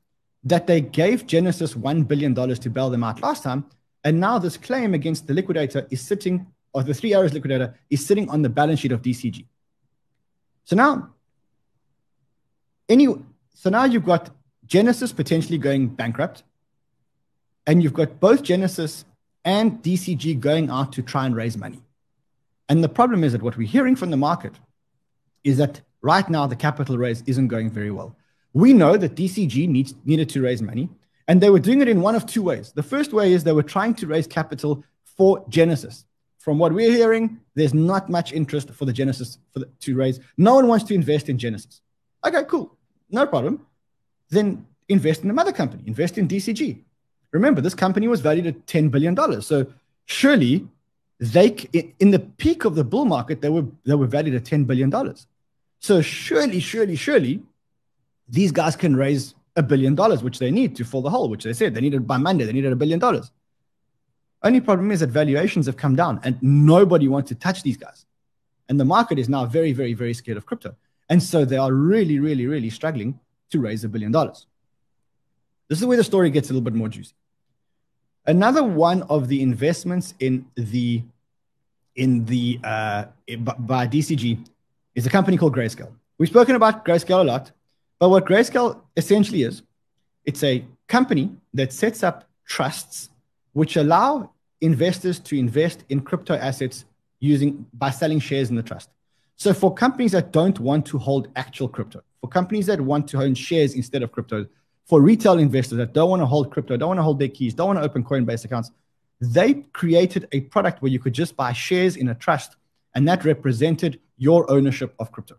that 0.45 0.67
they 0.67 0.81
gave 0.81 1.27
Genesis 1.27 1.75
$1 1.75 2.07
billion 2.07 2.35
to 2.35 2.71
bail 2.71 2.91
them 2.91 3.05
out 3.05 3.21
last 3.21 3.43
time. 3.43 3.67
And 4.05 4.21
now 4.21 4.39
this 4.39 4.57
claim 4.57 4.95
against 4.95 5.27
the 5.27 5.35
liquidator 5.35 5.87
is 5.91 6.01
sitting, 6.01 6.47
or 6.73 6.83
the 6.83 6.95
Three 6.95 7.15
Arrows 7.15 7.33
liquidator 7.33 7.75
is 7.91 8.07
sitting 8.07 8.29
on 8.31 8.43
the 8.43 8.49
balance 8.49 8.81
sheet 8.81 8.93
of 8.93 9.03
DCG. 9.03 9.45
So 10.65 10.77
now, 10.77 11.11
any, 12.89 13.09
so 13.55 13.71
now 13.71 13.85
you've 13.85 14.05
got 14.05 14.31
Genesis 14.67 15.13
potentially 15.13 15.59
going 15.59 15.89
bankrupt, 15.89 16.45
and 17.67 17.83
you've 17.83 17.95
got 17.95 18.21
both 18.21 18.43
Genesis 18.43 19.05
and 19.45 19.83
DCG 19.83 20.39
going 20.39 20.71
out 20.71 20.93
to 20.93 21.03
try 21.03 21.27
and 21.27 21.35
raise 21.35 21.57
money. 21.57 21.81
And 22.69 22.83
the 22.83 22.89
problem 22.89 23.25
is 23.25 23.33
that 23.33 23.43
what 23.43 23.57
we're 23.57 23.69
hearing 23.69 23.97
from 23.97 24.11
the 24.11 24.17
market 24.17 24.53
is 25.45 25.57
that 25.59 25.81
right 26.03 26.29
now 26.29 26.47
the 26.47 26.57
capital 26.57 26.99
raise 26.99 27.23
isn't 27.27 27.49
going 27.49 27.71
very 27.71 27.91
well. 27.91 28.17
We 28.57 28.73
know 28.73 28.97
that 28.97 29.15
DCG 29.15 29.69
needs, 29.69 29.95
needed 30.07 30.31
to 30.31 30.41
raise 30.41 30.63
money, 30.63 30.89
and 31.29 31.43
they 31.43 31.51
were 31.51 31.59
doing 31.59 31.83
it 31.83 31.89
in 31.89 32.01
one 32.01 32.15
of 32.15 32.25
two 32.25 32.43
ways. 32.43 32.73
The 32.73 32.83
first 32.83 33.13
way 33.13 33.35
is 33.35 33.45
they 33.45 33.53
were 33.53 33.63
trying 33.63 33.93
to 33.97 34.07
raise 34.07 34.27
capital 34.27 34.83
for 35.05 35.45
Genesis. 35.51 36.07
From 36.39 36.59
what 36.59 36.73
we're 36.73 36.91
hearing, 36.91 37.39
there's 37.55 37.75
not 37.75 38.09
much 38.09 38.33
interest 38.33 38.71
for 38.71 38.87
the 38.87 38.95
Genesis 38.95 39.37
for 39.53 39.59
the, 39.59 39.67
to 39.81 39.95
raise. 39.95 40.21
No 40.39 40.55
one 40.55 40.69
wants 40.69 40.87
to 40.87 40.95
invest 40.95 41.29
in 41.29 41.37
Genesis. 41.37 41.83
Okay, 42.27 42.45
cool, 42.45 42.75
no 43.11 43.27
problem. 43.27 43.61
Then 44.31 44.67
invest 44.89 45.21
in 45.21 45.29
the 45.29 45.35
mother 45.35 45.53
company, 45.53 45.83
invest 45.85 46.17
in 46.17 46.27
DCG. 46.27 46.83
Remember, 47.33 47.61
this 47.61 47.75
company 47.75 48.09
was 48.09 48.23
valued 48.23 48.47
at 48.47 48.65
$10 48.65 48.91
billion. 48.91 49.43
So 49.43 49.67
surely 50.07 50.67
they 51.21 51.49
in 51.99 52.11
the 52.11 52.21
peak 52.21 52.65
of 52.65 52.75
the 52.75 52.85
bull 52.85 53.05
market 53.05 53.43
they 53.43 53.51
were 53.51 53.67
they 53.85 53.95
were 53.95 54.07
valued 54.07 54.35
at 54.35 54.45
10 54.45 54.65
billion 54.65 54.91
dollars 54.91 55.27
so 55.81 56.03
surely 56.03 56.61
surely 56.61 56.95
surely 56.95 57.43
these 58.29 58.53
guys 58.53 58.77
can 58.77 58.97
raise 58.97 59.35
a 59.57 59.63
billion 59.63 59.95
dollars 59.95 60.23
which 60.23 60.39
they 60.39 60.51
need 60.51 60.77
to 60.77 60.85
fill 60.85 61.03
the 61.03 61.11
hole 61.11 61.29
which 61.29 61.45
they 61.45 61.53
said 61.53 61.75
they 61.75 61.81
needed 61.81 62.07
by 62.07 62.17
monday 62.17 62.45
they 62.45 62.53
needed 62.53 62.73
a 62.73 62.77
billion 62.77 62.99
dollars. 62.99 63.31
Only 64.43 64.61
problem 64.61 64.91
is 64.91 65.01
that 65.01 65.11
valuations 65.11 65.67
have 65.67 65.77
come 65.77 65.97
down 65.97 66.21
and 66.23 66.41
nobody 66.43 67.09
wants 67.09 67.29
to 67.31 67.35
touch 67.35 67.63
these 67.63 67.77
guys. 67.77 68.05
And 68.69 68.79
the 68.79 68.85
market 68.85 69.19
is 69.19 69.29
now 69.29 69.47
very 69.47 69.73
very 69.73 69.95
very 69.95 70.15
scared 70.15 70.37
of 70.37 70.47
crypto. 70.47 70.75
And 71.09 71.23
so 71.23 71.45
they 71.45 71.57
are 71.57 71.73
really 71.73 72.19
really 72.19 72.47
really 72.47 72.71
struggling 72.71 73.19
to 73.51 73.61
raise 73.61 73.85
a 73.85 73.89
billion 73.89 74.13
dollars. 74.13 74.47
This 75.69 75.81
is 75.81 75.87
where 75.87 75.97
the 75.97 76.05
story 76.05 76.31
gets 76.31 76.51
a 76.51 76.53
little 76.53 76.65
bit 76.65 76.75
more 76.75 76.89
juicy. 76.89 77.15
Another 78.27 78.63
one 78.63 79.03
of 79.05 79.29
the 79.29 79.41
investments 79.41 80.15
in 80.19 80.47
the 80.57 81.03
in 81.95 82.25
the 82.27 82.61
uh, 82.63 83.05
by 83.59 83.87
DCG 83.87 84.47
is 84.95 85.07
a 85.07 85.11
company 85.11 85.37
called 85.37 85.55
Grayscale. 85.55 85.93
We've 86.19 86.29
spoken 86.29 86.57
about 86.57 86.85
Grayscale 86.85 87.21
a 87.21 87.25
lot, 87.25 87.53
but 87.99 88.09
what 88.11 88.27
Grayscale 88.27 88.81
essentially 88.97 89.43
is, 89.43 89.63
it's 90.25 90.43
a 90.43 90.65
company 90.89 91.35
that 91.55 91.73
sets 91.73 92.03
up 92.03 92.29
trusts 92.45 93.11
which 93.53 93.77
allow 93.77 94.31
investors 94.61 95.19
to 95.21 95.39
invest 95.39 95.85
in 95.89 96.01
crypto 96.01 96.35
assets 96.35 96.85
using 97.21 97.67
by 97.73 97.91
selling 97.91 98.19
shares 98.19 98.51
in 98.51 98.57
the 98.57 98.63
trust. 98.63 98.91
So 99.37 99.53
for 99.53 99.73
companies 99.73 100.13
that 100.13 100.33
don't 100.33 100.59
want 100.61 100.87
to 100.87 100.99
hold 100.99 101.29
actual 101.37 101.69
crypto, 101.69 102.03
for 102.21 102.29
companies 102.29 102.67
that 102.67 102.81
want 102.81 103.09
to 103.09 103.19
own 103.19 103.35
shares 103.35 103.75
instead 103.75 104.03
of 104.03 104.13
crypto, 104.13 104.47
for 104.87 105.01
retail 105.01 105.39
investors 105.39 105.79
that 105.79 105.93
don't 105.93 106.11
want 106.11 106.23
to 106.23 106.27
hold 106.27 106.51
crypto, 106.51 106.77
don't 106.77 106.89
want 106.89 106.99
to 106.99 107.03
hold 107.03 107.19
their 107.19 107.29
keys, 107.29 107.55
don't 107.55 107.67
want 107.67 107.79
to 107.79 107.85
open 107.85 108.05
Coinbase 108.05 108.45
accounts, 108.45 108.71
they 109.21 109.55
created 109.73 110.29
a 110.33 110.41
product 110.43 110.83
where 110.83 110.91
you 110.91 110.99
could 110.99 111.13
just 111.13 111.37
buy 111.37 111.53
shares 111.53 111.97
in 111.97 112.09
a 112.09 112.15
trust, 112.15 112.57
and 112.95 113.07
that 113.09 113.25
represented 113.25 114.01
your 114.17 114.51
ownership 114.51 114.95
of 114.99 115.13
crypto. 115.13 115.37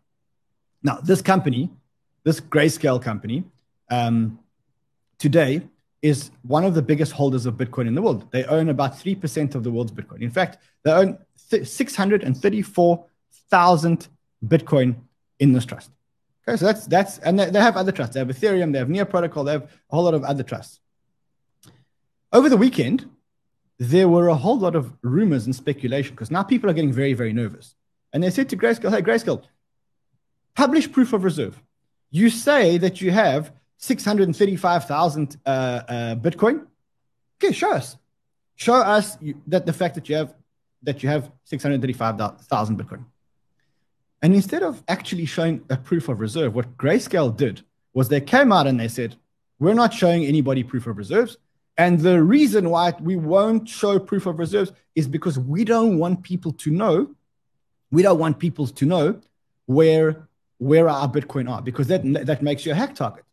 Now, 0.83 0.97
this 0.97 1.21
company, 1.21 1.71
this 2.27 2.39
grayscale 2.41 3.01
company, 3.01 3.45
um, 3.89 4.37
today 5.17 5.61
is 6.01 6.29
one 6.41 6.65
of 6.65 6.73
the 6.73 6.81
biggest 6.81 7.13
holders 7.13 7.45
of 7.45 7.55
Bitcoin 7.55 7.87
in 7.87 7.95
the 7.95 8.01
world. 8.01 8.29
They 8.31 8.43
own 8.43 8.67
about 8.67 8.99
3% 8.99 9.55
of 9.55 9.63
the 9.63 9.71
world's 9.71 9.93
Bitcoin. 9.93 10.21
In 10.21 10.29
fact, 10.29 10.57
they 10.83 10.91
own 10.91 11.17
634,000 11.37 14.07
Bitcoin 14.45 14.95
in 15.39 15.53
this 15.53 15.65
trust. 15.65 15.89
Okay, 16.45 16.57
so 16.57 16.65
that's 16.65 16.85
that's 16.87 17.19
and 17.19 17.39
they, 17.39 17.49
they 17.49 17.61
have 17.61 17.77
other 17.77 17.93
trusts. 17.93 18.13
They 18.13 18.19
have 18.19 18.27
Ethereum, 18.27 18.73
they 18.73 18.79
have 18.79 18.89
Near 18.89 19.05
Protocol, 19.05 19.45
they 19.45 19.53
have 19.53 19.63
a 19.63 19.95
whole 19.95 20.03
lot 20.03 20.13
of 20.13 20.25
other 20.25 20.43
trusts. 20.43 20.81
Over 22.33 22.49
the 22.49 22.57
weekend, 22.57 23.09
there 23.79 24.09
were 24.09 24.27
a 24.27 24.35
whole 24.35 24.59
lot 24.59 24.75
of 24.75 24.91
rumors 25.01 25.45
and 25.45 25.55
speculation 25.55 26.13
because 26.13 26.31
now 26.31 26.43
people 26.43 26.69
are 26.69 26.73
getting 26.73 26.91
very, 26.91 27.13
very 27.13 27.31
nervous. 27.31 27.73
And 28.11 28.21
they 28.21 28.31
said 28.31 28.49
to 28.49 28.57
Grayscale, 28.57 28.91
hey, 28.91 29.01
Grayscale, 29.01 29.43
publish 30.55 30.91
proof 30.91 31.13
of 31.13 31.23
reserve. 31.23 31.63
You 32.09 32.29
say 32.29 32.77
that 32.77 33.01
you 33.01 33.11
have 33.11 33.51
635,000 33.77 35.37
uh, 35.45 35.49
uh, 35.49 36.15
Bitcoin. 36.15 36.65
Okay, 37.37 37.53
show 37.53 37.71
us. 37.71 37.97
Show 38.55 38.75
us 38.75 39.17
that 39.47 39.65
the 39.65 39.73
fact 39.73 39.95
that 39.95 40.09
you 40.09 40.15
have 40.15 40.33
that 40.83 41.03
you 41.03 41.09
have 41.09 41.31
635,000 41.43 42.77
Bitcoin. 42.77 43.05
And 44.21 44.33
instead 44.33 44.63
of 44.63 44.83
actually 44.87 45.25
showing 45.25 45.63
a 45.69 45.77
proof 45.77 46.09
of 46.09 46.19
reserve, 46.19 46.55
what 46.55 46.77
Grayscale 46.77 47.35
did 47.35 47.61
was 47.93 48.09
they 48.09 48.21
came 48.21 48.51
out 48.51 48.67
and 48.67 48.79
they 48.79 48.87
said, 48.87 49.15
We're 49.59 49.73
not 49.73 49.93
showing 49.93 50.25
anybody 50.25 50.63
proof 50.63 50.87
of 50.87 50.97
reserves. 50.97 51.37
And 51.77 51.99
the 51.99 52.23
reason 52.23 52.69
why 52.71 52.93
we 52.99 53.15
won't 53.15 53.69
show 53.69 53.99
proof 53.99 54.25
of 54.25 54.39
reserves 54.39 54.71
is 54.95 55.07
because 55.07 55.37
we 55.37 55.63
don't 55.63 55.99
want 55.99 56.23
people 56.23 56.51
to 56.53 56.71
know, 56.71 57.15
we 57.91 58.01
don't 58.01 58.17
want 58.17 58.39
people 58.39 58.65
to 58.67 58.85
know 58.85 59.21
where, 59.67 60.26
where 60.57 60.89
our 60.89 61.07
Bitcoin 61.07 61.49
are, 61.49 61.61
because 61.61 61.87
that, 61.87 62.01
that 62.25 62.41
makes 62.41 62.65
you 62.65 62.71
a 62.71 62.75
hack 62.75 62.95
target. 62.95 63.23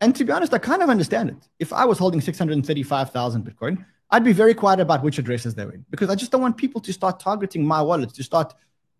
And 0.00 0.16
to 0.16 0.24
be 0.24 0.32
honest, 0.32 0.52
I 0.52 0.58
kind 0.58 0.82
of 0.82 0.90
understand 0.90 1.30
it. 1.30 1.36
If 1.58 1.72
I 1.72 1.84
was 1.84 1.98
holding 1.98 2.20
635,000 2.20 3.44
Bitcoin, 3.44 3.84
I'd 4.10 4.24
be 4.24 4.32
very 4.32 4.52
quiet 4.52 4.80
about 4.80 5.02
which 5.02 5.18
addresses 5.18 5.54
they're 5.54 5.70
in 5.70 5.84
because 5.90 6.10
I 6.10 6.14
just 6.14 6.32
don't 6.32 6.42
want 6.42 6.56
people 6.56 6.80
to 6.82 6.92
start 6.92 7.20
targeting 7.20 7.64
my 7.64 7.80
wallets, 7.80 8.12
to 8.14 8.24
start 8.24 8.52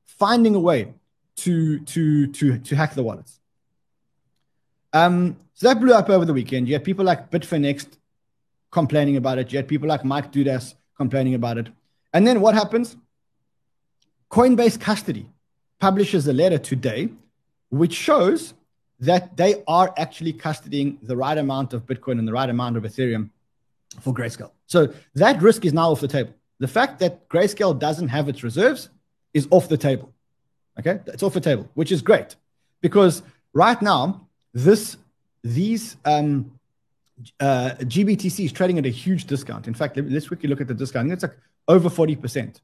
finding 0.06 0.54
a 0.54 0.60
way 0.60 0.94
to 1.36 1.80
to 1.80 2.26
to 2.28 2.58
to 2.58 2.76
hack 2.76 2.94
the 2.94 3.02
wallets. 3.02 3.40
Um, 4.92 5.36
so 5.54 5.68
that 5.68 5.80
blew 5.80 5.92
up 5.92 6.08
over 6.08 6.24
the 6.24 6.32
weekend. 6.32 6.68
You 6.68 6.74
had 6.74 6.84
people 6.84 7.04
like 7.04 7.30
Bitfinex 7.30 7.86
complaining 8.70 9.16
about 9.16 9.38
it. 9.38 9.52
You 9.52 9.58
had 9.58 9.68
people 9.68 9.88
like 9.88 10.04
Mike 10.04 10.32
Dudas 10.32 10.74
complaining 10.96 11.34
about 11.34 11.58
it. 11.58 11.68
And 12.12 12.26
then 12.26 12.40
what 12.40 12.54
happens? 12.54 12.96
Coinbase 14.30 14.80
Custody 14.80 15.28
publishes 15.82 16.28
a 16.28 16.32
letter 16.32 16.58
today 16.58 17.08
which 17.70 17.92
shows 17.92 18.54
that 19.00 19.36
they 19.36 19.64
are 19.66 19.92
actually 19.96 20.32
custodying 20.32 20.96
the 21.02 21.16
right 21.16 21.38
amount 21.38 21.72
of 21.74 21.84
Bitcoin 21.86 22.20
and 22.20 22.28
the 22.28 22.32
right 22.32 22.48
amount 22.48 22.76
of 22.76 22.84
Ethereum 22.84 23.30
for 24.00 24.14
Grayscale. 24.14 24.52
So 24.68 24.80
that 25.16 25.42
risk 25.42 25.64
is 25.64 25.72
now 25.72 25.90
off 25.90 26.00
the 26.00 26.06
table. 26.06 26.32
The 26.60 26.68
fact 26.68 27.00
that 27.00 27.28
Grayscale 27.28 27.76
doesn't 27.76 28.10
have 28.16 28.28
its 28.28 28.44
reserves 28.44 28.90
is 29.34 29.48
off 29.50 29.68
the 29.68 29.76
table. 29.76 30.12
Okay, 30.78 31.00
it's 31.06 31.24
off 31.24 31.34
the 31.34 31.40
table, 31.50 31.68
which 31.74 31.90
is 31.90 32.00
great 32.00 32.36
because 32.80 33.22
right 33.52 33.80
now 33.82 34.28
this 34.54 34.96
these 35.42 35.96
um, 36.04 36.52
uh, 37.40 37.70
GBTC 37.94 38.44
is 38.44 38.52
trading 38.52 38.78
at 38.78 38.86
a 38.86 38.94
huge 39.04 39.24
discount. 39.24 39.66
In 39.66 39.74
fact, 39.74 39.96
let's 39.96 40.28
quickly 40.28 40.48
look 40.48 40.60
at 40.60 40.68
the 40.68 40.74
discount. 40.74 41.10
It's 41.10 41.24
like 41.24 41.36
over 41.66 41.88
40%. 41.88 42.60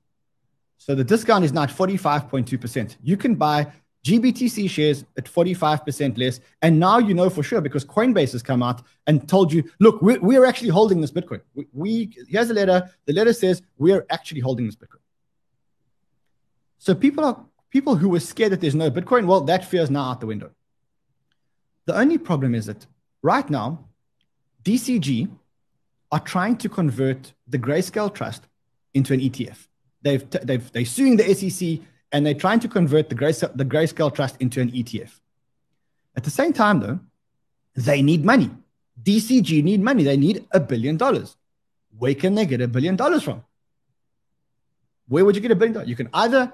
So 0.78 0.94
the 0.94 1.04
discount 1.04 1.44
is 1.44 1.52
now 1.52 1.64
at 1.64 1.70
45.2%. 1.70 2.96
You 3.02 3.16
can 3.16 3.34
buy 3.34 3.70
GBTC 4.04 4.70
shares 4.70 5.04
at 5.16 5.24
45% 5.26 6.16
less. 6.16 6.40
And 6.62 6.78
now 6.78 6.98
you 6.98 7.14
know 7.14 7.28
for 7.28 7.42
sure 7.42 7.60
because 7.60 7.84
Coinbase 7.84 8.32
has 8.32 8.42
come 8.42 8.62
out 8.62 8.82
and 9.06 9.28
told 9.28 9.52
you, 9.52 9.64
look, 9.80 10.00
we're, 10.00 10.20
we're 10.20 10.46
actually 10.46 10.70
holding 10.70 11.00
this 11.00 11.10
Bitcoin. 11.10 11.40
We, 11.54 11.66
we 11.72 12.16
here's 12.28 12.48
a 12.48 12.54
letter. 12.54 12.90
The 13.06 13.12
letter 13.12 13.32
says 13.32 13.60
we're 13.76 14.06
actually 14.08 14.40
holding 14.40 14.66
this 14.66 14.76
Bitcoin. 14.76 15.02
So 16.78 16.94
people 16.94 17.24
are 17.24 17.44
people 17.70 17.96
who 17.96 18.08
were 18.08 18.20
scared 18.20 18.52
that 18.52 18.60
there's 18.60 18.74
no 18.74 18.90
Bitcoin, 18.90 19.26
well, 19.26 19.42
that 19.42 19.64
fear 19.64 19.82
is 19.82 19.90
now 19.90 20.10
out 20.10 20.20
the 20.20 20.26
window. 20.26 20.50
The 21.86 21.96
only 21.96 22.18
problem 22.18 22.54
is 22.54 22.66
that 22.66 22.86
right 23.22 23.48
now, 23.50 23.84
DCG 24.62 25.28
are 26.12 26.20
trying 26.20 26.56
to 26.58 26.68
convert 26.68 27.32
the 27.46 27.58
Grayscale 27.58 28.14
Trust 28.14 28.46
into 28.94 29.12
an 29.12 29.20
ETF. 29.20 29.66
They've, 30.02 30.28
they've, 30.30 30.72
they're 30.72 30.84
suing 30.84 31.16
the 31.16 31.34
SEC 31.34 31.80
and 32.12 32.24
they're 32.24 32.34
trying 32.34 32.60
to 32.60 32.68
convert 32.68 33.08
the, 33.08 33.14
Grayscale, 33.14 33.56
the 33.56 33.64
Grayscale 33.64 34.14
Trust 34.14 34.36
into 34.40 34.60
an 34.60 34.70
ETF. 34.70 35.10
At 36.16 36.24
the 36.24 36.30
same 36.30 36.52
time, 36.52 36.80
though, 36.80 37.00
they 37.74 38.02
need 38.02 38.24
money. 38.24 38.50
DCG 39.02 39.62
need 39.62 39.80
money. 39.80 40.02
They 40.02 40.16
need 40.16 40.46
a 40.52 40.60
billion 40.60 40.96
dollars. 40.96 41.36
Where 41.96 42.14
can 42.14 42.34
they 42.34 42.46
get 42.46 42.60
a 42.60 42.68
billion 42.68 42.96
dollars 42.96 43.22
from? 43.22 43.44
Where 45.08 45.24
would 45.24 45.34
you 45.34 45.40
get 45.40 45.50
a 45.50 45.54
billion 45.54 45.74
dollars? 45.74 45.88
You 45.88 45.96
can 45.96 46.08
either 46.12 46.52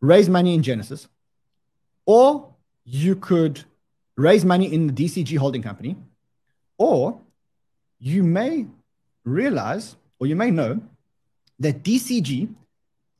raise 0.00 0.28
money 0.28 0.54
in 0.54 0.62
Genesis, 0.62 1.08
or 2.06 2.54
you 2.84 3.16
could 3.16 3.64
raise 4.16 4.44
money 4.44 4.72
in 4.72 4.88
the 4.88 4.92
DCG 4.92 5.36
holding 5.38 5.62
company, 5.62 5.96
or 6.78 7.20
you 7.98 8.22
may 8.22 8.66
realize, 9.24 9.96
or 10.18 10.26
you 10.26 10.36
may 10.36 10.50
know, 10.50 10.80
that 11.60 11.82
DCG 11.82 12.52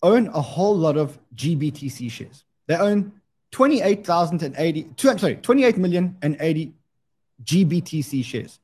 own 0.03 0.29
a 0.29 0.41
whole 0.41 0.77
lot 0.77 0.97
of 0.97 1.19
GBTC 1.37 2.11
shares. 2.11 2.45
They 2.67 2.77
own 2.77 3.13
28,080, 3.53 4.91
sorry, 4.97 5.37
28 5.37 5.77
million 5.77 6.17
and 6.23 6.37
80 6.41 6.73
GBTC 7.45 8.25
shares, 8.25 8.59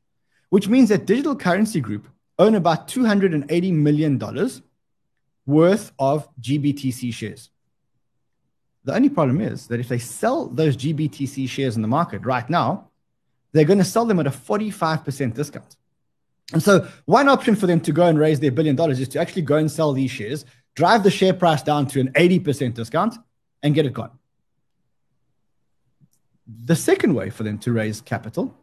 which 0.50 0.68
means 0.68 0.88
that 0.88 1.06
Digital 1.06 1.36
Currency 1.36 1.80
Group 1.80 2.08
own 2.38 2.54
about 2.54 2.88
$280 2.88 3.72
million 3.72 4.50
worth 5.46 5.92
of 5.98 6.28
GBTC 6.40 7.12
shares. 7.12 7.50
The 8.84 8.94
only 8.94 9.08
problem 9.08 9.40
is 9.40 9.66
that 9.66 9.80
if 9.80 9.88
they 9.88 9.98
sell 9.98 10.46
those 10.46 10.76
GBTC 10.76 11.48
shares 11.48 11.76
in 11.76 11.82
the 11.82 11.88
market 11.88 12.24
right 12.24 12.48
now, 12.48 12.88
they're 13.52 13.64
going 13.64 13.78
to 13.78 13.84
sell 13.84 14.04
them 14.04 14.20
at 14.20 14.26
a 14.26 14.30
45% 14.30 15.34
discount. 15.34 15.76
And 16.52 16.62
so, 16.62 16.86
one 17.06 17.28
option 17.28 17.56
for 17.56 17.66
them 17.66 17.80
to 17.80 17.92
go 17.92 18.06
and 18.06 18.18
raise 18.18 18.40
their 18.40 18.52
billion 18.52 18.76
dollars 18.76 19.00
is 19.00 19.08
to 19.08 19.20
actually 19.20 19.42
go 19.42 19.56
and 19.56 19.70
sell 19.70 19.92
these 19.92 20.10
shares, 20.10 20.44
drive 20.74 21.02
the 21.02 21.10
share 21.10 21.34
price 21.34 21.62
down 21.62 21.86
to 21.88 22.00
an 22.00 22.12
80% 22.12 22.74
discount, 22.74 23.16
and 23.62 23.74
get 23.74 23.84
it 23.84 23.92
gone. 23.92 24.12
The 26.64 26.76
second 26.76 27.14
way 27.14 27.30
for 27.30 27.42
them 27.42 27.58
to 27.58 27.72
raise 27.72 28.00
capital 28.00 28.54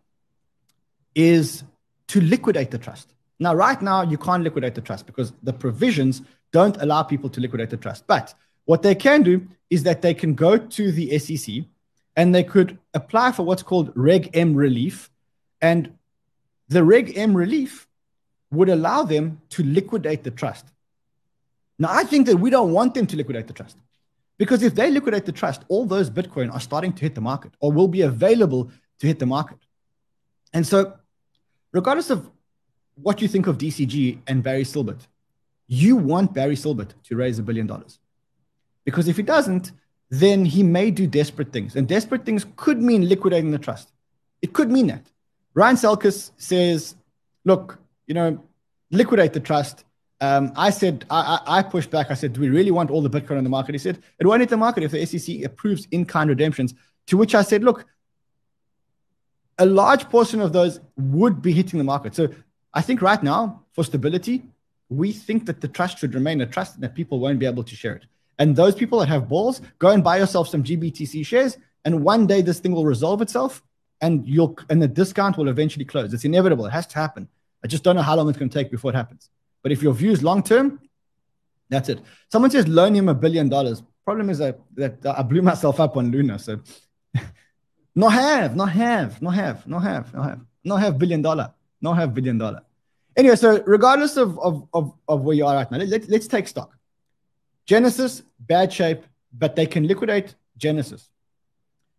is 1.14 1.64
to 2.08 2.22
liquidate 2.22 2.72
the 2.72 2.78
trust. 2.78 3.14
Now, 3.40 3.54
right 3.54 3.82
now, 3.82 4.04
you 4.04 4.18
can't 4.18 4.44
liquidate 4.44 4.76
the 4.76 4.82
trust 4.82 5.06
because 5.06 5.34
the 5.44 5.52
provisions 5.52 6.22
don't 6.54 6.78
allow 6.82 7.04
people 7.04 7.30
to 7.32 7.42
liquidate 7.42 7.70
the 7.70 7.78
trust. 7.78 8.08
But 8.08 8.34
what 8.66 8.84
they 8.84 8.96
can 8.96 9.24
do 9.24 9.46
is 9.70 9.84
that 9.84 10.02
they 10.02 10.14
can 10.14 10.36
go 10.36 10.58
to 10.58 10.92
the 10.92 11.18
SEC 11.20 11.66
and 12.16 12.34
they 12.34 12.44
could 12.44 12.78
apply 12.94 13.32
for 13.32 13.44
what's 13.44 13.64
called 13.64 13.92
Reg 13.96 14.30
M 14.34 14.56
relief. 14.56 15.10
And 15.62 15.94
the 16.74 16.84
Reg 16.84 17.18
M 17.18 17.36
relief 17.36 17.88
would 18.52 18.70
allow 18.70 19.04
them 19.04 19.42
to 19.50 19.64
liquidate 19.64 20.24
the 20.24 20.32
trust. 20.32 20.66
Now, 21.80 21.90
I 21.92 22.04
think 22.04 22.28
that 22.28 22.38
we 22.38 22.50
don't 22.50 22.72
want 22.72 22.94
them 22.94 23.08
to 23.08 23.16
liquidate 23.18 23.48
the 23.48 23.54
trust 23.54 23.78
because 24.38 24.62
if 24.64 24.76
they 24.76 24.92
liquidate 24.92 25.26
the 25.26 25.32
trust, 25.32 25.64
all 25.68 25.86
those 25.86 26.10
Bitcoin 26.10 26.54
are 26.54 26.60
starting 26.60 26.94
to 26.94 27.02
hit 27.02 27.16
the 27.16 27.22
market 27.22 27.52
or 27.60 27.72
will 27.72 27.88
be 27.88 28.02
available 28.02 28.72
to 29.00 29.08
hit 29.08 29.20
the 29.20 29.26
market. 29.26 29.58
And 30.54 30.66
so, 30.66 30.94
regardless 31.72 32.10
of 32.10 32.30
what 32.96 33.22
you 33.22 33.28
think 33.28 33.48
of 33.48 33.58
DCG 33.58 34.20
and 34.28 34.44
Barry 34.44 34.64
Silbert, 34.64 35.08
you 35.68 35.96
want 35.96 36.34
Barry 36.34 36.56
Silbert 36.56 36.92
to 37.06 37.16
raise 37.16 37.40
a 37.40 37.44
billion 37.44 37.66
dollars. 37.66 38.00
Because 38.86 39.08
if 39.08 39.18
he 39.18 39.24
doesn't, 39.24 39.72
then 40.10 40.46
he 40.46 40.62
may 40.62 40.92
do 40.92 41.08
desperate 41.08 41.52
things. 41.52 41.76
And 41.76 41.88
desperate 41.88 42.24
things 42.24 42.46
could 42.56 42.80
mean 42.80 43.10
liquidating 43.10 43.52
the 43.52 43.58
trust. 43.58 43.92
It 44.42 44.54
could 44.54 44.70
mean 44.70 44.88
that. 44.88 45.06
Ryan 45.54 45.76
Selkis 45.76 46.32
says, 46.38 46.96
look, 47.46 47.80
you 48.08 48.14
know, 48.14 48.44
liquidate 48.92 49.34
the 49.34 49.40
trust. 49.40 49.86
Um, 50.22 50.54
I 50.56 50.70
said, 50.70 51.06
I, 51.10 51.40
I, 51.46 51.64
pushed 51.64 51.92
back. 51.92 52.10
I 52.10 52.14
said, 52.14 52.34
do 52.34 52.42
we 52.42 52.50
really 52.50 52.72
want 52.72 52.90
all 52.90 53.02
the 53.02 53.10
Bitcoin 53.10 53.38
on 53.38 53.44
the 53.44 53.50
market? 53.50 53.76
He 53.76 53.80
said, 53.80 54.02
it 54.20 54.26
won't 54.26 54.40
hit 54.40 54.50
the 54.50 54.58
market 54.58 54.84
if 54.84 54.92
the 54.92 55.06
SEC 55.06 55.44
approves 55.44 55.88
in 55.92 56.06
kind 56.06 56.30
redemptions. 56.30 56.74
To 57.08 57.18
which 57.18 57.36
I 57.36 57.42
said, 57.42 57.64
look, 57.64 57.86
a 59.58 59.66
large 59.66 60.10
portion 60.10 60.40
of 60.40 60.54
those 60.54 60.80
would 60.98 61.42
be 61.42 61.52
hitting 61.52 61.78
the 61.78 61.84
market. 61.84 62.16
So 62.16 62.30
I 62.74 62.82
think 62.82 63.02
right 63.02 63.22
now, 63.22 63.64
for 63.74 63.84
stability, 63.84 64.44
we 64.90 65.12
think 65.12 65.46
that 65.48 65.60
the 65.60 65.68
trust 65.68 66.00
should 66.00 66.16
remain 66.16 66.40
a 66.42 66.46
trust 66.46 66.76
and 66.76 66.84
that 66.84 66.96
people 66.96 67.20
won't 67.20 67.40
be 67.40 67.46
able 67.46 67.64
to 67.64 67.76
share 67.76 67.96
it. 67.96 68.06
And 68.40 68.56
those 68.56 68.76
people 68.76 69.00
that 69.00 69.10
have 69.10 69.28
balls, 69.28 69.62
go 69.78 69.90
and 69.90 70.04
buy 70.04 70.18
yourself 70.18 70.48
some 70.48 70.64
GBTC 70.64 71.26
shares. 71.26 71.58
And 71.86 72.04
one 72.04 72.28
day 72.28 72.42
this 72.42 72.60
thing 72.60 72.72
will 72.72 72.86
resolve 72.86 73.22
itself 73.22 73.62
and 74.04 74.28
you'll 74.28 74.56
and 74.70 74.82
the 74.82 74.88
discount 74.88 75.38
will 75.38 75.48
eventually 75.48 75.86
close. 75.86 76.14
It's 76.14 76.26
inevitable. 76.26 76.66
It 76.66 76.72
has 76.72 76.86
to 76.88 76.96
happen. 76.96 77.28
I 77.64 77.68
just 77.68 77.84
don't 77.84 77.96
know 77.96 78.02
how 78.10 78.16
long 78.18 78.28
it's 78.30 78.38
going 78.38 78.50
to 78.50 78.58
take 78.60 78.70
before 78.70 78.92
it 78.92 78.96
happens. 78.96 79.30
But 79.64 79.72
if 79.72 79.82
your 79.82 79.94
view 79.94 80.12
is 80.12 80.22
long 80.22 80.44
term, 80.44 80.82
that's 81.70 81.88
it. 81.88 82.00
Someone 82.30 82.52
says 82.52 82.68
loan 82.68 82.94
him 82.94 83.08
a 83.08 83.16
billion 83.16 83.48
dollars. 83.48 83.82
Problem 84.04 84.30
is 84.30 84.38
that, 84.40 84.60
that 84.76 84.98
I 85.06 85.22
blew 85.22 85.42
myself 85.42 85.80
up 85.80 85.96
on 85.96 86.12
Luna. 86.12 86.38
So 86.38 86.60
no 87.96 88.10
have, 88.10 88.58
no 88.58 88.66
have, 88.66 89.22
no 89.22 89.30
have, 89.30 89.66
no 89.66 89.80
have, 89.80 90.14
no 90.14 90.22
have, 90.22 90.42
no 90.66 90.76
have 90.76 91.00
billion 91.00 91.22
dollar, 91.22 91.54
no 91.82 91.94
have 91.94 92.14
billion 92.14 92.38
dollar. 92.38 92.62
Anyway, 93.16 93.38
so 93.38 93.64
regardless 93.66 94.18
of, 94.18 94.38
of, 94.40 94.68
of, 94.74 94.94
of 95.08 95.22
where 95.22 95.36
you 95.36 95.46
are 95.46 95.56
right 95.56 95.72
now, 95.72 95.78
let, 95.78 96.10
let's 96.10 96.28
take 96.28 96.50
stock. 96.50 96.76
Genesis, 97.66 98.24
bad 98.38 98.74
shape, 98.74 99.04
but 99.32 99.56
they 99.56 99.66
can 99.66 99.88
liquidate 99.88 100.36
Genesis. 100.58 101.10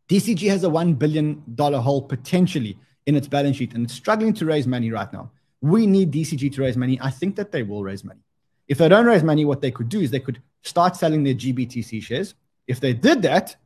DCG 0.08 0.48
has 0.50 0.64
a 0.64 0.68
$1 0.68 0.98
billion 0.98 1.42
hole 1.58 2.02
potentially 2.02 2.78
in 3.06 3.16
its 3.16 3.28
balance 3.28 3.56
sheet 3.56 3.74
and 3.74 3.84
it's 3.84 3.94
struggling 3.94 4.34
to 4.34 4.44
raise 4.44 4.66
money 4.66 4.90
right 4.90 5.12
now. 5.12 5.30
We 5.60 5.86
need 5.86 6.12
DCG 6.12 6.52
to 6.54 6.60
raise 6.62 6.76
money. 6.76 6.98
I 7.00 7.10
think 7.10 7.36
that 7.36 7.52
they 7.52 7.62
will 7.62 7.82
raise 7.82 8.04
money. 8.04 8.20
If 8.68 8.78
they 8.78 8.88
don't 8.88 9.06
raise 9.06 9.22
money, 9.22 9.44
what 9.44 9.60
they 9.60 9.70
could 9.70 9.88
do 9.88 10.00
is 10.00 10.10
they 10.10 10.20
could 10.20 10.40
start 10.62 10.96
selling 10.96 11.22
their 11.24 11.34
GBTC 11.34 12.02
shares. 12.02 12.34
If 12.66 12.80
they 12.80 12.92
did 12.92 13.22
that, 13.22 13.56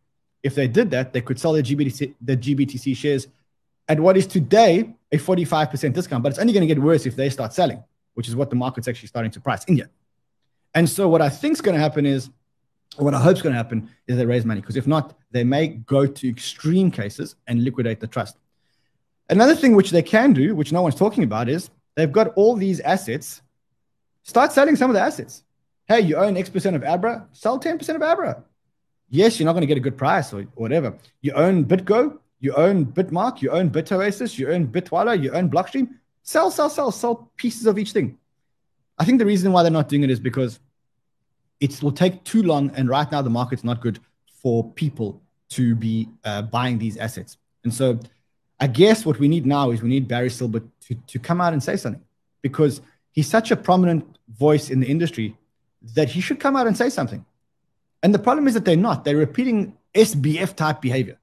if 0.42 0.54
they 0.54 0.68
did 0.68 0.90
that, 0.92 1.12
they 1.12 1.20
could 1.20 1.38
sell 1.38 1.52
their 1.52 1.62
GBTC, 1.62 2.14
their 2.20 2.36
GBTC 2.36 2.96
shares 2.96 3.28
at 3.88 3.98
what 3.98 4.16
is 4.16 4.26
today 4.26 4.94
a 5.10 5.16
45% 5.16 5.92
discount, 5.92 6.22
but 6.22 6.30
it's 6.30 6.38
only 6.38 6.52
going 6.52 6.66
to 6.66 6.72
get 6.72 6.82
worse 6.82 7.06
if 7.06 7.16
they 7.16 7.30
start 7.30 7.52
selling, 7.52 7.82
which 8.14 8.28
is 8.28 8.36
what 8.36 8.50
the 8.50 8.56
market's 8.56 8.86
actually 8.86 9.08
starting 9.08 9.30
to 9.30 9.40
price 9.40 9.64
in 9.64 9.72
India. 9.72 9.88
And 10.74 10.88
so 10.88 11.08
what 11.08 11.22
I 11.22 11.28
think 11.28 11.54
is 11.54 11.60
going 11.60 11.74
to 11.74 11.80
happen 11.80 12.04
is, 12.06 12.30
what 12.96 13.14
I 13.14 13.20
hope 13.20 13.36
is 13.36 13.42
going 13.42 13.52
to 13.52 13.56
happen 13.56 13.88
is 14.06 14.16
they 14.16 14.26
raise 14.26 14.44
money 14.44 14.60
because 14.60 14.76
if 14.76 14.86
not, 14.86 15.16
they 15.30 15.44
may 15.44 15.68
go 15.68 16.06
to 16.06 16.28
extreme 16.28 16.90
cases 16.90 17.36
and 17.46 17.62
liquidate 17.62 18.00
the 18.00 18.06
trust. 18.06 18.36
Another 19.28 19.54
thing 19.54 19.74
which 19.74 19.90
they 19.90 20.02
can 20.02 20.32
do, 20.32 20.54
which 20.54 20.72
no 20.72 20.82
one's 20.82 20.94
talking 20.94 21.22
about, 21.22 21.48
is 21.48 21.70
they've 21.94 22.10
got 22.10 22.28
all 22.34 22.56
these 22.56 22.80
assets. 22.80 23.42
Start 24.22 24.52
selling 24.52 24.74
some 24.74 24.90
of 24.90 24.94
the 24.94 25.00
assets. 25.00 25.44
Hey, 25.86 26.00
you 26.00 26.16
own 26.16 26.36
X 26.36 26.48
percent 26.48 26.76
of 26.76 26.82
Abra, 26.82 27.26
sell 27.32 27.60
10% 27.60 27.94
of 27.94 28.02
Abra. 28.02 28.42
Yes, 29.10 29.38
you're 29.38 29.46
not 29.46 29.52
going 29.52 29.62
to 29.62 29.66
get 29.66 29.78
a 29.78 29.80
good 29.80 29.96
price 29.96 30.32
or 30.32 30.42
whatever. 30.54 30.96
You 31.22 31.32
own 31.32 31.64
BitGo, 31.64 32.18
you 32.40 32.52
own 32.54 32.86
Bitmark, 32.86 33.42
you 33.42 33.50
own 33.50 33.70
BitOasis, 33.70 34.38
you 34.38 34.50
own 34.50 34.68
Bitwala, 34.68 35.20
you 35.20 35.32
own 35.32 35.50
Blockstream. 35.50 35.88
Sell, 36.22 36.50
sell, 36.50 36.68
sell, 36.68 36.90
sell 36.90 37.30
pieces 37.36 37.66
of 37.66 37.78
each 37.78 37.92
thing. 37.92 38.18
I 38.98 39.04
think 39.04 39.18
the 39.18 39.26
reason 39.26 39.52
why 39.52 39.62
they're 39.62 39.72
not 39.72 39.88
doing 39.88 40.02
it 40.02 40.10
is 40.10 40.20
because 40.20 40.60
it 41.60 41.82
will 41.82 41.92
take 41.92 42.24
too 42.24 42.42
long, 42.42 42.70
and 42.74 42.88
right 42.88 43.10
now 43.10 43.22
the 43.22 43.30
market's 43.30 43.64
not 43.64 43.80
good 43.80 43.98
for 44.42 44.70
people 44.72 45.20
to 45.50 45.74
be 45.74 46.08
uh, 46.24 46.42
buying 46.42 46.78
these 46.78 46.96
assets. 46.96 47.38
And 47.64 47.72
so, 47.72 47.98
I 48.60 48.66
guess 48.66 49.04
what 49.06 49.18
we 49.18 49.28
need 49.28 49.46
now 49.46 49.70
is 49.70 49.82
we 49.82 49.88
need 49.88 50.08
Barry 50.08 50.28
Silbert 50.28 50.68
to 50.86 50.94
to 50.94 51.18
come 51.18 51.40
out 51.40 51.52
and 51.52 51.62
say 51.62 51.76
something 51.76 52.02
because 52.42 52.80
he's 53.12 53.28
such 53.28 53.50
a 53.50 53.56
prominent 53.56 54.18
voice 54.28 54.70
in 54.70 54.80
the 54.80 54.86
industry 54.86 55.36
that 55.94 56.08
he 56.08 56.20
should 56.20 56.40
come 56.40 56.56
out 56.56 56.66
and 56.66 56.76
say 56.76 56.88
something. 56.88 57.24
And 58.02 58.14
the 58.14 58.18
problem 58.18 58.46
is 58.46 58.54
that 58.54 58.64
they're 58.64 58.76
not. 58.76 59.04
They're 59.04 59.16
repeating 59.16 59.76
SBF 59.94 60.54
type 60.54 60.80
behavior. 60.80 61.18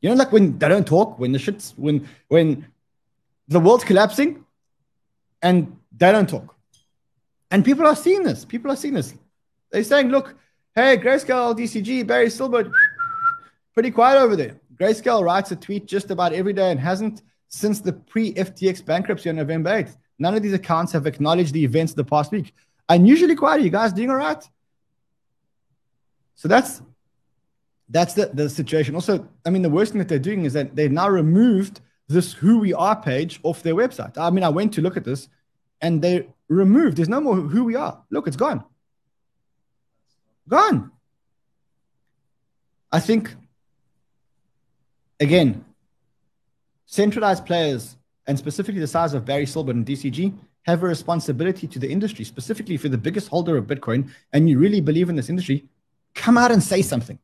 You 0.00 0.10
know, 0.10 0.16
like 0.16 0.32
when 0.32 0.58
they 0.58 0.68
don't 0.68 0.86
talk, 0.86 1.18
when 1.18 1.32
the 1.32 1.38
shit's 1.38 1.72
when 1.76 2.06
when 2.28 2.66
the 3.48 3.60
world's 3.60 3.84
collapsing 3.84 4.44
and 5.42 5.76
they 5.96 6.12
don't 6.12 6.28
talk. 6.28 6.54
And 7.50 7.64
people 7.64 7.86
are 7.86 7.96
seeing 7.96 8.22
this. 8.22 8.44
People 8.44 8.70
are 8.70 8.76
seeing 8.76 8.94
this. 8.94 9.14
They're 9.74 9.82
saying, 9.82 10.10
look, 10.10 10.36
hey, 10.76 10.96
Grayscale, 10.96 11.58
DCG, 11.58 12.06
Barry 12.06 12.28
Silbert, 12.28 12.70
pretty 13.72 13.90
quiet 13.90 14.20
over 14.20 14.36
there. 14.36 14.60
Grayscale 14.76 15.24
writes 15.24 15.50
a 15.50 15.56
tweet 15.56 15.86
just 15.86 16.12
about 16.12 16.32
every 16.32 16.52
day 16.52 16.70
and 16.70 16.78
hasn't 16.78 17.22
since 17.48 17.80
the 17.80 17.92
pre 17.92 18.32
FTX 18.34 18.84
bankruptcy 18.84 19.30
on 19.30 19.34
November 19.34 19.70
8th. 19.70 19.96
None 20.20 20.36
of 20.36 20.44
these 20.44 20.52
accounts 20.52 20.92
have 20.92 21.08
acknowledged 21.08 21.52
the 21.52 21.64
events 21.64 21.90
of 21.90 21.96
the 21.96 22.04
past 22.04 22.30
week. 22.30 22.54
Unusually 22.88 23.34
quiet. 23.34 23.62
Are 23.62 23.64
you 23.64 23.70
guys 23.70 23.92
doing 23.92 24.10
all 24.10 24.16
right? 24.16 24.48
So 26.36 26.46
that's 26.46 26.80
that's 27.88 28.14
the, 28.14 28.26
the 28.26 28.48
situation. 28.48 28.94
Also, 28.94 29.28
I 29.44 29.50
mean, 29.50 29.62
the 29.62 29.70
worst 29.70 29.90
thing 29.90 29.98
that 29.98 30.08
they're 30.08 30.20
doing 30.20 30.44
is 30.44 30.52
that 30.52 30.76
they've 30.76 30.92
now 30.92 31.08
removed 31.08 31.80
this 32.06 32.32
who 32.32 32.60
we 32.60 32.72
are 32.74 32.94
page 32.94 33.40
off 33.42 33.64
their 33.64 33.74
website. 33.74 34.16
I 34.18 34.30
mean, 34.30 34.44
I 34.44 34.50
went 34.50 34.72
to 34.74 34.82
look 34.82 34.96
at 34.96 35.02
this 35.02 35.28
and 35.80 36.00
they 36.00 36.28
removed, 36.48 36.96
there's 36.96 37.08
no 37.08 37.20
more 37.20 37.34
who 37.34 37.64
we 37.64 37.74
are. 37.74 38.00
Look, 38.10 38.28
it's 38.28 38.36
gone. 38.36 38.64
Gone. 40.48 40.90
I 42.92 43.00
think, 43.00 43.34
again, 45.18 45.64
centralized 46.86 47.44
players, 47.44 47.96
and 48.26 48.38
specifically 48.38 48.80
the 48.80 48.86
size 48.86 49.14
of 49.14 49.24
Barry 49.24 49.46
Silbert 49.46 49.70
and 49.70 49.84
DCG, 49.84 50.32
have 50.62 50.82
a 50.82 50.86
responsibility 50.86 51.66
to 51.66 51.78
the 51.78 51.90
industry, 51.90 52.24
specifically 52.24 52.74
if 52.74 52.84
you're 52.84 52.90
the 52.90 52.98
biggest 52.98 53.28
holder 53.28 53.56
of 53.56 53.66
Bitcoin 53.66 54.10
and 54.32 54.48
you 54.48 54.58
really 54.58 54.80
believe 54.80 55.08
in 55.08 55.16
this 55.16 55.28
industry, 55.28 55.64
come 56.14 56.38
out 56.38 56.50
and 56.50 56.62
say 56.62 56.82
something. 56.82 57.18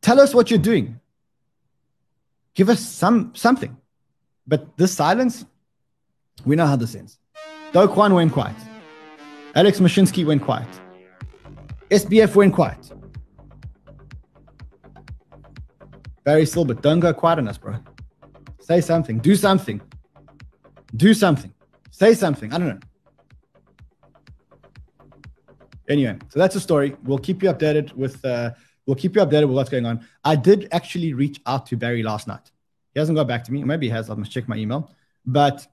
Tell 0.00 0.20
us 0.20 0.34
what 0.34 0.50
you're 0.50 0.58
doing. 0.58 1.00
Give 2.54 2.68
us 2.70 2.80
some 2.80 3.34
something. 3.34 3.76
But 4.46 4.76
this 4.76 4.92
silence, 4.92 5.44
we 6.44 6.56
know 6.56 6.66
how 6.66 6.76
this 6.76 6.94
ends. 6.94 7.18
Do 7.72 7.80
Kwon 7.88 8.14
went 8.14 8.32
quiet. 8.32 8.56
Alex 9.54 9.80
Mashinsky 9.80 10.24
went 10.24 10.42
quiet. 10.42 10.68
SBF 11.90 12.34
went 12.34 12.54
quiet. 12.54 12.92
Barry 16.24 16.42
Silbert, 16.42 16.82
don't 16.82 17.00
go 17.00 17.14
quiet 17.14 17.38
on 17.38 17.46
us, 17.46 17.58
bro. 17.58 17.76
Say 18.58 18.80
something. 18.80 19.18
Do 19.18 19.36
something. 19.36 19.80
Do 20.96 21.14
something. 21.14 21.52
Say 21.92 22.14
something. 22.14 22.52
I 22.52 22.58
don't 22.58 22.68
know. 22.68 22.80
Anyway, 25.88 26.18
so 26.28 26.40
that's 26.40 26.54
the 26.54 26.60
story. 26.60 26.96
We'll 27.04 27.18
keep 27.18 27.44
you 27.44 27.52
updated 27.52 27.92
with 27.92 28.24
uh, 28.24 28.50
we'll 28.86 28.96
keep 28.96 29.14
you 29.14 29.22
updated 29.22 29.46
with 29.46 29.56
what's 29.56 29.70
going 29.70 29.86
on. 29.86 30.04
I 30.24 30.34
did 30.34 30.68
actually 30.72 31.12
reach 31.12 31.40
out 31.46 31.66
to 31.66 31.76
Barry 31.76 32.02
last 32.02 32.26
night. 32.26 32.50
He 32.92 32.98
hasn't 32.98 33.14
got 33.16 33.28
back 33.28 33.44
to 33.44 33.52
me. 33.52 33.62
Maybe 33.62 33.86
he 33.86 33.90
has. 33.92 34.10
I 34.10 34.14
must 34.14 34.32
check 34.32 34.48
my 34.48 34.56
email. 34.56 34.90
But 35.24 35.66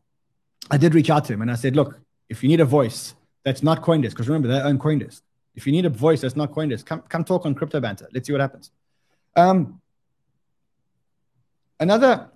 I 0.69 0.77
did 0.77 0.93
reach 0.93 1.09
out 1.09 1.25
to 1.25 1.33
him 1.33 1.41
and 1.41 1.49
I 1.49 1.55
said, 1.55 1.75
look, 1.75 1.99
if 2.29 2.43
you 2.43 2.49
need 2.49 2.59
a 2.59 2.65
voice 2.65 3.15
that's 3.43 3.63
not 3.63 3.81
Coindesk, 3.81 4.11
because 4.11 4.27
remember 4.27 4.47
they 4.47 4.61
own 4.61 4.77
Coindesk. 4.77 5.21
If 5.55 5.67
you 5.67 5.71
need 5.71 5.85
a 5.85 5.89
voice 5.89 6.21
that's 6.21 6.35
not 6.35 6.51
Coindesk, 6.51 6.85
come 6.85 7.01
come 7.01 7.23
talk 7.23 7.45
on 7.45 7.53
Crypto 7.53 7.79
Banter. 7.79 8.07
Let's 8.11 8.27
see 8.27 8.33
what 8.33 8.41
happens. 8.41 8.71
Um, 9.35 9.81
another 11.79 12.29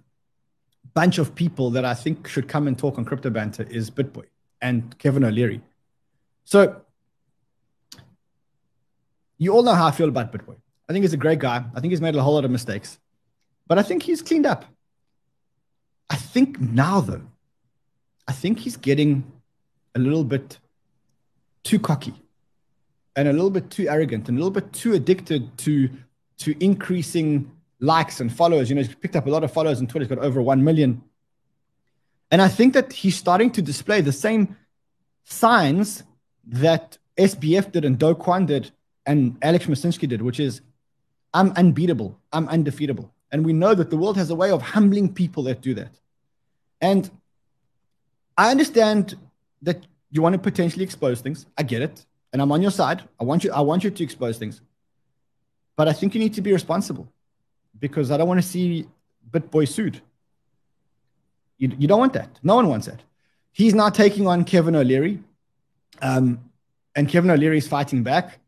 bunch 0.93 1.17
of 1.17 1.35
people 1.35 1.71
that 1.71 1.85
I 1.85 1.93
think 1.93 2.27
should 2.27 2.47
come 2.47 2.67
and 2.67 2.77
talk 2.77 2.97
on 2.97 3.05
Crypto 3.05 3.29
Banter 3.29 3.63
is 3.63 3.89
BitBoy 3.89 4.25
and 4.61 4.97
Kevin 4.97 5.23
O'Leary. 5.23 5.61
So 6.43 6.81
you 9.37 9.53
all 9.53 9.63
know 9.63 9.73
how 9.73 9.87
I 9.87 9.91
feel 9.91 10.09
about 10.09 10.31
BitBoy. 10.31 10.55
I 10.89 10.93
think 10.93 11.03
he's 11.03 11.13
a 11.13 11.17
great 11.17 11.39
guy. 11.39 11.63
I 11.75 11.79
think 11.79 11.91
he's 11.91 12.01
made 12.01 12.15
a 12.15 12.21
whole 12.21 12.35
lot 12.35 12.45
of 12.45 12.51
mistakes, 12.51 12.99
but 13.67 13.77
I 13.77 13.83
think 13.83 14.03
he's 14.03 14.21
cleaned 14.21 14.45
up. 14.45 14.65
I 16.09 16.15
think 16.15 16.61
now, 16.61 17.01
though, 17.01 17.23
I 18.27 18.31
think 18.31 18.59
he's 18.59 18.77
getting 18.77 19.29
a 19.93 19.99
little 19.99 20.23
bit 20.23 20.59
too 21.63 21.79
cocky 21.79 22.13
and 23.17 23.27
a 23.27 23.33
little 23.33 23.49
bit 23.49 23.69
too 23.69 23.89
arrogant 23.89 24.29
and 24.29 24.37
a 24.37 24.39
little 24.39 24.51
bit 24.51 24.71
too 24.71 24.93
addicted 24.93 25.57
to 25.57 25.89
to 26.37 26.55
increasing 26.63 27.51
likes 27.79 28.21
and 28.21 28.31
followers. 28.31 28.69
You 28.69 28.75
know, 28.75 28.83
he's 28.83 28.95
picked 28.95 29.15
up 29.15 29.25
a 29.25 29.29
lot 29.29 29.43
of 29.43 29.51
followers 29.51 29.79
on 29.79 29.87
Twitter. 29.87 30.05
He's 30.05 30.15
got 30.15 30.23
over 30.23 30.39
1 30.39 30.63
million. 30.63 31.01
And 32.29 32.41
I 32.41 32.47
think 32.47 32.73
that 32.75 32.93
he's 32.93 33.15
starting 33.15 33.51
to 33.51 33.61
display 33.61 34.01
the 34.01 34.11
same 34.11 34.55
signs 35.23 36.03
that 36.45 36.97
SBF 37.17 37.71
did 37.71 37.85
and 37.85 37.97
Do 37.97 38.13
Kwon 38.13 38.45
did 38.45 38.71
and 39.05 39.37
Alex 39.41 39.65
Mashinsky 39.65 40.07
did, 40.07 40.21
which 40.21 40.39
is 40.39 40.61
I'm 41.33 41.51
unbeatable, 41.53 42.19
I'm 42.31 42.47
undefeatable. 42.49 43.11
And 43.31 43.43
we 43.43 43.53
know 43.53 43.73
that 43.73 43.89
the 43.89 43.97
world 43.97 44.17
has 44.17 44.29
a 44.29 44.35
way 44.35 44.51
of 44.51 44.61
humbling 44.61 45.13
people 45.13 45.43
that 45.43 45.61
do 45.61 45.73
that. 45.73 45.93
And 46.81 47.09
I 48.37 48.51
understand 48.51 49.15
that 49.63 49.87
you 50.11 50.21
want 50.21 50.33
to 50.33 50.39
potentially 50.39 50.83
expose 50.83 51.21
things. 51.21 51.47
I 51.57 51.63
get 51.63 51.81
it. 51.81 52.05
And 52.33 52.41
I'm 52.41 52.51
on 52.51 52.61
your 52.61 52.71
side. 52.71 53.03
I 53.19 53.23
want 53.23 53.43
you, 53.43 53.51
I 53.51 53.61
want 53.61 53.83
you 53.83 53.89
to 53.89 54.03
expose 54.03 54.37
things. 54.37 54.61
But 55.75 55.87
I 55.87 55.93
think 55.93 56.13
you 56.13 56.19
need 56.19 56.33
to 56.33 56.41
be 56.41 56.51
responsible 56.51 57.07
because 57.79 58.11
I 58.11 58.17
don't 58.17 58.27
want 58.27 58.41
to 58.41 58.47
see 58.47 58.87
BitBoy 59.29 59.67
sued. 59.67 60.01
You, 61.57 61.71
you 61.77 61.87
don't 61.87 61.99
want 61.99 62.13
that. 62.13 62.39
No 62.43 62.55
one 62.55 62.67
wants 62.67 62.87
that. 62.87 63.01
He's 63.51 63.73
now 63.73 63.89
taking 63.89 64.27
on 64.27 64.43
Kevin 64.43 64.75
O'Leary. 64.75 65.19
Um, 66.01 66.39
and 66.95 67.07
Kevin 67.07 67.29
O'Leary 67.29 67.57
is 67.57 67.67
fighting 67.67 68.03
back. 68.03 68.39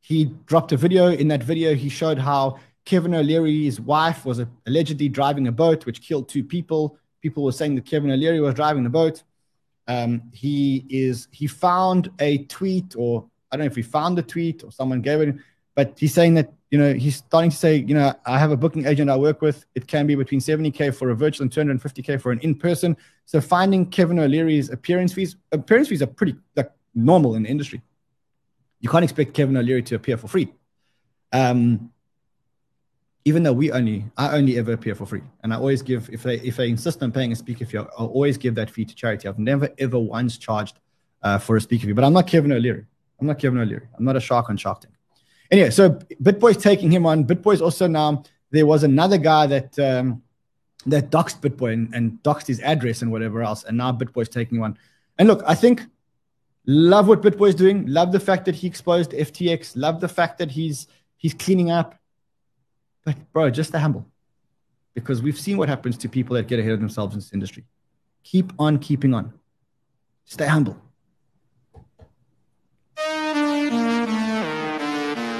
He 0.00 0.26
dropped 0.46 0.72
a 0.72 0.76
video. 0.76 1.08
In 1.08 1.28
that 1.28 1.42
video, 1.42 1.74
he 1.74 1.88
showed 1.88 2.18
how 2.18 2.58
Kevin 2.84 3.14
O'Leary's 3.14 3.80
wife 3.80 4.24
was 4.24 4.40
allegedly 4.66 5.08
driving 5.08 5.48
a 5.48 5.52
boat, 5.52 5.84
which 5.84 6.00
killed 6.00 6.28
two 6.28 6.44
people. 6.44 6.98
People 7.20 7.42
were 7.42 7.52
saying 7.52 7.74
that 7.74 7.84
Kevin 7.84 8.10
O'Leary 8.10 8.40
was 8.40 8.54
driving 8.54 8.84
the 8.84 8.90
boat. 8.90 9.22
Um, 9.88 10.22
he 10.32 10.84
is 10.88 11.28
he 11.30 11.46
found 11.46 12.10
a 12.18 12.38
tweet, 12.44 12.94
or 12.96 13.26
I 13.50 13.56
don't 13.56 13.66
know 13.66 13.70
if 13.70 13.76
he 13.76 13.82
found 13.82 14.18
the 14.18 14.22
tweet 14.22 14.64
or 14.64 14.72
someone 14.72 15.00
gave 15.00 15.20
it, 15.20 15.36
but 15.74 15.96
he's 15.98 16.12
saying 16.14 16.34
that 16.34 16.52
you 16.70 16.78
know 16.78 16.92
he's 16.92 17.16
starting 17.16 17.50
to 17.50 17.56
say, 17.56 17.76
you 17.76 17.94
know, 17.94 18.12
I 18.24 18.38
have 18.38 18.50
a 18.50 18.56
booking 18.56 18.86
agent 18.86 19.10
I 19.10 19.16
work 19.16 19.40
with. 19.42 19.64
It 19.74 19.86
can 19.86 20.06
be 20.06 20.14
between 20.14 20.40
70k 20.40 20.94
for 20.94 21.10
a 21.10 21.14
virtual 21.14 21.44
and 21.44 21.52
250k 21.52 22.20
for 22.20 22.32
an 22.32 22.40
in-person. 22.40 22.96
So 23.26 23.40
finding 23.40 23.86
Kevin 23.86 24.18
O'Leary's 24.18 24.70
appearance 24.70 25.12
fees, 25.12 25.36
appearance 25.52 25.88
fees 25.88 26.02
are 26.02 26.06
pretty 26.06 26.36
like 26.56 26.72
normal 26.94 27.36
in 27.36 27.44
the 27.44 27.48
industry. 27.48 27.82
You 28.80 28.88
can't 28.88 29.04
expect 29.04 29.34
Kevin 29.34 29.56
O'Leary 29.56 29.82
to 29.82 29.94
appear 29.94 30.16
for 30.16 30.28
free. 30.28 30.52
Um, 31.32 31.92
even 33.26 33.42
though 33.42 33.52
we 33.52 33.72
only, 33.72 34.04
I 34.16 34.36
only 34.36 34.56
ever 34.56 34.72
appear 34.72 34.94
for 34.94 35.04
free, 35.04 35.22
and 35.42 35.52
I 35.52 35.56
always 35.56 35.82
give 35.82 36.08
if 36.10 36.22
they 36.22 36.36
if 36.36 36.56
they 36.56 36.68
insist 36.68 37.02
on 37.02 37.10
paying 37.10 37.32
a 37.32 37.36
speaker 37.36 37.66
fee, 37.66 37.78
I'll 37.78 38.06
always 38.06 38.38
give 38.38 38.54
that 38.54 38.70
fee 38.70 38.84
to 38.84 38.94
charity. 38.94 39.26
I've 39.26 39.40
never 39.40 39.68
ever 39.78 39.98
once 39.98 40.38
charged 40.38 40.78
uh, 41.24 41.36
for 41.36 41.56
a 41.56 41.60
speaker 41.60 41.86
fee, 41.86 41.92
but 41.92 42.04
I'm 42.04 42.12
not 42.12 42.28
Kevin 42.28 42.52
O'Leary. 42.52 42.86
I'm 43.20 43.26
not 43.26 43.40
Kevin 43.40 43.58
O'Leary. 43.58 43.88
I'm 43.98 44.04
not 44.04 44.14
a 44.14 44.20
shark 44.20 44.48
on 44.48 44.56
Shark 44.56 44.80
Tank. 44.80 44.94
Anyway, 45.50 45.70
so 45.70 45.90
BitBoy's 46.22 46.56
taking 46.56 46.88
him 46.88 47.04
on. 47.04 47.24
BitBoy's 47.24 47.60
also 47.60 47.88
now 47.88 48.22
there 48.52 48.64
was 48.64 48.84
another 48.84 49.18
guy 49.18 49.48
that 49.48 49.76
um, 49.80 50.22
that 50.86 51.10
doxed 51.10 51.40
BitBoy 51.40 51.72
and, 51.72 51.92
and 51.96 52.22
doxed 52.22 52.46
his 52.46 52.60
address 52.60 53.02
and 53.02 53.10
whatever 53.10 53.42
else, 53.42 53.64
and 53.64 53.76
now 53.76 53.90
BitBoy's 53.90 54.28
taking 54.28 54.58
him 54.58 54.62
on. 54.62 54.78
And 55.18 55.26
look, 55.26 55.42
I 55.48 55.56
think 55.56 55.82
love 56.64 57.08
what 57.08 57.22
bitboy's 57.22 57.56
doing. 57.56 57.86
Love 57.86 58.12
the 58.12 58.20
fact 58.20 58.44
that 58.44 58.54
he 58.54 58.68
exposed 58.68 59.10
FTX. 59.10 59.72
Love 59.74 60.00
the 60.00 60.08
fact 60.08 60.38
that 60.38 60.52
he's 60.52 60.86
he's 61.16 61.34
cleaning 61.34 61.72
up. 61.72 61.96
But 63.06 63.32
bro, 63.32 63.48
just 63.50 63.70
stay 63.70 63.78
humble. 63.78 64.04
Because 64.92 65.22
we've 65.22 65.38
seen 65.38 65.56
what 65.56 65.68
happens 65.68 65.96
to 65.98 66.08
people 66.08 66.34
that 66.34 66.48
get 66.48 66.58
ahead 66.58 66.72
of 66.72 66.80
themselves 66.80 67.14
in 67.14 67.20
this 67.20 67.32
industry. 67.32 67.64
Keep 68.24 68.52
on 68.58 68.78
keeping 68.78 69.14
on. 69.14 69.32
Stay 70.24 70.46
humble. 70.46 70.76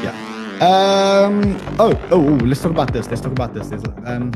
Yeah. 0.05 0.15
Um, 0.61 1.59
oh, 1.81 2.01
oh, 2.13 2.29
oh, 2.29 2.39
let's 2.45 2.63
talk 2.63 2.71
about 2.71 2.93
this. 2.93 3.09
Let's 3.09 3.21
talk 3.21 3.33
about 3.33 3.53
this. 3.53 3.73
Um, 4.05 4.33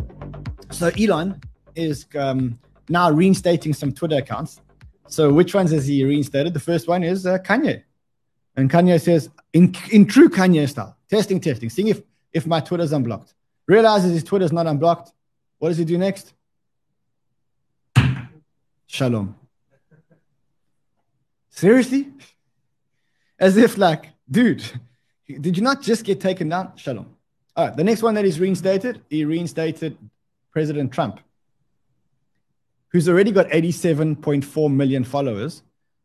so 0.72 0.90
Elon 0.98 1.40
is 1.76 2.06
um, 2.18 2.58
now 2.88 3.12
reinstating 3.12 3.72
some 3.72 3.92
Twitter 3.92 4.16
accounts. 4.16 4.60
So 5.06 5.32
which 5.32 5.54
ones 5.54 5.70
has 5.70 5.86
he 5.86 6.02
reinstated? 6.04 6.52
The 6.52 6.60
first 6.60 6.88
one 6.88 7.04
is 7.04 7.26
uh, 7.26 7.38
Kanye. 7.38 7.84
And 8.56 8.68
Kanye 8.68 9.00
says, 9.00 9.30
in, 9.52 9.72
in 9.92 10.06
true 10.06 10.28
Kanye 10.28 10.68
style, 10.68 10.96
testing, 11.08 11.40
testing, 11.40 11.70
seeing 11.70 11.88
if 11.88 12.02
if 12.32 12.46
my 12.46 12.60
Twitter's 12.60 12.92
unblocked. 12.92 13.34
realizes 13.66 14.12
his 14.12 14.24
Twitter's 14.24 14.52
not 14.52 14.66
unblocked. 14.66 15.12
What 15.58 15.68
does 15.68 15.78
he 15.78 15.84
do 15.84 15.98
next? 15.98 16.32
Shalom. 18.86 19.36
Seriously? 21.50 22.08
As 23.38 23.56
if, 23.56 23.78
like, 23.78 24.06
dude, 24.30 24.64
did 25.28 25.56
you 25.56 25.62
not 25.62 25.82
just 25.82 26.04
get 26.04 26.20
taken 26.20 26.48
down? 26.48 26.72
Shalom. 26.76 27.14
All 27.56 27.66
right, 27.66 27.76
the 27.76 27.84
next 27.84 28.02
one 28.02 28.14
that 28.14 28.24
is 28.24 28.40
reinstated, 28.40 29.02
he 29.08 29.24
reinstated 29.24 29.96
President 30.52 30.92
Trump, 30.92 31.20
who's 32.88 33.08
already 33.08 33.32
got 33.32 33.48
87.4 33.48 34.72
million 34.72 35.04
followers. 35.04 35.62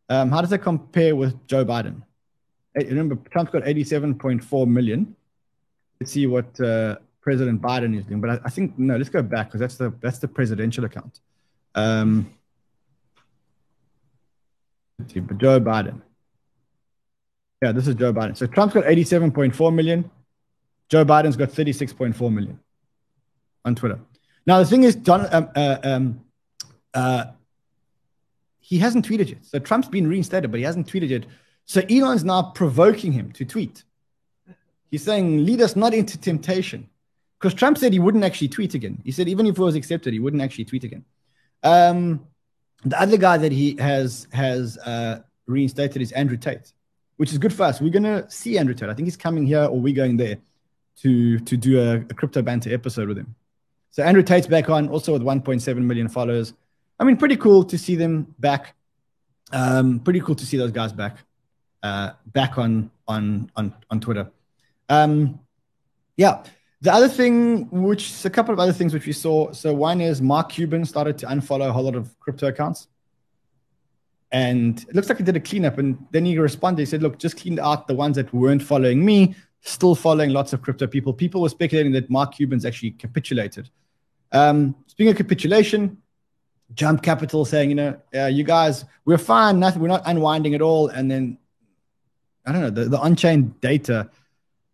Um, 0.10 0.30
how 0.30 0.42
does 0.42 0.50
that 0.52 0.60
compare 0.60 1.16
with 1.16 1.48
Joe 1.48 1.66
Biden? 1.66 2.04
Remember, 2.76 3.16
Trump's 3.32 3.52
got 3.52 3.64
87.4 3.64 4.68
million. 4.68 5.16
Let's 6.00 6.12
see 6.12 6.28
what 6.28 6.60
uh, 6.60 6.98
President 7.22 7.62
Biden 7.62 7.98
is 7.98 8.06
doing. 8.06 8.22
But 8.22 8.30
I, 8.30 8.40
I 8.46 8.50
think 8.50 8.78
no, 8.78 8.98
let's 8.98 9.10
go 9.10 9.24
back 9.24 9.48
because 9.48 9.60
that's 9.60 9.78
the 9.78 9.94
that's 10.02 10.20
the 10.20 10.28
presidential 10.28 10.86
account. 10.86 11.20
Um, 11.74 12.34
let's 15.00 15.14
see, 15.14 15.20
but 15.20 15.38
Joe 15.38 15.60
Biden. 15.60 16.02
Yeah, 17.62 17.72
this 17.72 17.88
is 17.88 17.96
Joe 17.96 18.14
Biden. 18.14 18.36
So 18.38 18.46
Trump's 18.46 18.74
got 18.74 18.84
87.4 18.84 19.74
million. 19.74 20.12
Joe 20.90 21.06
Biden's 21.06 21.36
got 21.36 21.50
36.4 21.50 22.34
million 22.34 22.60
on 23.64 23.76
Twitter. 23.76 24.00
Now 24.46 24.60
the 24.60 24.66
thing 24.66 24.84
is, 24.84 24.96
Don, 24.96 25.34
um, 25.34 25.50
uh, 25.56 25.78
um, 25.84 26.22
uh, 26.94 27.26
he 28.60 28.78
hasn't 28.78 29.08
tweeted 29.08 29.30
yet. 29.30 29.46
So 29.46 29.60
Trump's 29.60 29.88
been 29.88 30.08
reinstated, 30.08 30.52
but 30.52 30.58
he 30.58 30.64
hasn't 30.64 30.88
tweeted 30.88 31.10
yet. 31.10 31.26
So 31.66 31.82
Elon's 31.90 32.24
now 32.24 32.52
provoking 32.54 33.12
him 33.12 33.32
to 33.34 33.46
tweet. 33.46 33.84
He's 34.96 35.04
saying, 35.04 35.46
"Lead 35.46 35.62
us 35.62 35.76
not 35.76 35.94
into 35.94 36.18
temptation." 36.18 36.90
because 37.46 37.54
Trump 37.54 37.78
said 37.78 37.94
he 37.94 38.00
wouldn't 38.00 38.24
actually 38.24 38.48
tweet 38.48 38.74
again. 38.74 39.00
He 39.04 39.12
said 39.12 39.28
even 39.28 39.46
if 39.46 39.58
it 39.58 39.62
was 39.62 39.76
accepted, 39.76 40.14
he 40.14 40.20
wouldn't 40.20 40.42
actually 40.42 40.66
tweet 40.66 40.84
again. 40.84 41.06
Um, 41.62 42.26
the 42.84 43.00
other 43.00 43.18
guy 43.18 43.38
that 43.38 43.52
he 43.52 43.76
has 43.78 44.28
has 44.32 44.78
uh, 44.80 45.20
reinstated 45.46 46.02
is 46.02 46.12
Andrew 46.14 46.38
Tate, 46.38 46.74
which 47.18 47.32
is 47.32 47.38
good 47.38 47.54
for 47.54 47.64
us. 47.64 47.80
We're 47.80 47.92
gonna 47.92 48.30
see 48.32 48.58
Andrew 48.58 48.74
Tate. 48.74 48.90
I 48.90 48.94
think 48.94 49.06
he's 49.06 49.18
coming 49.18 49.46
here 49.46 49.66
or 49.66 49.80
we're 49.80 49.94
going 49.96 50.18
there 50.18 50.38
to 51.02 51.40
to 51.40 51.58
do 51.58 51.80
a, 51.80 51.98
a 51.98 52.14
crypto 52.14 52.42
banter 52.42 52.74
episode 52.74 53.08
with 53.08 53.18
him. 53.18 53.36
So 53.92 54.04
Andrew 54.04 54.24
Tate's 54.24 54.48
back 54.48 54.70
on, 54.70 54.90
also 54.90 55.14
with 55.14 55.22
1.7 55.22 55.78
million 55.78 56.10
followers. 56.10 56.54
I 57.00 57.04
mean, 57.04 57.16
pretty 57.16 57.38
cool 57.38 57.64
to 57.66 57.78
see 57.78 57.96
them 57.96 58.34
back. 58.40 58.76
Um, 59.52 60.00
pretty 60.00 60.20
cool 60.20 60.36
to 60.36 60.46
see 60.46 60.58
those 60.58 60.72
guys 60.72 60.92
back, 60.92 61.18
uh, 61.84 62.12
back 62.26 62.58
on 62.58 62.90
on 63.08 63.52
on 63.56 63.74
on 63.92 64.00
Twitter. 64.00 64.32
Um, 64.90 65.40
yeah. 66.18 66.44
The 66.82 66.94
other 66.94 67.08
thing, 67.08 67.68
which 67.72 68.26
a 68.26 68.30
couple 68.30 68.54
of 68.54 68.60
other 68.60 68.74
things 68.74 68.94
which 68.94 69.06
we 69.06 69.14
saw. 69.14 69.52
So 69.52 69.74
one 69.74 70.02
is 70.02 70.22
Mark 70.22 70.50
Cuban 70.50 70.86
started 70.86 71.18
to 71.20 71.26
unfollow 71.28 71.70
a 71.70 71.74
whole 71.74 71.84
lot 71.84 71.96
of 71.96 72.18
crypto 72.20 72.48
accounts. 72.48 72.88
And 74.32 74.84
it 74.88 74.94
looks 74.94 75.08
like 75.10 75.18
he 75.18 75.24
did 75.24 75.36
a 75.36 75.40
cleanup. 75.40 75.78
And 75.78 76.06
then 76.12 76.26
he 76.26 76.38
responded. 76.38 76.82
He 76.82 76.86
said, 76.86 77.02
look, 77.02 77.18
just 77.18 77.38
cleaned 77.38 77.60
out 77.60 77.88
the 77.88 77.96
ones 77.96 78.18
that 78.18 78.32
weren't 78.34 78.62
following 78.62 79.04
me, 79.04 79.36
still 79.62 79.96
following 79.96 80.32
lots 80.32 80.54
of 80.54 80.62
crypto 80.62 80.86
people. 80.86 81.14
People 81.14 81.42
were 81.42 81.50
speculating 81.50 81.94
that 81.94 82.10
Mark 82.10 82.36
Cuban's 82.36 82.66
actually 82.66 82.92
capitulated. 82.92 83.70
Um, 84.32 84.76
speaking 84.88 85.12
of 85.12 85.18
capitulation, 85.18 85.98
Jump 86.74 87.02
Capital 87.02 87.46
saying, 87.46 87.70
you 87.70 87.76
know, 87.76 88.02
uh, 88.14 88.26
you 88.26 88.44
guys, 88.44 88.86
we're 89.06 89.18
fine, 89.18 89.60
nothing, 89.60 89.82
we're 89.82 89.88
not 89.88 90.02
unwinding 90.06 90.56
at 90.56 90.62
all. 90.62 90.90
And 90.90 91.10
then, 91.10 91.38
I 92.46 92.52
don't 92.52 92.62
know, 92.62 92.70
the, 92.70 92.86
the 92.86 93.00
on-chain 93.00 93.56
data 93.62 94.10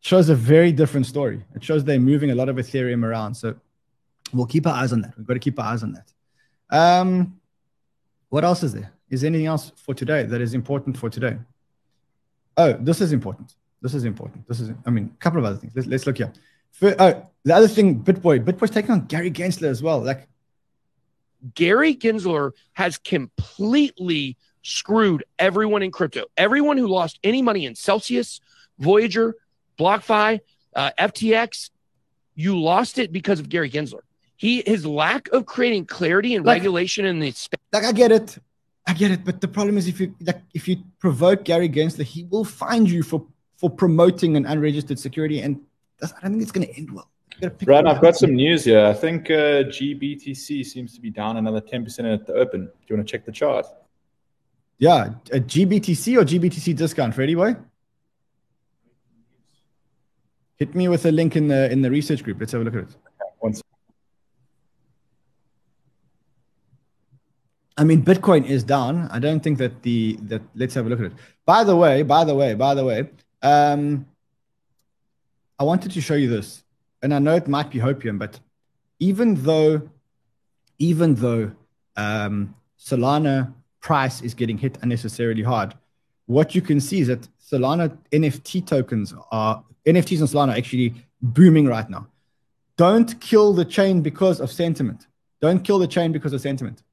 shows 0.01 0.29
a 0.29 0.35
very 0.35 0.71
different 0.71 1.05
story. 1.05 1.45
It 1.55 1.63
shows 1.63 1.83
they're 1.83 1.99
moving 1.99 2.31
a 2.31 2.35
lot 2.35 2.49
of 2.49 2.57
Ethereum 2.57 3.05
around. 3.05 3.35
So 3.35 3.55
we'll 4.33 4.47
keep 4.47 4.67
our 4.67 4.73
eyes 4.73 4.91
on 4.91 5.01
that. 5.01 5.17
We've 5.17 5.25
got 5.25 5.35
to 5.35 5.39
keep 5.39 5.59
our 5.59 5.65
eyes 5.65 5.83
on 5.83 5.93
that. 5.93 6.11
Um, 6.69 7.39
what 8.29 8.43
else 8.43 8.63
is 8.63 8.73
there? 8.73 8.91
Is 9.09 9.21
there 9.21 9.29
anything 9.29 9.47
else 9.47 9.71
for 9.75 9.93
today 9.93 10.23
that 10.23 10.41
is 10.41 10.53
important 10.53 10.97
for 10.97 11.09
today? 11.09 11.37
Oh, 12.57 12.73
this 12.73 12.99
is 12.99 13.13
important. 13.13 13.55
This 13.81 13.93
is 13.93 14.03
important. 14.03 14.47
This 14.47 14.59
is, 14.59 14.71
I 14.85 14.89
mean, 14.89 15.11
a 15.13 15.17
couple 15.17 15.39
of 15.39 15.45
other 15.45 15.57
things. 15.57 15.73
Let's, 15.75 15.87
let's 15.87 16.07
look 16.07 16.17
here. 16.17 16.33
For, 16.71 16.95
oh, 16.99 17.29
the 17.43 17.55
other 17.55 17.67
thing, 17.67 18.01
BitBoy. 18.01 18.43
BitBoy's 18.43 18.71
taking 18.71 18.91
on 18.91 19.05
Gary 19.05 19.31
Gensler 19.31 19.67
as 19.67 19.83
well. 19.83 19.99
Like, 19.99 20.27
Gary 21.55 21.95
Gensler 21.95 22.51
has 22.73 22.97
completely 22.97 24.37
screwed 24.63 25.23
everyone 25.39 25.81
in 25.81 25.91
crypto. 25.91 26.25
Everyone 26.37 26.77
who 26.77 26.87
lost 26.87 27.19
any 27.23 27.41
money 27.41 27.65
in 27.65 27.75
Celsius, 27.75 28.39
Voyager, 28.79 29.35
BlockFi, 29.81 30.39
uh, 30.75 30.91
FTX, 30.99 31.69
you 32.35 32.59
lost 32.61 32.97
it 32.99 33.11
because 33.11 33.39
of 33.39 33.49
Gary 33.49 33.69
Gensler. 33.69 34.01
He 34.37 34.63
his 34.65 34.85
lack 34.85 35.27
of 35.29 35.45
creating 35.45 35.85
clarity 35.85 36.35
and 36.35 36.45
Like- 36.45 36.59
regulation 36.59 37.05
in 37.05 37.19
the 37.19 37.31
space. 37.31 37.59
like 37.73 37.83
I 37.83 37.91
get 37.91 38.11
it, 38.11 38.37
I 38.87 38.93
get 38.93 39.11
it. 39.11 39.23
But 39.25 39.41
the 39.41 39.47
problem 39.47 39.77
is, 39.77 39.87
if 39.87 39.99
you 39.99 40.15
like, 40.21 40.41
if 40.53 40.67
you 40.67 40.77
provoke 40.99 41.43
Gary 41.43 41.69
Gensler, 41.69 42.03
he 42.03 42.23
will 42.31 42.45
find 42.45 42.89
you 42.89 43.03
for 43.03 43.25
for 43.57 43.69
promoting 43.69 44.35
an 44.37 44.45
unregistered 44.45 44.97
security, 44.99 45.41
and 45.41 45.59
that's, 45.99 46.13
I 46.13 46.21
don't 46.21 46.31
think 46.31 46.43
it's 46.43 46.51
going 46.51 46.65
to 46.67 46.75
end 46.75 46.89
well. 46.91 47.07
You 47.41 47.49
Brad, 47.49 47.85
I've 47.85 48.01
got 48.01 48.15
some 48.15 48.33
news 48.35 48.65
here. 48.65 48.83
I 48.85 48.93
think 48.93 49.29
uh, 49.29 49.63
GBTC 49.77 50.65
seems 50.65 50.95
to 50.95 51.01
be 51.01 51.09
down 51.11 51.37
another 51.37 51.61
10% 51.61 52.11
at 52.11 52.25
the 52.25 52.33
open. 52.33 52.65
Do 52.65 52.71
you 52.87 52.95
want 52.95 53.07
to 53.07 53.11
check 53.11 53.23
the 53.25 53.31
chart? 53.31 53.65
Yeah, 54.79 55.13
a 55.31 55.39
GBTC 55.39 56.17
or 56.19 56.23
GBTC 56.25 56.75
discount, 56.75 57.13
Freddie 57.13 57.35
boy. 57.35 57.55
Hit 60.61 60.75
me 60.75 60.87
with 60.87 61.07
a 61.07 61.11
link 61.11 61.35
in 61.35 61.47
the 61.47 61.71
in 61.71 61.81
the 61.81 61.89
research 61.89 62.23
group. 62.23 62.39
Let's 62.39 62.51
have 62.51 62.61
a 62.61 62.63
look 62.63 62.75
at 62.75 62.81
it. 62.81 62.95
One 63.39 63.51
sec. 63.55 63.65
I 67.75 67.83
mean, 67.83 68.03
Bitcoin 68.03 68.45
is 68.45 68.63
down. 68.63 69.07
I 69.11 69.17
don't 69.17 69.39
think 69.39 69.57
that 69.57 69.81
the 69.81 70.19
that. 70.29 70.43
Let's 70.53 70.75
have 70.75 70.85
a 70.85 70.89
look 70.89 70.99
at 70.99 71.07
it. 71.07 71.13
By 71.47 71.63
the 71.63 71.75
way, 71.75 72.03
by 72.03 72.25
the 72.25 72.35
way, 72.35 72.53
by 72.53 72.75
the 72.75 72.85
way, 72.85 73.09
um, 73.41 74.05
I 75.57 75.63
wanted 75.63 75.93
to 75.93 75.99
show 75.99 76.13
you 76.13 76.29
this, 76.29 76.63
and 77.01 77.11
I 77.11 77.17
know 77.17 77.33
it 77.33 77.47
might 77.47 77.71
be 77.71 77.79
hopium, 77.79 78.19
but 78.19 78.39
even 78.99 79.33
though, 79.41 79.89
even 80.77 81.15
though 81.15 81.53
um, 81.97 82.53
Solana 82.79 83.51
price 83.79 84.21
is 84.21 84.35
getting 84.35 84.59
hit 84.59 84.77
unnecessarily 84.83 85.41
hard, 85.41 85.73
what 86.31 86.55
you 86.55 86.61
can 86.61 86.79
see 86.79 87.01
is 87.01 87.07
that 87.07 87.27
Solana 87.39 87.97
NFT 88.11 88.65
tokens 88.65 89.13
are 89.31 89.63
NFTs 89.85 90.21
on 90.21 90.27
Solana 90.27 90.57
actually 90.57 90.93
booming 91.21 91.65
right 91.67 91.89
now. 91.89 92.07
Don't 92.77 93.19
kill 93.19 93.53
the 93.53 93.65
chain 93.65 94.01
because 94.01 94.39
of 94.39 94.51
sentiment. 94.51 95.07
Don't 95.41 95.63
kill 95.63 95.79
the 95.79 95.87
chain 95.87 96.11
because 96.11 96.33
of 96.33 96.41
sentiment. 96.41 96.83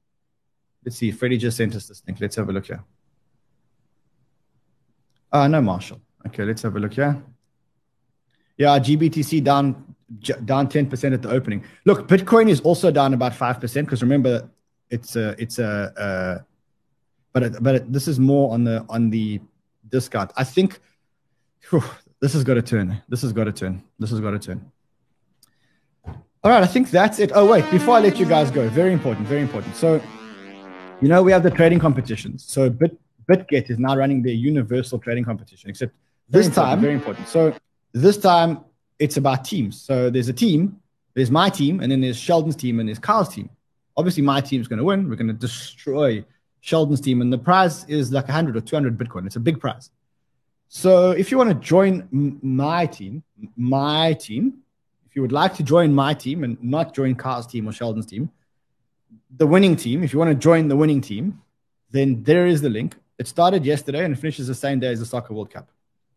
Let's 0.83 0.97
see. 0.97 1.11
Freddie 1.11 1.37
just 1.37 1.57
sent 1.57 1.75
us 1.75 1.87
this 1.87 2.03
link. 2.05 2.19
Let's 2.19 2.35
have 2.35 2.49
a 2.49 2.53
look 2.53 2.65
here. 2.65 2.83
Ah, 5.31 5.47
no, 5.47 5.61
Marshall. 5.61 6.01
Okay, 6.27 6.43
let's 6.43 6.61
have 6.63 6.75
a 6.75 6.79
look 6.79 6.93
here. 6.93 7.21
Yeah, 8.57 8.77
GBTC 8.79 9.43
down 9.43 9.95
down 10.45 10.67
10% 10.67 11.13
at 11.13 11.21
the 11.21 11.29
opening. 11.29 11.63
Look, 11.85 12.07
Bitcoin 12.07 12.49
is 12.49 12.61
also 12.61 12.89
down 12.89 13.13
about 13.13 13.31
5% 13.31 13.61
because 13.85 14.01
remember 14.01 14.49
it's 14.89 15.15
a 15.15 15.35
it's 15.37 15.59
a 15.59 15.93
uh, 15.95 16.43
but 17.33 17.43
it, 17.43 17.63
but 17.63 17.75
it, 17.75 17.93
this 17.93 18.07
is 18.07 18.19
more 18.19 18.53
on 18.53 18.63
the 18.63 18.85
on 18.89 19.09
the 19.09 19.39
discount. 19.89 20.31
I 20.35 20.43
think 20.43 20.79
whew, 21.69 21.83
this 22.19 22.33
has 22.33 22.43
got 22.43 22.55
to 22.55 22.61
turn. 22.61 23.01
This 23.09 23.21
has 23.21 23.33
got 23.33 23.45
to 23.45 23.51
turn. 23.51 23.83
This 23.99 24.09
has 24.11 24.19
got 24.19 24.31
to 24.31 24.39
turn. 24.39 24.71
All 26.41 26.51
right, 26.51 26.63
I 26.63 26.67
think 26.67 26.89
that's 26.89 27.19
it. 27.19 27.31
Oh 27.35 27.45
wait, 27.45 27.69
before 27.69 27.97
I 27.97 27.99
let 27.99 28.19
you 28.19 28.25
guys 28.25 28.49
go, 28.49 28.67
very 28.69 28.93
important, 28.93 29.27
very 29.27 29.41
important. 29.41 29.75
So, 29.75 30.01
you 31.01 31.07
know, 31.07 31.21
we 31.21 31.31
have 31.31 31.43
the 31.43 31.51
trading 31.51 31.79
competitions. 31.79 32.45
So 32.47 32.69
Bit 32.69 32.97
BitGet 33.29 33.69
is 33.69 33.77
now 33.77 33.95
running 33.95 34.23
their 34.23 34.33
universal 34.33 34.99
trading 34.99 35.23
competition, 35.23 35.69
except 35.69 35.93
this 36.29 36.49
time 36.49 36.79
very 36.79 36.93
important. 36.93 37.27
So 37.27 37.53
this 37.93 38.17
time 38.17 38.63
it's 38.99 39.17
about 39.17 39.45
teams. 39.45 39.81
So 39.81 40.09
there's 40.09 40.29
a 40.29 40.33
team, 40.33 40.79
there's 41.13 41.31
my 41.31 41.49
team, 41.49 41.79
and 41.79 41.91
then 41.91 42.01
there's 42.01 42.17
Sheldon's 42.17 42.55
team 42.55 42.79
and 42.79 42.87
there's 42.87 42.99
Kyle's 42.99 43.29
team. 43.29 43.49
Obviously, 43.97 44.23
my 44.23 44.39
team's 44.41 44.67
going 44.67 44.77
to 44.77 44.85
win. 44.85 45.09
We're 45.09 45.15
going 45.15 45.27
to 45.27 45.33
destroy 45.33 46.23
Sheldon's 46.61 47.01
team, 47.01 47.21
and 47.21 47.31
the 47.31 47.37
prize 47.37 47.85
is 47.85 48.11
like 48.11 48.25
100 48.25 48.57
or 48.57 48.61
200 48.61 48.97
Bitcoin. 48.97 49.25
It's 49.25 49.35
a 49.35 49.39
big 49.39 49.59
prize. 49.59 49.89
So 50.67 51.11
if 51.11 51.31
you 51.31 51.37
want 51.37 51.49
to 51.49 51.55
join 51.55 52.07
my 52.41 52.85
team, 52.85 53.23
my 53.57 54.13
team, 54.13 54.59
if 55.09 55.15
you 55.15 55.23
would 55.23 55.31
like 55.31 55.55
to 55.55 55.63
join 55.63 55.93
my 55.93 56.13
team 56.13 56.43
and 56.43 56.61
not 56.63 56.93
join 56.93 57.15
Carl's 57.15 57.47
team 57.47 57.67
or 57.67 57.71
Sheldon's 57.71 58.05
team, 58.05 58.29
the 59.35 59.47
winning 59.47 59.75
team, 59.75 60.03
if 60.03 60.13
you 60.13 60.19
want 60.19 60.29
to 60.29 60.35
join 60.35 60.67
the 60.67 60.75
winning 60.75 61.01
team, 61.01 61.41
then 61.89 62.23
there 62.23 62.45
is 62.45 62.61
the 62.61 62.69
link. 62.69 62.95
It 63.17 63.27
started 63.27 63.65
yesterday 63.65 64.05
and 64.05 64.13
it 64.13 64.17
finishes 64.17 64.45
the 64.45 64.53
same 64.53 64.79
day 64.79 64.87
as 64.87 64.99
the 64.99 65.07
Soccer 65.07 65.33
World 65.33 65.49
Cup. 65.49 65.69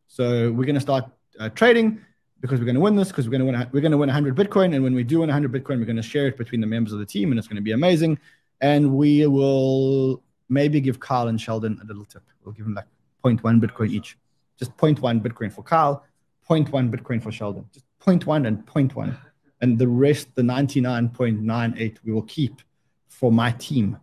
So 0.06 0.52
we're 0.52 0.66
going 0.66 0.74
to 0.74 0.80
start 0.80 1.06
uh, 1.40 1.48
trading 1.48 2.00
because 2.40 2.58
we're 2.60 2.66
going 2.66 2.74
to 2.74 2.80
win 2.80 2.94
this 2.94 3.08
because 3.08 3.26
we're 3.26 3.38
going 3.38 3.52
to 3.52 3.58
win 3.58 3.70
we're 3.72 3.80
going 3.80 3.92
to 3.92 3.98
win 3.98 4.08
100 4.08 4.36
Bitcoin 4.36 4.74
and 4.74 4.84
when 4.84 4.94
we 4.94 5.02
do 5.02 5.20
win 5.20 5.28
100 5.28 5.50
Bitcoin, 5.50 5.78
we're 5.78 5.86
going 5.86 5.96
to 5.96 6.02
share 6.02 6.26
it 6.26 6.36
between 6.36 6.60
the 6.60 6.66
members 6.66 6.92
of 6.92 6.98
the 6.98 7.06
team 7.06 7.32
and 7.32 7.38
it's 7.38 7.48
going 7.48 7.56
to 7.56 7.62
be 7.62 7.72
amazing. 7.72 8.18
And 8.60 8.94
we 8.94 9.26
will 9.26 10.22
maybe 10.52 10.80
give 10.80 11.00
Carl 11.00 11.28
and 11.28 11.40
Sheldon 11.40 11.78
a 11.82 11.84
little 11.84 12.04
tip. 12.04 12.22
We'll 12.44 12.52
give 12.52 12.66
them 12.66 12.74
like 12.74 12.86
0.1 13.24 13.60
Bitcoin 13.60 13.90
each. 13.90 14.18
Just 14.58 14.76
0.1 14.76 15.20
Bitcoin 15.22 15.52
for 15.52 15.62
Carl, 15.62 16.04
0.1 16.48 16.90
Bitcoin 16.94 17.22
for 17.22 17.32
Sheldon. 17.32 17.64
Just 17.72 17.86
0.1 18.00 18.46
and 18.46 18.66
0.1. 18.66 19.16
and 19.60 19.78
the 19.78 19.88
rest, 19.88 20.34
the 20.34 20.42
99.98, 20.42 21.98
we 22.04 22.12
will 22.12 22.22
keep 22.22 22.60
for 23.08 23.32
my 23.32 23.52
team, 23.52 23.96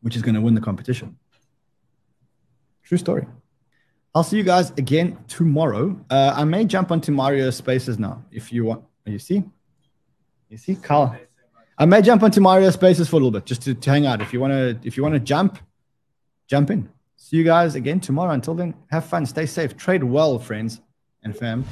which 0.00 0.16
is 0.16 0.22
going 0.22 0.34
to 0.34 0.40
win 0.40 0.54
the 0.54 0.60
competition. 0.60 1.16
True 2.82 2.98
story. 2.98 3.26
I'll 4.14 4.24
see 4.24 4.38
you 4.38 4.44
guys 4.44 4.70
again 4.70 5.18
tomorrow. 5.28 5.98
Uh, 6.08 6.32
I 6.34 6.44
may 6.44 6.64
jump 6.64 6.90
onto 6.90 7.12
Mario 7.12 7.50
Spaces 7.50 7.98
now 7.98 8.24
if 8.30 8.52
you 8.52 8.64
want. 8.64 8.82
You 9.04 9.18
see? 9.18 9.44
You 10.48 10.56
see, 10.56 10.74
Carl. 10.74 11.16
I 11.78 11.84
may 11.84 12.00
jump 12.00 12.22
onto 12.22 12.40
Mario 12.40 12.70
Spaces 12.70 13.08
for 13.08 13.16
a 13.16 13.18
little 13.18 13.30
bit 13.30 13.44
just 13.44 13.62
to, 13.62 13.74
to 13.74 13.90
hang 13.90 14.06
out. 14.06 14.22
If 14.22 14.32
you 14.32 14.40
want 14.40 14.52
to, 14.52 14.78
if 14.86 14.96
you 14.96 15.02
want 15.02 15.14
to 15.14 15.20
jump, 15.20 15.58
jump 16.46 16.70
in. 16.70 16.88
See 17.16 17.36
you 17.36 17.44
guys 17.44 17.74
again 17.74 18.00
tomorrow. 18.00 18.32
Until 18.32 18.54
then, 18.54 18.74
have 18.90 19.04
fun, 19.04 19.26
stay 19.26 19.46
safe, 19.46 19.76
trade 19.76 20.04
well, 20.04 20.38
friends 20.38 20.80
and 21.22 21.36
fam. 21.36 21.66